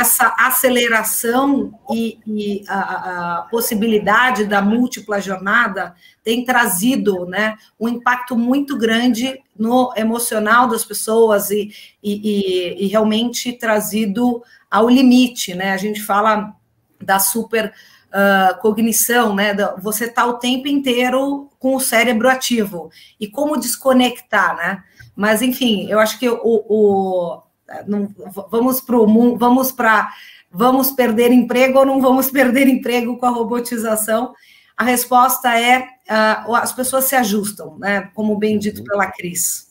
essa 0.00 0.34
aceleração 0.38 1.76
e, 1.90 2.18
e 2.26 2.64
a, 2.68 3.38
a, 3.38 3.42
possibilidade 3.42 4.44
da 4.44 4.62
múltipla 4.62 5.20
jornada 5.20 5.94
tem 6.22 6.44
trazido 6.44 7.26
né, 7.26 7.56
um 7.80 7.88
impacto 7.88 8.36
muito 8.36 8.78
grande 8.78 9.40
no 9.58 9.92
emocional 9.96 10.68
das 10.68 10.84
pessoas 10.84 11.50
e, 11.50 11.72
e, 12.02 12.84
e 12.84 12.86
realmente 12.86 13.52
trazido 13.52 14.42
ao 14.70 14.88
limite. 14.88 15.54
Né? 15.54 15.72
A 15.72 15.76
gente 15.76 16.02
fala 16.02 16.54
da 17.00 17.18
super 17.18 17.72
uh, 18.16 18.60
cognição, 18.60 19.34
né? 19.34 19.54
Você 19.78 20.06
está 20.06 20.26
o 20.26 20.38
tempo 20.38 20.68
inteiro 20.68 21.50
com 21.58 21.74
o 21.74 21.80
cérebro 21.80 22.28
ativo. 22.28 22.90
E 23.20 23.26
como 23.26 23.58
desconectar, 23.58 24.56
né? 24.56 24.82
Mas, 25.14 25.42
enfim, 25.42 25.86
eu 25.88 25.98
acho 25.98 26.18
que 26.18 26.28
o, 26.28 26.40
o 26.42 27.42
não, 27.86 28.08
vamos 28.50 28.80
para 28.80 28.98
o 28.98 29.36
vamos 29.36 29.72
para 29.72 30.12
vamos 30.50 30.90
perder 30.90 31.32
emprego 31.32 31.78
ou 31.80 31.86
não 31.86 32.00
vamos 32.00 32.30
perder 32.32 32.68
emprego 32.68 33.18
com 33.18 33.26
a 33.26 33.30
robotização? 33.30 34.34
A 34.76 34.84
resposta 34.84 35.58
é 35.58 35.80
uh, 35.80 36.54
as 36.54 36.72
pessoas 36.72 37.04
se 37.04 37.16
ajustam, 37.16 37.78
né? 37.78 38.10
Como 38.14 38.36
bem 38.36 38.58
dito 38.58 38.80
uhum. 38.80 38.84
pela 38.84 39.10
Cris. 39.10 39.66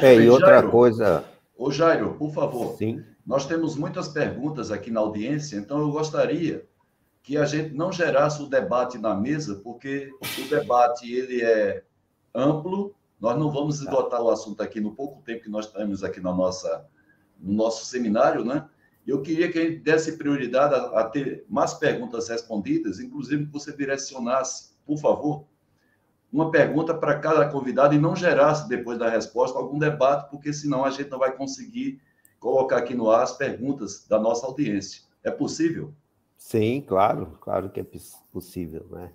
É, 0.00 0.14
e 0.14 0.28
outra 0.28 0.54
Jairo, 0.54 0.70
coisa. 0.70 1.24
Ô 1.56 1.70
Jairo, 1.70 2.14
por 2.14 2.32
favor. 2.32 2.76
Sim. 2.76 3.04
Nós 3.26 3.46
temos 3.46 3.76
muitas 3.76 4.08
perguntas 4.08 4.70
aqui 4.72 4.90
na 4.90 5.00
audiência, 5.00 5.56
então 5.56 5.78
eu 5.78 5.90
gostaria 5.92 6.66
que 7.22 7.36
a 7.36 7.44
gente 7.44 7.72
não 7.72 7.92
gerasse 7.92 8.42
o 8.42 8.48
debate 8.48 8.98
na 8.98 9.14
mesa, 9.14 9.60
porque 9.62 10.10
o 10.20 10.48
debate 10.48 11.12
ele 11.12 11.40
é 11.40 11.84
amplo, 12.34 12.94
nós 13.22 13.38
não 13.38 13.52
vamos 13.52 13.78
tá. 13.78 13.84
esgotar 13.84 14.20
o 14.20 14.28
assunto 14.28 14.60
aqui 14.60 14.80
no 14.80 14.96
pouco 14.96 15.22
tempo 15.22 15.44
que 15.44 15.48
nós 15.48 15.70
temos 15.70 16.02
aqui 16.02 16.20
na 16.20 16.34
nossa, 16.34 16.84
no 17.38 17.52
nosso 17.52 17.86
seminário, 17.86 18.44
né? 18.44 18.68
Eu 19.06 19.22
queria 19.22 19.50
que 19.50 19.58
a 19.58 19.62
gente 19.62 19.78
desse 19.78 20.18
prioridade 20.18 20.74
a, 20.74 21.00
a 21.00 21.04
ter 21.04 21.46
mais 21.48 21.72
perguntas 21.72 22.28
respondidas, 22.28 22.98
inclusive 22.98 23.46
que 23.46 23.52
você 23.52 23.74
direcionasse, 23.76 24.72
por 24.84 24.98
favor, 24.98 25.46
uma 26.32 26.50
pergunta 26.50 26.92
para 26.94 27.18
cada 27.20 27.48
convidado 27.48 27.94
e 27.94 27.98
não 27.98 28.16
gerasse, 28.16 28.68
depois 28.68 28.98
da 28.98 29.08
resposta, 29.08 29.56
algum 29.56 29.78
debate, 29.78 30.28
porque 30.28 30.52
senão 30.52 30.84
a 30.84 30.90
gente 30.90 31.10
não 31.10 31.18
vai 31.18 31.36
conseguir 31.36 32.00
colocar 32.40 32.78
aqui 32.78 32.94
no 32.94 33.08
ar 33.08 33.22
as 33.22 33.36
perguntas 33.36 34.04
da 34.08 34.18
nossa 34.18 34.46
audiência. 34.46 35.02
É 35.22 35.30
possível? 35.30 35.94
Sim, 36.36 36.80
claro, 36.80 37.38
claro 37.40 37.70
que 37.70 37.78
é 37.78 37.86
possível, 38.32 38.84
né? 38.90 39.12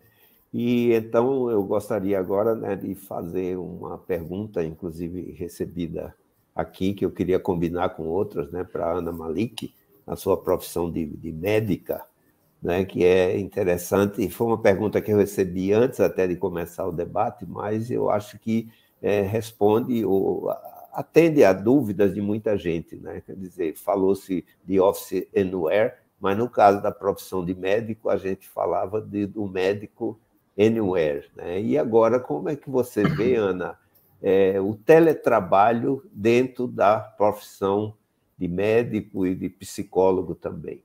E 0.59 0.91
então 0.91 1.51
eu 1.51 1.61
gostaria 1.61 2.17
agora 2.17 2.55
né, 2.55 2.75
de 2.75 2.95
fazer 2.95 3.55
uma 3.59 3.95
pergunta, 3.95 4.63
inclusive 4.63 5.31
recebida 5.33 6.15
aqui, 6.55 6.95
que 6.95 7.05
eu 7.05 7.11
queria 7.11 7.39
combinar 7.39 7.89
com 7.89 8.07
outras, 8.07 8.49
né, 8.49 8.63
para 8.63 8.91
Ana 8.91 9.11
Malik, 9.11 9.71
na 10.03 10.15
sua 10.15 10.35
profissão 10.35 10.89
de, 10.89 11.05
de 11.05 11.31
médica, 11.31 12.03
né, 12.59 12.83
que 12.85 13.05
é 13.05 13.37
interessante. 13.37 14.25
E 14.25 14.31
foi 14.31 14.47
uma 14.47 14.59
pergunta 14.59 14.99
que 14.99 15.11
eu 15.11 15.17
recebi 15.19 15.71
antes 15.73 15.99
até 15.99 16.25
de 16.25 16.35
começar 16.35 16.87
o 16.87 16.91
debate, 16.91 17.45
mas 17.45 17.91
eu 17.91 18.09
acho 18.09 18.39
que 18.39 18.67
é, 18.99 19.21
responde 19.21 20.03
ou 20.03 20.49
atende 20.91 21.43
a 21.43 21.53
dúvidas 21.53 22.15
de 22.15 22.19
muita 22.19 22.57
gente, 22.57 22.95
né? 22.95 23.21
Quer 23.23 23.35
dizer, 23.35 23.77
falou-se 23.77 24.43
de 24.65 24.79
office 24.79 25.27
anywhere, 25.37 25.93
mas 26.19 26.35
no 26.35 26.49
caso 26.49 26.81
da 26.81 26.91
profissão 26.91 27.45
de 27.45 27.53
médico, 27.53 28.09
a 28.09 28.17
gente 28.17 28.49
falava 28.49 28.99
de, 28.99 29.27
do 29.27 29.45
médico 29.45 30.19
anywhere. 30.57 31.29
Né? 31.35 31.61
E 31.61 31.77
agora, 31.77 32.19
como 32.19 32.49
é 32.49 32.55
que 32.55 32.69
você 32.69 33.03
vê, 33.03 33.35
Ana, 33.37 33.77
é, 34.21 34.59
o 34.59 34.75
teletrabalho 34.75 36.03
dentro 36.11 36.67
da 36.67 36.99
profissão 36.99 37.95
de 38.37 38.47
médico 38.47 39.25
e 39.25 39.35
de 39.35 39.49
psicólogo 39.49 40.35
também? 40.35 40.83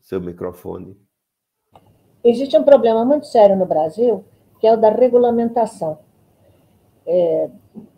Seu 0.00 0.20
microfone. 0.20 0.96
Existe 2.22 2.56
um 2.56 2.64
problema 2.64 3.04
muito 3.04 3.26
sério 3.26 3.56
no 3.56 3.66
Brasil, 3.66 4.24
que 4.58 4.66
é 4.66 4.72
o 4.72 4.76
da 4.76 4.90
regulamentação. 4.90 5.98
É, 7.06 7.50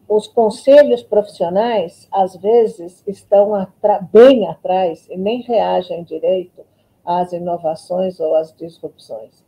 os 0.08 0.28
conselhos 0.28 1.02
profissionais, 1.02 2.08
às 2.12 2.36
vezes, 2.36 3.02
estão 3.06 3.66
bem 4.12 4.46
atrás 4.46 5.06
e 5.10 5.16
nem 5.16 5.42
reagem 5.42 6.04
direito 6.04 6.64
às 7.04 7.32
inovações 7.32 8.20
ou 8.20 8.34
às 8.34 8.54
disrupções. 8.54 9.44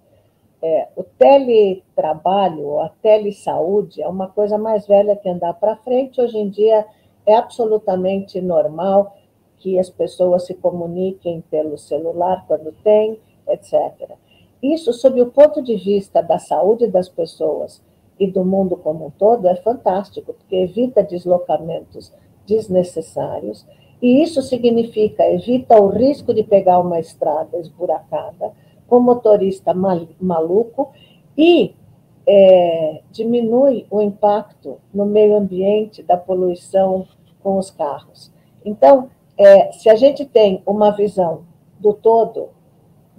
É, 0.61 0.89
o 0.97 1.05
teletrabalho 1.05 2.67
ou 2.67 2.81
a 2.81 2.89
telesaúde 2.89 4.03
é 4.03 4.09
uma 4.09 4.27
coisa 4.29 4.59
mais 4.59 4.87
velha 4.87 5.15
que 5.15 5.29
andar 5.29 5.55
para 5.55 5.77
frente. 5.77 6.21
Hoje 6.21 6.37
em 6.37 6.49
dia 6.49 6.85
é 7.25 7.37
absolutamente 7.37 8.41
normal 8.41 9.17
que 9.59 9.79
as 9.79 9.89
pessoas 9.89 10.47
se 10.47 10.55
comuniquem 10.55 11.41
pelo 11.49 11.79
celular 11.79 12.45
quando 12.49 12.73
tem, 12.83 13.21
etc. 13.47 14.17
Isso, 14.61 14.93
sob 14.93 15.21
o 15.23 15.31
ponto 15.31 15.63
de 15.63 15.77
vista 15.77 16.21
da 16.21 16.39
saúde 16.39 16.89
das 16.89 17.09
pessoas 17.09 17.81
e 18.19 18.27
do 18.27 18.45
mundo 18.45 18.77
como 18.77 19.07
um 19.07 19.11
todo 19.11 19.49
é 19.49 19.57
fantástico, 19.57 20.35
porque 20.35 20.57
evita 20.57 21.03
deslocamentos 21.03 22.13
desnecessários, 22.47 23.67
e 24.01 24.23
isso 24.23 24.43
significa 24.43 25.29
evita 25.29 25.81
o 25.81 25.89
risco 25.89 26.33
de 26.33 26.43
pegar 26.43 26.81
uma 26.81 27.01
estrada 27.01 27.59
esburacada 27.59 28.53
com 28.87 29.01
motorista 29.01 29.75
maluco 29.75 30.93
e 31.37 31.75
é, 32.27 33.03
diminui 33.11 33.87
o 33.91 34.01
impacto 34.01 34.79
no 34.93 35.05
meio 35.05 35.37
ambiente 35.37 36.03
da 36.03 36.17
poluição 36.17 37.07
com 37.43 37.59
os 37.59 37.71
carros. 37.71 38.31
Então, 38.65 39.11
é, 39.37 39.73
se 39.73 39.89
a 39.89 39.95
gente 39.95 40.25
tem 40.25 40.63
uma 40.67 40.91
visão 40.91 41.43
do 41.79 41.93
todo, 41.93 42.49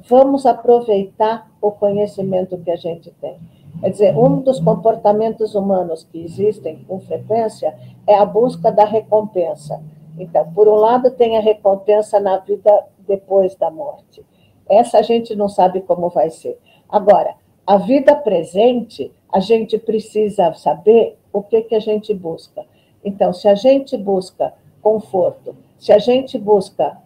vamos 0.08 0.46
aproveitar 0.46 1.50
o 1.62 1.72
conhecimento 1.72 2.58
que 2.58 2.72
a 2.72 2.76
gente 2.76 3.12
tem. 3.20 3.38
Quer 3.80 3.90
dizer, 3.92 4.18
um 4.18 4.42
dos 4.42 4.60
comportamentos 4.60 5.56
humanos 5.56 6.04
que 6.04 6.24
existem 6.24 6.84
com 6.88 7.00
frequência 7.00 7.78
é 8.06 8.16
a 8.16 8.26
busca 8.26 8.72
da 8.72 8.84
recompensa. 8.84 9.82
Então, 10.18 10.52
por 10.54 10.68
um 10.68 10.76
lado, 10.76 11.12
tem 11.12 11.38
a 11.38 11.42
recompensa 11.42 12.20
na 12.20 12.38
vida 12.38 12.86
depois 13.08 13.56
da 13.56 13.72
morte. 13.72 14.24
Essa 14.68 15.00
a 15.00 15.02
gente 15.02 15.34
não 15.36 15.48
sabe 15.48 15.82
como 15.82 16.10
vai 16.10 16.30
ser. 16.30 16.60
Agora, 16.90 17.36
a 17.66 17.78
vida 17.78 18.16
presente, 18.16 19.12
a 19.32 19.40
gente 19.40 19.78
precisa 19.78 20.54
saber 20.54 21.18
o 21.32 21.42
que, 21.42 21.62
que 21.62 21.76
a 21.76 21.80
gente 21.80 22.14
busca. 22.14 22.66
Então, 23.04 23.32
se 23.32 23.48
a 23.48 23.56
gente 23.56 23.96
busca 23.96 24.54
conforto, 24.82 25.56
se 25.78 25.94
a 25.94 26.00
gente 26.00 26.38
busca 26.38 26.98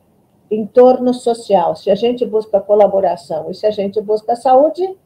entorno 0.49 1.13
social, 1.13 1.75
se 1.75 1.91
a 1.91 1.95
gente 1.95 2.25
busca 2.25 2.59
colaboração 2.59 3.51
e 3.51 3.53
se 3.53 3.65
a 3.67 3.71
gente 3.71 4.01
busca 4.01 4.35
saúde, 4.35 4.97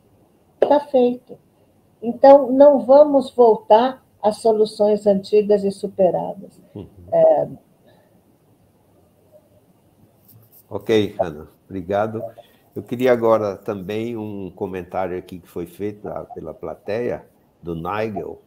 está 0.62 0.80
feito. 0.80 1.38
Então, 2.02 2.52
não 2.52 2.80
vamos 2.80 3.32
voltar 3.32 4.04
às 4.22 4.38
soluções 4.38 5.08
antigas 5.08 5.64
e 5.64 5.72
superadas. 5.72 6.60
Uhum. 6.76 6.88
É... 7.12 7.48
Ok, 10.70 11.16
Ana, 11.20 11.48
obrigado. 11.66 12.22
Eu 12.76 12.84
queria 12.84 13.12
agora 13.12 13.56
também 13.56 14.16
um 14.16 14.52
comentário 14.52 15.18
aqui 15.18 15.40
que 15.40 15.48
foi 15.48 15.66
feito 15.66 16.08
pela 16.34 16.54
plateia, 16.54 17.26
do 17.62 17.74
Nigel. 17.74 18.42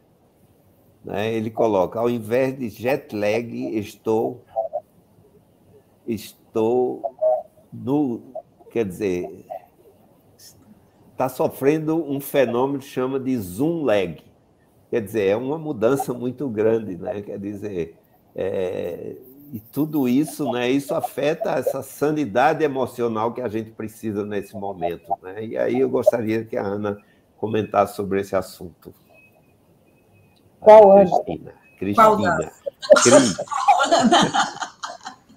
Né? 1.05 1.33
Ele 1.33 1.51
coloca, 1.51 1.99
ao 1.99 2.09
invés 2.09 2.57
de 2.57 2.69
jet 2.69 3.15
lag, 3.15 3.79
estou, 3.79 4.45
estou 6.07 7.03
no, 7.73 8.21
quer 8.71 8.85
dizer, 8.85 9.47
está 11.21 11.29
sofrendo 11.29 12.03
um 12.11 12.19
fenômeno 12.19 12.79
que 12.79 12.87
chama 12.87 13.21
de 13.21 13.37
zoom 13.37 13.85
lag. 13.85 14.23
Quer 14.89 15.03
dizer, 15.03 15.27
é 15.27 15.37
uma 15.37 15.59
mudança 15.59 16.15
muito 16.15 16.49
grande, 16.49 16.97
né? 16.97 17.21
Quer 17.21 17.39
dizer, 17.39 17.99
é, 18.35 19.17
e 19.53 19.61
tudo 19.61 20.09
isso, 20.09 20.51
né? 20.51 20.71
Isso 20.71 20.95
afeta 20.95 21.51
essa 21.51 21.83
sanidade 21.83 22.65
emocional 22.65 23.35
que 23.35 23.43
a 23.43 23.49
gente 23.49 23.71
precisa 23.71 24.25
nesse 24.25 24.57
momento, 24.57 25.13
né? 25.23 25.45
E 25.45 25.59
aí 25.59 25.81
eu 25.81 25.91
gostaria 25.91 26.43
que 26.43 26.57
a 26.57 26.63
Ana 26.63 26.99
comentar 27.37 27.87
sobre 27.87 28.23
esse 28.23 28.35
assunto. 28.35 28.95
Qual 30.59 30.93
ano? 30.93 31.23
Cristina. 31.23 31.53
Cristina. 31.79 32.53
Cris. 33.03 33.37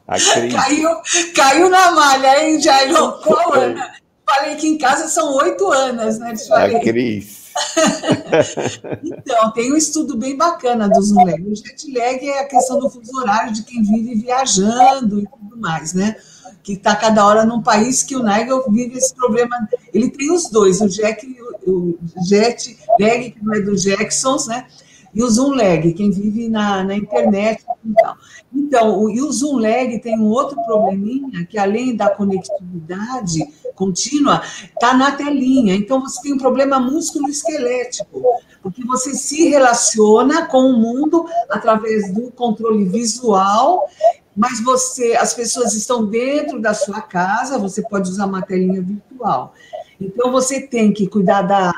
A 0.06 0.16
Cris. 0.16 0.54
Caiu, 0.54 0.90
caiu 1.34 1.70
na 1.70 1.92
malha, 1.92 2.44
hein, 2.44 2.60
Jairo? 2.60 3.20
Qual 3.22 3.54
ano? 3.54 3.82
Falei 4.26 4.56
que 4.56 4.68
em 4.68 4.78
casa 4.78 5.08
são 5.08 5.36
oito 5.36 5.72
anos, 5.72 6.18
né? 6.18 6.34
A 6.52 6.80
Cris. 6.80 7.44
então, 9.04 9.52
tem 9.52 9.72
um 9.72 9.78
estudo 9.78 10.18
bem 10.18 10.36
bacana 10.36 10.90
do 10.90 11.02
zoom 11.02 11.26
lag. 11.26 11.42
O 11.44 11.56
jet 11.56 11.92
lag 11.92 12.28
é 12.28 12.40
a 12.40 12.48
questão 12.48 12.80
do 12.80 12.90
fuso 12.90 13.16
horário 13.20 13.54
de 13.54 13.64
quem 13.64 13.84
vive 13.84 14.16
viajando 14.16 15.20
e 15.20 15.28
tudo 15.28 15.58
mais, 15.58 15.94
né? 15.94 16.16
Que 16.64 16.74
está 16.74 16.96
cada 16.96 17.26
hora 17.26 17.46
num 17.46 17.62
país 17.62 18.02
que 18.02 18.16
o 18.16 18.24
Nigel 18.24 18.64
vive 18.70 18.98
esse 18.98 19.14
problema. 19.14 19.68
Ele 19.94 20.10
tem 20.10 20.32
os 20.32 20.50
dois, 20.50 20.82
o 20.82 20.90
jet, 20.90 21.28
o 21.68 21.98
jet 22.26 22.78
lag, 23.00 23.32
que 23.32 23.44
não 23.44 23.54
é 23.54 23.62
do 23.62 23.76
Jacksons, 23.76 24.48
né? 24.48 24.66
E 25.14 25.24
o 25.24 25.30
zoom 25.30 25.54
lag, 25.56 25.94
quem 25.94 26.10
vive 26.10 26.50
na, 26.50 26.84
na 26.84 26.96
internet. 26.96 27.64
Então, 27.86 28.16
então 28.54 29.00
o, 29.00 29.10
e 29.10 29.22
o 29.22 29.32
zoom 29.32 29.58
lag 29.58 30.00
tem 30.00 30.20
um 30.20 30.26
outro 30.26 30.56
probleminha, 30.66 31.46
que 31.46 31.58
além 31.58 31.96
da 31.96 32.10
conectividade 32.10 33.46
contínua, 33.76 34.42
está 34.64 34.96
na 34.96 35.12
telinha. 35.12 35.76
Então, 35.76 36.02
você 36.02 36.22
tem 36.22 36.34
um 36.34 36.38
problema 36.38 36.80
músculo-esquelético, 36.80 38.24
porque 38.62 38.84
você 38.86 39.14
se 39.14 39.50
relaciona 39.50 40.46
com 40.46 40.60
o 40.60 40.78
mundo 40.78 41.26
através 41.50 42.14
do 42.14 42.32
controle 42.32 42.86
visual, 42.86 43.88
mas 44.36 44.64
você, 44.64 45.16
as 45.16 45.34
pessoas 45.34 45.74
estão 45.74 46.06
dentro 46.06 46.60
da 46.60 46.74
sua 46.74 47.02
casa, 47.02 47.60
você 47.60 47.82
pode 47.82 48.10
usar 48.10 48.26
uma 48.26 48.42
telinha 48.42 48.82
virtual. 48.82 49.54
Então, 50.00 50.32
você 50.32 50.62
tem 50.62 50.92
que 50.92 51.08
cuidar 51.08 51.44
da, 51.44 51.72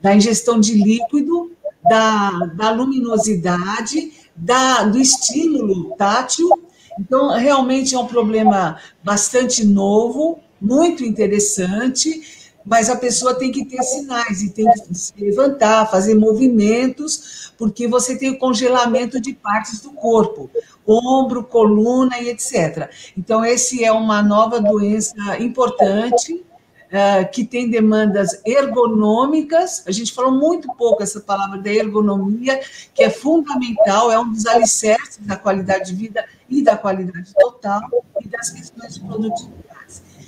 da 0.00 0.14
ingestão 0.14 0.58
de 0.58 0.74
líquido, 0.74 1.52
da, 1.88 2.30
da 2.54 2.70
luminosidade, 2.70 4.12
da, 4.36 4.84
do 4.84 4.98
estímulo 4.98 5.94
tátil. 5.96 6.48
Então, 6.98 7.36
realmente 7.36 7.94
é 7.94 7.98
um 7.98 8.06
problema 8.06 8.78
bastante 9.02 9.64
novo, 9.64 10.40
muito 10.60 11.04
interessante, 11.04 12.48
mas 12.64 12.90
a 12.90 12.96
pessoa 12.96 13.34
tem 13.34 13.50
que 13.50 13.64
ter 13.64 13.82
sinais 13.82 14.42
e 14.42 14.50
tem 14.50 14.66
que 14.66 14.94
se 14.94 15.12
levantar, 15.18 15.90
fazer 15.90 16.14
movimentos, 16.14 17.52
porque 17.56 17.86
você 17.88 18.18
tem 18.18 18.30
o 18.30 18.38
congelamento 18.38 19.20
de 19.20 19.32
partes 19.32 19.80
do 19.80 19.90
corpo, 19.92 20.50
ombro, 20.86 21.44
coluna 21.44 22.18
e 22.20 22.28
etc. 22.28 22.90
Então, 23.16 23.44
esse 23.44 23.84
é 23.84 23.92
uma 23.92 24.22
nova 24.22 24.60
doença 24.60 25.14
importante 25.38 26.44
que 27.32 27.44
tem 27.44 27.68
demandas 27.68 28.40
ergonômicas. 28.44 29.84
A 29.86 29.92
gente 29.92 30.12
falou 30.12 30.32
muito 30.32 30.68
pouco 30.74 31.02
essa 31.02 31.20
palavra 31.20 31.58
da 31.58 31.70
ergonomia, 31.70 32.60
que 32.94 33.02
é 33.02 33.10
fundamental, 33.10 34.10
é 34.10 34.18
um 34.18 34.32
dos 34.32 34.46
alicerces 34.46 35.18
da 35.20 35.36
qualidade 35.36 35.90
de 35.90 35.96
vida 35.96 36.24
e 36.48 36.62
da 36.62 36.76
qualidade 36.76 37.32
total 37.34 37.82
e 38.22 38.28
das 38.28 38.50
questões 38.50 38.94
de 38.94 39.00
produtividade. 39.00 39.68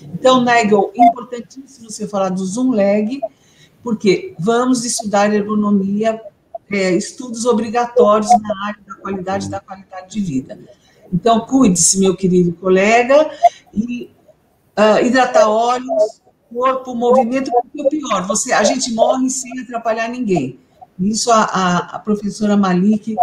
Então, 0.02 0.44
Nigel, 0.44 0.92
importantíssimo 0.94 1.90
você 1.90 2.06
falar 2.06 2.28
do 2.28 2.44
Zoom 2.44 2.72
Lag, 2.72 3.20
porque 3.82 4.34
vamos 4.38 4.84
estudar 4.84 5.32
ergonomia, 5.32 6.20
é, 6.70 6.92
estudos 6.92 7.46
obrigatórios 7.46 8.30
na 8.30 8.66
área 8.66 8.80
da 8.86 8.94
qualidade 8.96 9.48
da 9.48 9.60
qualidade 9.60 10.10
de 10.10 10.20
vida. 10.20 10.58
Então, 11.12 11.40
cuide-se, 11.40 11.98
meu 11.98 12.14
querido 12.14 12.52
colega, 12.52 13.30
e 13.74 14.10
uh, 14.78 15.04
hidratar 15.04 15.48
olhos, 15.48 16.19
corpo, 16.52 16.94
movimento, 16.94 17.50
porque 17.50 17.82
o 17.82 17.88
pior, 17.88 18.26
você, 18.26 18.52
a 18.52 18.62
gente 18.64 18.92
morre 18.92 19.30
sem 19.30 19.60
atrapalhar 19.60 20.08
ninguém. 20.08 20.58
Isso 20.98 21.30
a, 21.30 21.44
a, 21.44 21.78
a 21.96 21.98
professora 21.98 22.56
Malik 22.56 23.16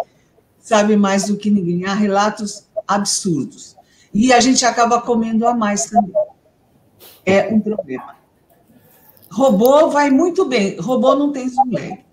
sabe 0.59 0.95
mais 0.95 1.25
do 1.25 1.37
que 1.37 1.51
ninguém. 1.51 1.85
Há 1.85 1.93
relatos 1.93 2.65
absurdos. 2.87 3.75
E 4.13 4.33
a 4.33 4.39
gente 4.39 4.65
acaba 4.65 5.01
comendo 5.01 5.47
a 5.47 5.53
mais 5.53 5.85
também. 5.85 6.13
É 7.25 7.53
um 7.53 7.59
problema. 7.59 8.15
Robô 9.29 9.89
vai 9.89 10.09
muito 10.09 10.45
bem. 10.45 10.79
Robô 10.79 11.13
não 11.15 11.31
tem 11.31 11.51
lag. 11.71 12.03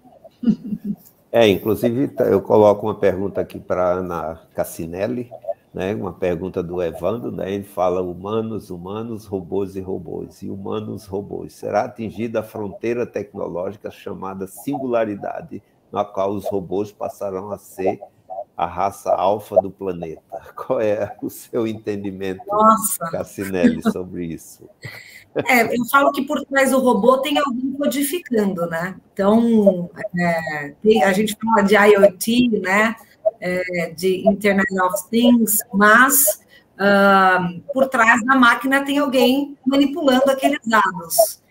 É, 1.32 1.48
inclusive, 1.48 2.12
eu 2.18 2.40
coloco 2.42 2.86
uma 2.86 2.94
pergunta 2.94 3.40
aqui 3.40 3.58
para 3.58 3.94
Ana 3.94 4.40
Cassinelli 4.54 5.30
né? 5.74 5.92
Uma 5.92 6.12
pergunta 6.12 6.62
do 6.62 6.80
Evandro, 6.80 7.32
né? 7.32 7.52
Ele 7.52 7.64
fala 7.64 8.00
humanos, 8.00 8.70
humanos, 8.70 9.26
robôs 9.26 9.74
e 9.74 9.80
robôs. 9.80 10.40
E 10.40 10.48
humanos, 10.48 11.06
robôs. 11.06 11.52
Será 11.52 11.82
atingida 11.82 12.40
a 12.40 12.44
fronteira 12.44 13.04
tecnológica 13.04 13.90
chamada 13.90 14.46
singularidade, 14.46 15.60
na 15.90 16.04
qual 16.04 16.30
os 16.30 16.46
robôs 16.46 16.92
passarão 16.92 17.50
a 17.50 17.58
ser 17.58 17.98
a 18.56 18.66
raça 18.66 19.12
alfa 19.12 19.56
do 19.60 19.68
planeta. 19.68 20.22
Qual 20.54 20.80
é 20.80 21.16
o 21.20 21.28
seu 21.28 21.66
entendimento, 21.66 22.44
Nossa. 22.46 23.10
Cassinelli, 23.10 23.82
sobre 23.90 24.26
isso? 24.26 24.68
É, 25.48 25.64
eu 25.64 25.84
falo 25.86 26.12
que 26.12 26.22
por 26.22 26.44
trás 26.44 26.70
do 26.70 26.78
robô 26.78 27.18
tem 27.18 27.36
alguém 27.36 27.72
codificando, 27.72 28.68
né? 28.68 28.94
Então, 29.12 29.90
é, 30.16 31.02
a 31.02 31.12
gente 31.12 31.36
fala 31.44 31.62
de 31.62 31.74
IoT, 31.74 32.60
né? 32.60 32.94
É, 33.45 33.90
de 33.95 34.26
Internet 34.26 34.66
of 34.80 35.11
Things, 35.11 35.59
mas 35.72 36.40
uh, 36.80 37.61
por 37.74 37.88
trás 37.88 38.24
da 38.24 38.34
máquina 38.34 38.82
tem 38.84 38.99
alguém 38.99 39.57
manipulando 39.66 40.30
aqueles 40.30 40.61
dados. 40.64 41.42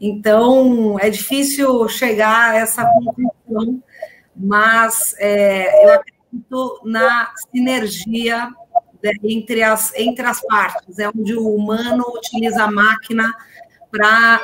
Então, 0.00 0.98
é 0.98 1.08
difícil 1.08 1.88
chegar 1.88 2.50
a 2.50 2.56
essa 2.56 2.84
conclusão, 2.84 3.80
mas 4.34 5.14
é, 5.18 5.86
eu 5.86 5.94
acredito 5.94 6.80
na 6.84 7.32
sinergia 7.50 8.50
entre 9.22 9.62
as, 9.62 9.94
entre 9.94 10.26
as 10.26 10.40
partes, 10.40 10.98
é 10.98 11.08
onde 11.08 11.32
o 11.36 11.54
humano 11.54 12.04
utiliza 12.12 12.64
a 12.64 12.70
máquina 12.70 13.32
para 13.88 14.40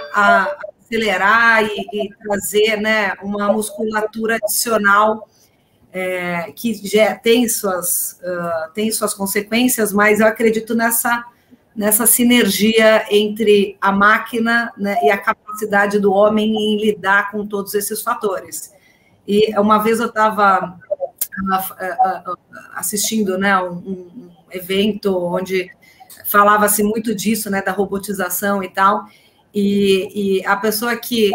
acelerar 0.78 1.64
e, 1.64 1.86
e, 1.92 2.14
trazer 2.14 2.76
né, 2.76 3.12
uma 3.22 3.52
musculatura 3.52 4.36
adicional 4.36 5.28
é, 5.92 6.50
que 6.52 6.72
já 6.88 7.14
tem 7.14 7.46
suas, 7.48 8.18
uh, 8.22 8.72
tem 8.72 8.90
suas 8.90 9.12
consequências, 9.12 9.92
mas 9.92 10.20
eu 10.20 10.26
acredito 10.26 10.74
nessa, 10.74 11.24
nessa 11.76 12.06
sinergia 12.06 13.04
entre 13.10 13.76
a 13.78 13.92
máquina 13.92 14.72
né, 14.76 14.96
e 15.02 15.10
a 15.10 15.18
capacidade 15.18 15.98
do 15.98 16.10
homem 16.10 16.50
em 16.50 16.80
lidar 16.80 17.30
com 17.30 17.46
todos 17.46 17.74
esses 17.74 18.00
fatores. 18.00 18.72
E 19.28 19.54
uma 19.58 19.78
vez 19.78 20.00
eu 20.00 20.06
estava 20.06 20.78
uh, 21.42 22.32
uh, 22.32 22.38
assistindo 22.74 23.36
né, 23.36 23.56
um, 23.60 24.30
evento 24.50 25.16
onde 25.16 25.70
falava-se 26.26 26.82
muito 26.82 27.14
disso, 27.14 27.50
né, 27.50 27.60
da 27.60 27.72
robotização 27.72 28.62
e 28.62 28.68
tal, 28.68 29.06
e, 29.54 30.38
e 30.40 30.46
a 30.46 30.56
pessoa 30.56 30.96
que 30.96 31.32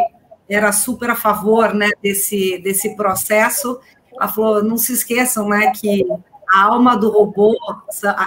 era 0.50 0.72
super 0.72 1.10
a 1.10 1.16
favor 1.16 1.74
né, 1.74 1.90
desse, 2.02 2.58
desse 2.60 2.96
processo, 2.96 3.80
ela 4.20 4.28
falou, 4.28 4.64
não 4.64 4.78
se 4.78 4.94
esqueçam, 4.94 5.50
né, 5.50 5.72
que 5.72 6.06
a 6.50 6.64
alma 6.64 6.96
do 6.96 7.10
robô 7.10 7.56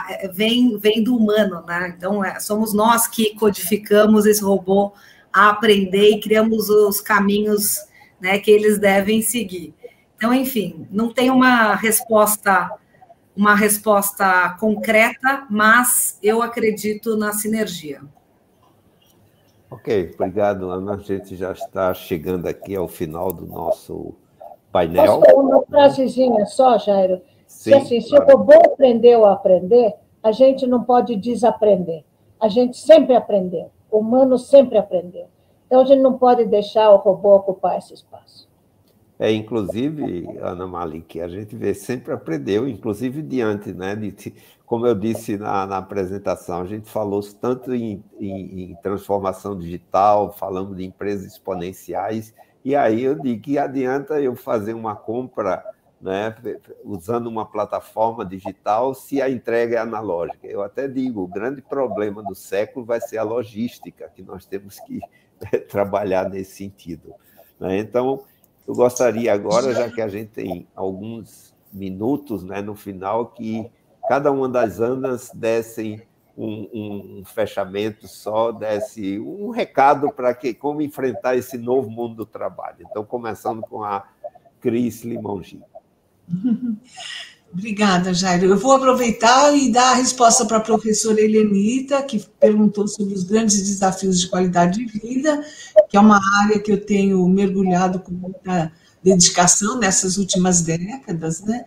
é, 0.08 0.28
vem, 0.28 0.76
vem 0.78 1.02
do 1.02 1.16
humano, 1.16 1.64
né? 1.66 1.94
Então, 1.96 2.24
é, 2.24 2.38
somos 2.38 2.74
nós 2.74 3.06
que 3.06 3.34
codificamos 3.34 4.26
esse 4.26 4.42
robô 4.42 4.92
a 5.32 5.48
aprender 5.48 6.10
e 6.10 6.20
criamos 6.20 6.68
os 6.68 7.00
caminhos 7.00 7.78
né, 8.20 8.38
que 8.38 8.50
eles 8.50 8.78
devem 8.78 9.22
seguir. 9.22 9.74
Então, 10.16 10.34
enfim, 10.34 10.86
não 10.90 11.12
tem 11.12 11.30
uma 11.30 11.74
resposta 11.74 12.70
uma 13.34 13.54
resposta 13.54 14.54
concreta, 14.58 15.46
mas 15.48 16.18
eu 16.22 16.42
acredito 16.42 17.16
na 17.16 17.32
sinergia. 17.32 18.02
Ok, 19.70 20.10
obrigado, 20.14 20.68
Ana. 20.68 20.94
A 20.94 20.98
gente 20.98 21.36
já 21.36 21.52
está 21.52 21.94
chegando 21.94 22.46
aqui 22.46 22.74
ao 22.74 22.88
final 22.88 23.32
do 23.32 23.46
nosso 23.46 24.14
painel. 24.72 25.20
Posso 25.20 25.40
uma 25.40 25.62
frasezinha 25.62 26.46
só, 26.46 26.78
Jairo? 26.78 27.20
Sim, 27.46 27.70
se, 27.70 27.74
assim, 27.74 28.08
claro. 28.08 28.24
se 28.24 28.32
o 28.32 28.36
robô 28.36 28.54
aprendeu 28.54 29.24
a 29.24 29.32
aprender, 29.32 29.94
a 30.22 30.32
gente 30.32 30.66
não 30.66 30.84
pode 30.84 31.16
desaprender. 31.16 32.04
A 32.40 32.48
gente 32.48 32.76
sempre 32.76 33.14
aprendeu. 33.14 33.70
O 33.90 33.98
humano 33.98 34.38
sempre 34.38 34.78
aprendeu. 34.78 35.26
Então, 35.66 35.80
a 35.80 35.84
gente 35.84 36.00
não 36.00 36.16
pode 36.18 36.44
deixar 36.46 36.90
o 36.90 36.96
robô 36.96 37.36
ocupar 37.36 37.78
esse 37.78 37.94
espaço. 37.94 38.48
É, 39.18 39.30
inclusive, 39.30 40.26
Ana 40.40 40.66
Malik, 40.66 41.20
a 41.20 41.28
gente 41.28 41.54
vê 41.54 41.74
sempre 41.74 42.10
aprendeu, 42.10 42.66
inclusive 42.66 43.20
diante, 43.20 43.70
né, 43.70 43.94
de, 43.94 44.34
como 44.64 44.86
eu 44.86 44.94
disse 44.94 45.36
na, 45.36 45.66
na 45.66 45.76
apresentação, 45.76 46.62
a 46.62 46.64
gente 46.64 46.88
falou 46.88 47.20
tanto 47.38 47.74
em, 47.74 48.02
em, 48.18 48.70
em 48.70 48.74
transformação 48.82 49.58
digital, 49.58 50.32
falamos 50.32 50.74
de 50.74 50.86
empresas 50.86 51.32
exponenciais, 51.32 52.32
e 52.64 52.76
aí 52.76 53.02
eu 53.02 53.14
digo 53.14 53.42
que 53.42 53.58
adianta 53.58 54.20
eu 54.20 54.36
fazer 54.36 54.74
uma 54.74 54.94
compra 54.94 55.64
né, 56.00 56.34
usando 56.84 57.26
uma 57.26 57.44
plataforma 57.44 58.24
digital 58.24 58.94
se 58.94 59.20
a 59.20 59.28
entrega 59.28 59.76
é 59.76 59.78
analógica. 59.78 60.46
Eu 60.46 60.62
até 60.62 60.88
digo, 60.88 61.22
o 61.22 61.28
grande 61.28 61.60
problema 61.60 62.22
do 62.22 62.34
século 62.34 62.86
vai 62.86 63.00
ser 63.00 63.18
a 63.18 63.22
logística, 63.22 64.10
que 64.14 64.22
nós 64.22 64.46
temos 64.46 64.80
que 64.80 65.00
trabalhar 65.68 66.28
nesse 66.28 66.56
sentido. 66.56 67.14
Né? 67.58 67.78
Então, 67.78 68.24
eu 68.66 68.74
gostaria 68.74 69.32
agora, 69.32 69.74
já 69.74 69.90
que 69.90 70.00
a 70.00 70.08
gente 70.08 70.30
tem 70.30 70.66
alguns 70.74 71.54
minutos 71.72 72.42
né, 72.42 72.62
no 72.62 72.74
final, 72.74 73.26
que 73.26 73.70
cada 74.08 74.32
uma 74.32 74.48
das 74.48 74.80
Anas 74.80 75.30
dessem 75.34 76.02
um, 76.36 77.20
um, 77.20 77.24
fechamento 77.24 78.08
só, 78.08 78.52
desse 78.52 79.18
um 79.18 79.50
recado 79.50 80.10
para 80.12 80.34
que 80.34 80.54
como 80.54 80.82
enfrentar 80.82 81.36
esse 81.36 81.58
novo 81.58 81.90
mundo 81.90 82.16
do 82.16 82.26
trabalho. 82.26 82.78
Então, 82.80 83.04
começando 83.04 83.60
com 83.62 83.82
a 83.82 84.04
Cris 84.60 85.02
Limongi. 85.02 85.60
Obrigada, 87.52 88.14
Jairo. 88.14 88.46
Eu 88.46 88.56
vou 88.56 88.72
aproveitar 88.72 89.52
e 89.56 89.72
dar 89.72 89.90
a 89.90 89.94
resposta 89.94 90.46
para 90.46 90.58
a 90.58 90.62
professora 90.62 91.20
Helenita, 91.20 92.00
que 92.02 92.24
perguntou 92.38 92.86
sobre 92.86 93.12
os 93.12 93.24
grandes 93.24 93.60
desafios 93.60 94.20
de 94.20 94.28
qualidade 94.28 94.78
de 94.78 94.98
vida, 94.98 95.44
que 95.88 95.96
é 95.96 96.00
uma 96.00 96.20
área 96.42 96.60
que 96.60 96.70
eu 96.70 96.80
tenho 96.80 97.28
mergulhado 97.28 97.98
com 97.98 98.12
muita 98.12 98.72
dedicação 99.02 99.78
nessas 99.78 100.16
últimas 100.16 100.62
décadas, 100.62 101.40
né? 101.42 101.64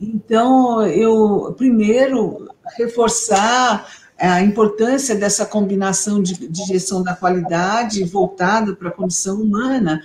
Então, 0.00 0.86
eu 0.86 1.54
primeiro 1.58 2.48
reforçar 2.76 3.86
a 4.18 4.42
importância 4.42 5.14
dessa 5.14 5.46
combinação 5.46 6.22
de, 6.22 6.46
de 6.46 6.66
gestão 6.66 7.02
da 7.02 7.14
qualidade 7.14 8.04
voltada 8.04 8.76
para 8.76 8.90
a 8.90 8.92
condição 8.92 9.40
humana. 9.40 10.02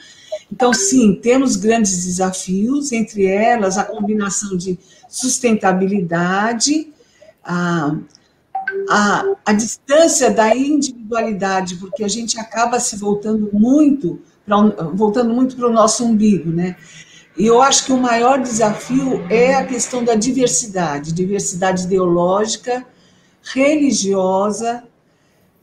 Então, 0.52 0.74
sim, 0.74 1.20
temos 1.22 1.58
grandes 1.58 2.06
desafios, 2.06 2.92
entre 2.92 3.26
elas 3.26 3.78
a 3.78 3.84
combinação 3.84 4.56
de 4.56 4.80
sustentabilidade, 5.10 6.94
a, 7.44 7.96
a, 8.90 9.26
a 9.46 9.54
distância 9.54 10.32
da 10.32 10.56
individualidade, 10.56 11.76
porque 11.76 12.04
a 12.04 12.08
gente 12.08 12.40
acaba 12.40 12.80
se 12.80 12.96
voltando 12.96 13.50
muito, 13.52 14.22
voltando 14.94 15.34
muito 15.34 15.56
para 15.58 15.68
o 15.68 15.74
nosso 15.74 16.06
umbigo, 16.06 16.50
né? 16.50 16.78
E 17.38 17.46
eu 17.46 17.62
acho 17.62 17.86
que 17.86 17.92
o 17.92 17.98
maior 17.98 18.42
desafio 18.42 19.22
é 19.30 19.56
a 19.56 19.66
questão 19.66 20.04
da 20.04 20.16
diversidade, 20.16 21.14
diversidade 21.14 21.84
ideológica, 21.84 22.86
religiosa 23.44 24.84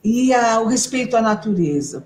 e 0.03 0.31
a, 0.33 0.61
o 0.61 0.67
respeito 0.67 1.17
à 1.17 1.21
natureza. 1.21 2.03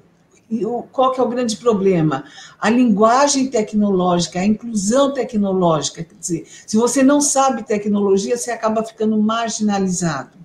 E 0.49 0.65
o, 0.65 0.84
qual 0.84 1.11
que 1.11 1.20
é 1.20 1.24
o 1.24 1.28
grande 1.28 1.57
problema? 1.57 2.24
A 2.57 2.70
linguagem 2.70 3.47
tecnológica, 3.47 4.39
a 4.39 4.45
inclusão 4.45 5.13
tecnológica. 5.13 6.01
Quer 6.01 6.15
dizer, 6.15 6.47
se 6.65 6.78
você 6.78 7.03
não 7.03 7.20
sabe 7.20 7.63
tecnologia, 7.63 8.38
você 8.38 8.51
acaba 8.51 8.84
ficando 8.86 9.22
marginalizado. 9.22 10.38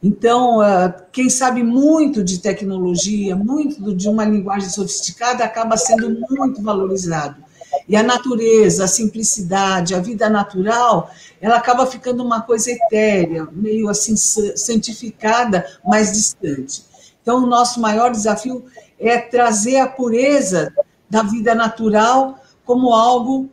Então, 0.00 0.60
ah, 0.60 0.94
quem 1.10 1.28
sabe 1.28 1.64
muito 1.64 2.22
de 2.22 2.38
tecnologia, 2.38 3.34
muito 3.34 3.92
de 3.92 4.08
uma 4.08 4.24
linguagem 4.24 4.70
sofisticada, 4.70 5.42
acaba 5.42 5.76
sendo 5.76 6.24
muito 6.30 6.62
valorizado. 6.62 7.47
E 7.88 7.96
a 7.96 8.02
natureza, 8.02 8.84
a 8.84 8.88
simplicidade, 8.88 9.94
a 9.94 10.00
vida 10.00 10.28
natural, 10.28 11.10
ela 11.40 11.56
acaba 11.56 11.86
ficando 11.86 12.22
uma 12.22 12.42
coisa 12.42 12.70
etérea, 12.70 13.48
meio 13.50 13.88
assim 13.88 14.14
santificada, 14.16 15.66
mais 15.84 16.12
distante. 16.12 16.84
Então, 17.22 17.42
o 17.42 17.46
nosso 17.46 17.80
maior 17.80 18.10
desafio 18.10 18.66
é 18.98 19.18
trazer 19.18 19.78
a 19.78 19.86
pureza 19.86 20.72
da 21.08 21.22
vida 21.22 21.54
natural 21.54 22.38
como 22.64 22.92
algo 22.92 23.48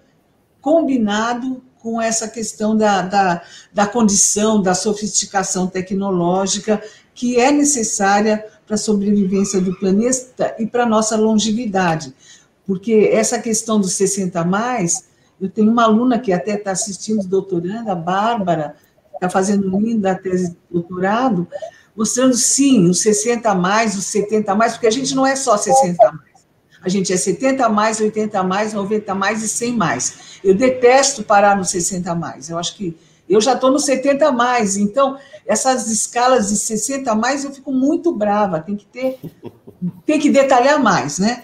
combinado 0.60 1.64
com 1.80 2.02
essa 2.02 2.28
questão 2.28 2.76
da, 2.76 3.04
da, 3.04 3.42
da 3.72 3.86
condição, 3.86 4.62
da 4.62 4.74
sofisticação 4.74 5.68
tecnológica 5.68 6.82
que 7.14 7.40
é 7.40 7.52
necessária 7.52 8.46
para 8.66 8.76
a 8.76 8.78
sobrevivência 8.78 9.62
do 9.62 9.74
planeta 9.78 10.56
e 10.60 10.66
para 10.66 10.84
a 10.84 10.90
nossa 10.90 11.16
longevidade. 11.16 12.14
Porque 12.66 13.10
essa 13.12 13.40
questão 13.40 13.80
dos 13.80 13.94
60 13.94 14.44
mais, 14.44 15.06
eu 15.40 15.50
tenho 15.50 15.72
uma 15.72 15.84
aluna 15.84 16.20
que 16.20 16.32
até 16.32 16.56
está 16.56 16.72
assistindo, 16.72 17.28
doutorando, 17.28 17.92
a 17.92 17.96
Bárbara, 17.96 18.76
está 19.14 19.30
fazendo 19.30 19.70
linda 19.80 20.16
tese 20.16 20.50
de 20.50 20.58
doutorado, 20.70 21.48
mostrando 21.96 22.36
sim 22.36 22.90
os 22.90 23.02
60 23.02 23.54
mais, 23.56 23.98
os 23.98 24.06
70 24.06 24.56
mais, 24.56 24.74
porque 24.74 24.88
a 24.88 24.92
gente 24.92 25.16
não 25.16 25.26
é 25.26 25.36
só 25.36 25.58
60 25.58 26.12
mais. 26.12 26.36
A 26.82 26.90
gente 26.90 27.12
é 27.12 27.18
70 27.18 27.68
mais, 27.70 28.00
80 28.00 28.44
mais, 28.44 28.74
90 28.74 29.16
mais 29.16 29.42
e 29.42 29.50
100 29.50 29.74
mais. 29.74 30.40
Eu 30.44 30.54
detesto 30.54 31.24
parar 31.24 31.58
no 31.58 31.66
60 31.66 32.14
mais. 32.14 32.50
Eu 32.50 32.60
acho 32.60 32.76
que 32.76 32.96
eu 33.28 33.42
já 33.42 33.54
estou 33.54 33.72
no 33.72 33.80
70 33.80 34.32
mais, 34.32 34.78
então 34.78 35.18
essas 35.48 35.90
escalas 35.90 36.50
de 36.50 36.58
60 36.58 37.16
mais 37.16 37.44
eu 37.44 37.52
fico 37.52 37.72
muito 37.72 38.12
brava. 38.12 38.60
Tem 38.60 38.76
que 38.76 38.86
ter, 38.86 39.20
tem 40.06 40.20
que 40.20 40.30
detalhar 40.30 40.82
mais, 40.82 41.18
né? 41.18 41.44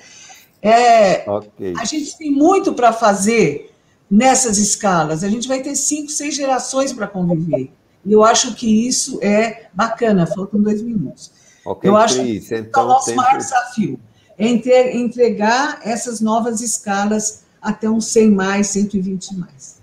É, 0.62 1.30
okay. 1.30 1.74
A 1.78 1.86
gente 1.86 2.18
tem 2.18 2.32
muito 2.32 2.74
para 2.74 2.94
fazer 2.94 3.74
nessas 4.10 4.58
escalas. 4.58 5.24
A 5.24 5.30
gente 5.30 5.48
vai 5.48 5.62
ter 5.62 5.76
cinco, 5.76 6.12
seis 6.12 6.36
gerações 6.36 6.94
para 6.94 7.08
conviver. 7.08 7.72
E 8.06 8.12
eu 8.12 8.24
acho 8.24 8.56
que 8.56 8.88
isso 8.88 9.20
é 9.22 9.68
bacana. 9.74 10.28
Faltam 10.28 10.62
dois 10.62 10.82
minutos. 10.82 11.32
Okay, 11.66 11.90
eu 11.90 11.96
acho 11.96 12.20
Cris, 12.20 12.48
que 12.48 12.56
então, 12.56 12.84
é 12.84 12.86
o 12.86 12.90
nosso 12.90 13.16
maior 13.16 13.38
desafio 13.38 14.00
é 14.42 14.98
entregar 14.98 15.80
essas 15.84 16.20
novas 16.20 16.62
escalas 16.62 17.46
até 17.62 17.88
um 17.90 18.02
100 18.02 18.32
mais, 18.32 18.68
120 18.68 19.36
mais. 19.36 19.82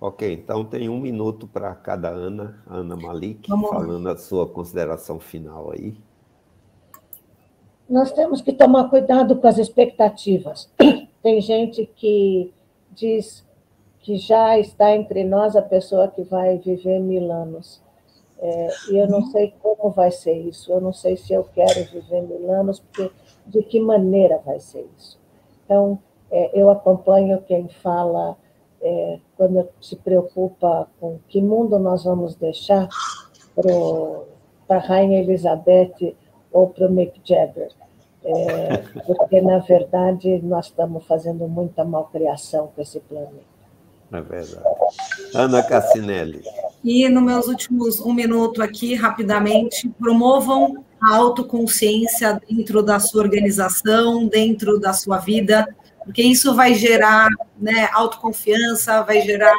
Ok, 0.00 0.32
então 0.32 0.64
tem 0.64 0.88
um 0.88 0.98
minuto 0.98 1.46
para 1.46 1.74
cada 1.74 2.08
Ana, 2.08 2.60
Ana 2.66 2.96
Malik, 2.96 3.48
Vamos 3.48 3.70
falando 3.70 4.04
lá. 4.04 4.12
a 4.12 4.16
sua 4.16 4.48
consideração 4.48 5.20
final 5.20 5.70
aí 5.72 5.94
nós 7.90 8.12
temos 8.12 8.40
que 8.40 8.52
tomar 8.52 8.88
cuidado 8.88 9.34
com 9.36 9.48
as 9.48 9.58
expectativas. 9.58 10.70
Tem 11.22 11.40
gente 11.40 11.84
que 11.96 12.54
diz 12.92 13.44
que 13.98 14.16
já 14.16 14.56
está 14.58 14.94
entre 14.94 15.24
nós 15.24 15.56
a 15.56 15.62
pessoa 15.62 16.06
que 16.06 16.22
vai 16.22 16.56
viver 16.58 17.00
mil 17.00 17.30
anos. 17.32 17.82
É, 18.38 18.68
e 18.90 18.96
eu 18.96 19.08
não 19.08 19.26
sei 19.26 19.52
como 19.60 19.90
vai 19.90 20.10
ser 20.10 20.32
isso, 20.32 20.72
eu 20.72 20.80
não 20.80 20.94
sei 20.94 21.16
se 21.16 21.34
eu 21.34 21.44
quero 21.52 21.84
viver 21.90 22.22
mil 22.22 22.50
anos, 22.50 22.80
porque 22.80 23.10
de 23.46 23.62
que 23.64 23.78
maneira 23.80 24.40
vai 24.46 24.58
ser 24.60 24.88
isso. 24.96 25.18
Então, 25.64 25.98
é, 26.30 26.58
eu 26.58 26.70
acompanho 26.70 27.42
quem 27.42 27.68
fala, 27.68 28.36
é, 28.80 29.18
quando 29.36 29.68
se 29.80 29.96
preocupa 29.96 30.88
com 30.98 31.18
que 31.28 31.42
mundo 31.42 31.78
nós 31.78 32.04
vamos 32.04 32.34
deixar 32.36 32.88
para 33.54 34.76
a 34.76 34.78
Rainha 34.78 35.20
Elizabeth 35.20 36.16
ou 36.50 36.68
para 36.68 36.86
o 36.86 36.90
Mick 36.90 37.20
Jagger. 37.22 37.72
É, 38.24 38.76
porque, 39.06 39.40
na 39.40 39.58
verdade, 39.58 40.40
nós 40.42 40.66
estamos 40.66 41.06
fazendo 41.06 41.48
muita 41.48 41.84
malcriação 41.84 42.70
com 42.74 42.82
esse 42.82 43.00
planeta. 43.00 43.50
É 44.12 44.20
verdade. 44.20 44.64
Ana 45.34 45.62
Cassinelli. 45.62 46.42
E 46.82 47.08
nos 47.08 47.22
meus 47.22 47.46
últimos 47.46 48.00
um 48.00 48.12
minuto 48.12 48.62
aqui, 48.62 48.94
rapidamente, 48.94 49.88
promovam 49.98 50.84
a 51.00 51.16
autoconsciência 51.16 52.40
dentro 52.48 52.82
da 52.82 52.98
sua 52.98 53.22
organização, 53.22 54.26
dentro 54.26 54.78
da 54.78 54.92
sua 54.92 55.18
vida, 55.18 55.66
porque 56.04 56.22
isso 56.22 56.54
vai 56.54 56.74
gerar 56.74 57.28
né, 57.56 57.88
autoconfiança, 57.92 59.02
vai 59.02 59.22
gerar 59.22 59.54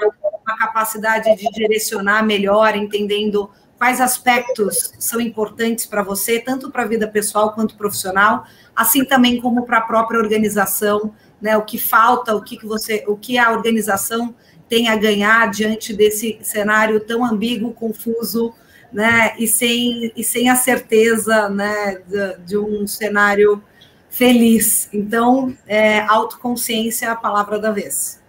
uma 0.45 0.57
capacidade 0.57 1.35
de 1.35 1.49
direcionar 1.51 2.23
melhor, 2.23 2.75
entendendo 2.75 3.49
quais 3.81 3.99
aspectos 3.99 4.93
são 4.99 5.19
importantes 5.19 5.87
para 5.87 6.03
você, 6.03 6.39
tanto 6.39 6.69
para 6.69 6.83
a 6.83 6.87
vida 6.87 7.07
pessoal 7.07 7.51
quanto 7.51 7.75
profissional, 7.75 8.45
assim 8.75 9.03
também 9.03 9.41
como 9.41 9.65
para 9.65 9.79
a 9.79 9.81
própria 9.81 10.19
organização, 10.19 11.15
né? 11.41 11.57
O 11.57 11.63
que 11.63 11.79
falta, 11.79 12.35
o 12.35 12.43
que, 12.43 12.57
que 12.57 12.67
você, 12.67 13.03
o 13.07 13.17
que 13.17 13.39
a 13.39 13.49
organização 13.49 14.35
tem 14.69 14.87
a 14.87 14.95
ganhar 14.95 15.49
diante 15.49 15.95
desse 15.95 16.37
cenário 16.43 16.99
tão 16.99 17.25
ambíguo, 17.25 17.73
confuso, 17.73 18.53
né? 18.93 19.33
E 19.39 19.47
sem, 19.47 20.11
e 20.15 20.23
sem 20.23 20.47
a 20.47 20.55
certeza, 20.55 21.49
né, 21.49 22.03
de, 22.07 22.37
de 22.45 22.57
um 22.59 22.85
cenário 22.85 23.63
feliz. 24.11 24.89
Então, 24.93 25.57
é, 25.65 26.01
autoconsciência 26.01 27.07
é 27.07 27.09
a 27.09 27.15
palavra 27.15 27.57
da 27.57 27.71
vez. 27.71 28.21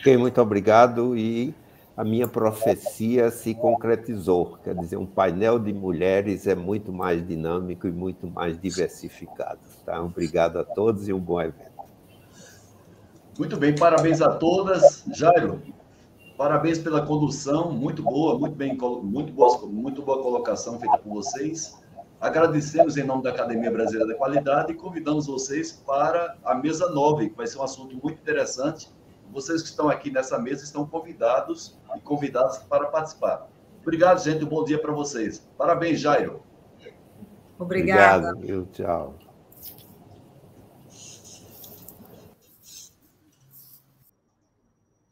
Ok, 0.00 0.16
muito 0.16 0.40
obrigado 0.40 1.16
e 1.16 1.54
a 1.96 2.02
minha 2.02 2.26
profecia 2.26 3.30
se 3.30 3.54
concretizou. 3.54 4.58
Quer 4.64 4.74
dizer, 4.74 4.96
um 4.96 5.06
painel 5.06 5.58
de 5.58 5.72
mulheres 5.72 6.46
é 6.46 6.54
muito 6.54 6.92
mais 6.92 7.26
dinâmico 7.26 7.86
e 7.86 7.92
muito 7.92 8.26
mais 8.26 8.60
diversificado. 8.60 9.60
Tá? 9.84 10.02
Obrigado 10.02 10.58
a 10.58 10.64
todos 10.64 11.08
e 11.08 11.12
um 11.12 11.20
bom 11.20 11.40
evento. 11.40 11.72
Muito 13.38 13.56
bem, 13.56 13.74
parabéns 13.74 14.20
a 14.20 14.30
todas. 14.34 15.04
Jairo, 15.12 15.62
parabéns 16.36 16.78
pela 16.78 17.04
condução, 17.06 17.70
muito 17.70 18.02
boa, 18.02 18.38
muito 18.38 18.56
bem, 18.56 18.76
muito 18.76 19.32
boa, 19.32 19.66
muito 19.66 20.02
boa 20.02 20.20
colocação 20.20 20.78
feita 20.80 20.98
por 20.98 21.14
vocês. 21.14 21.78
Agradecemos 22.20 22.96
em 22.96 23.04
nome 23.04 23.22
da 23.22 23.30
Academia 23.30 23.70
Brasileira 23.70 24.08
da 24.08 24.18
Qualidade 24.18 24.72
e 24.72 24.74
convidamos 24.74 25.26
vocês 25.26 25.72
para 25.72 26.36
a 26.44 26.54
mesa 26.54 26.90
9, 26.90 27.30
que 27.30 27.36
vai 27.36 27.46
ser 27.46 27.58
um 27.58 27.62
assunto 27.62 27.96
muito 28.02 28.20
interessante 28.20 28.88
vocês 29.32 29.62
que 29.62 29.68
estão 29.68 29.88
aqui 29.88 30.10
nessa 30.10 30.38
mesa 30.38 30.64
estão 30.64 30.86
convidados 30.86 31.78
e 31.96 32.00
convidadas 32.00 32.58
para 32.58 32.86
participar. 32.86 33.48
Obrigado, 33.82 34.22
gente. 34.22 34.44
Um 34.44 34.48
bom 34.48 34.64
dia 34.64 34.78
para 34.78 34.92
vocês. 34.92 35.46
Parabéns, 35.58 36.00
Jairo. 36.00 36.42
Obrigada. 37.58 38.30
Obrigado, 38.30 38.66
tchau. 38.72 39.23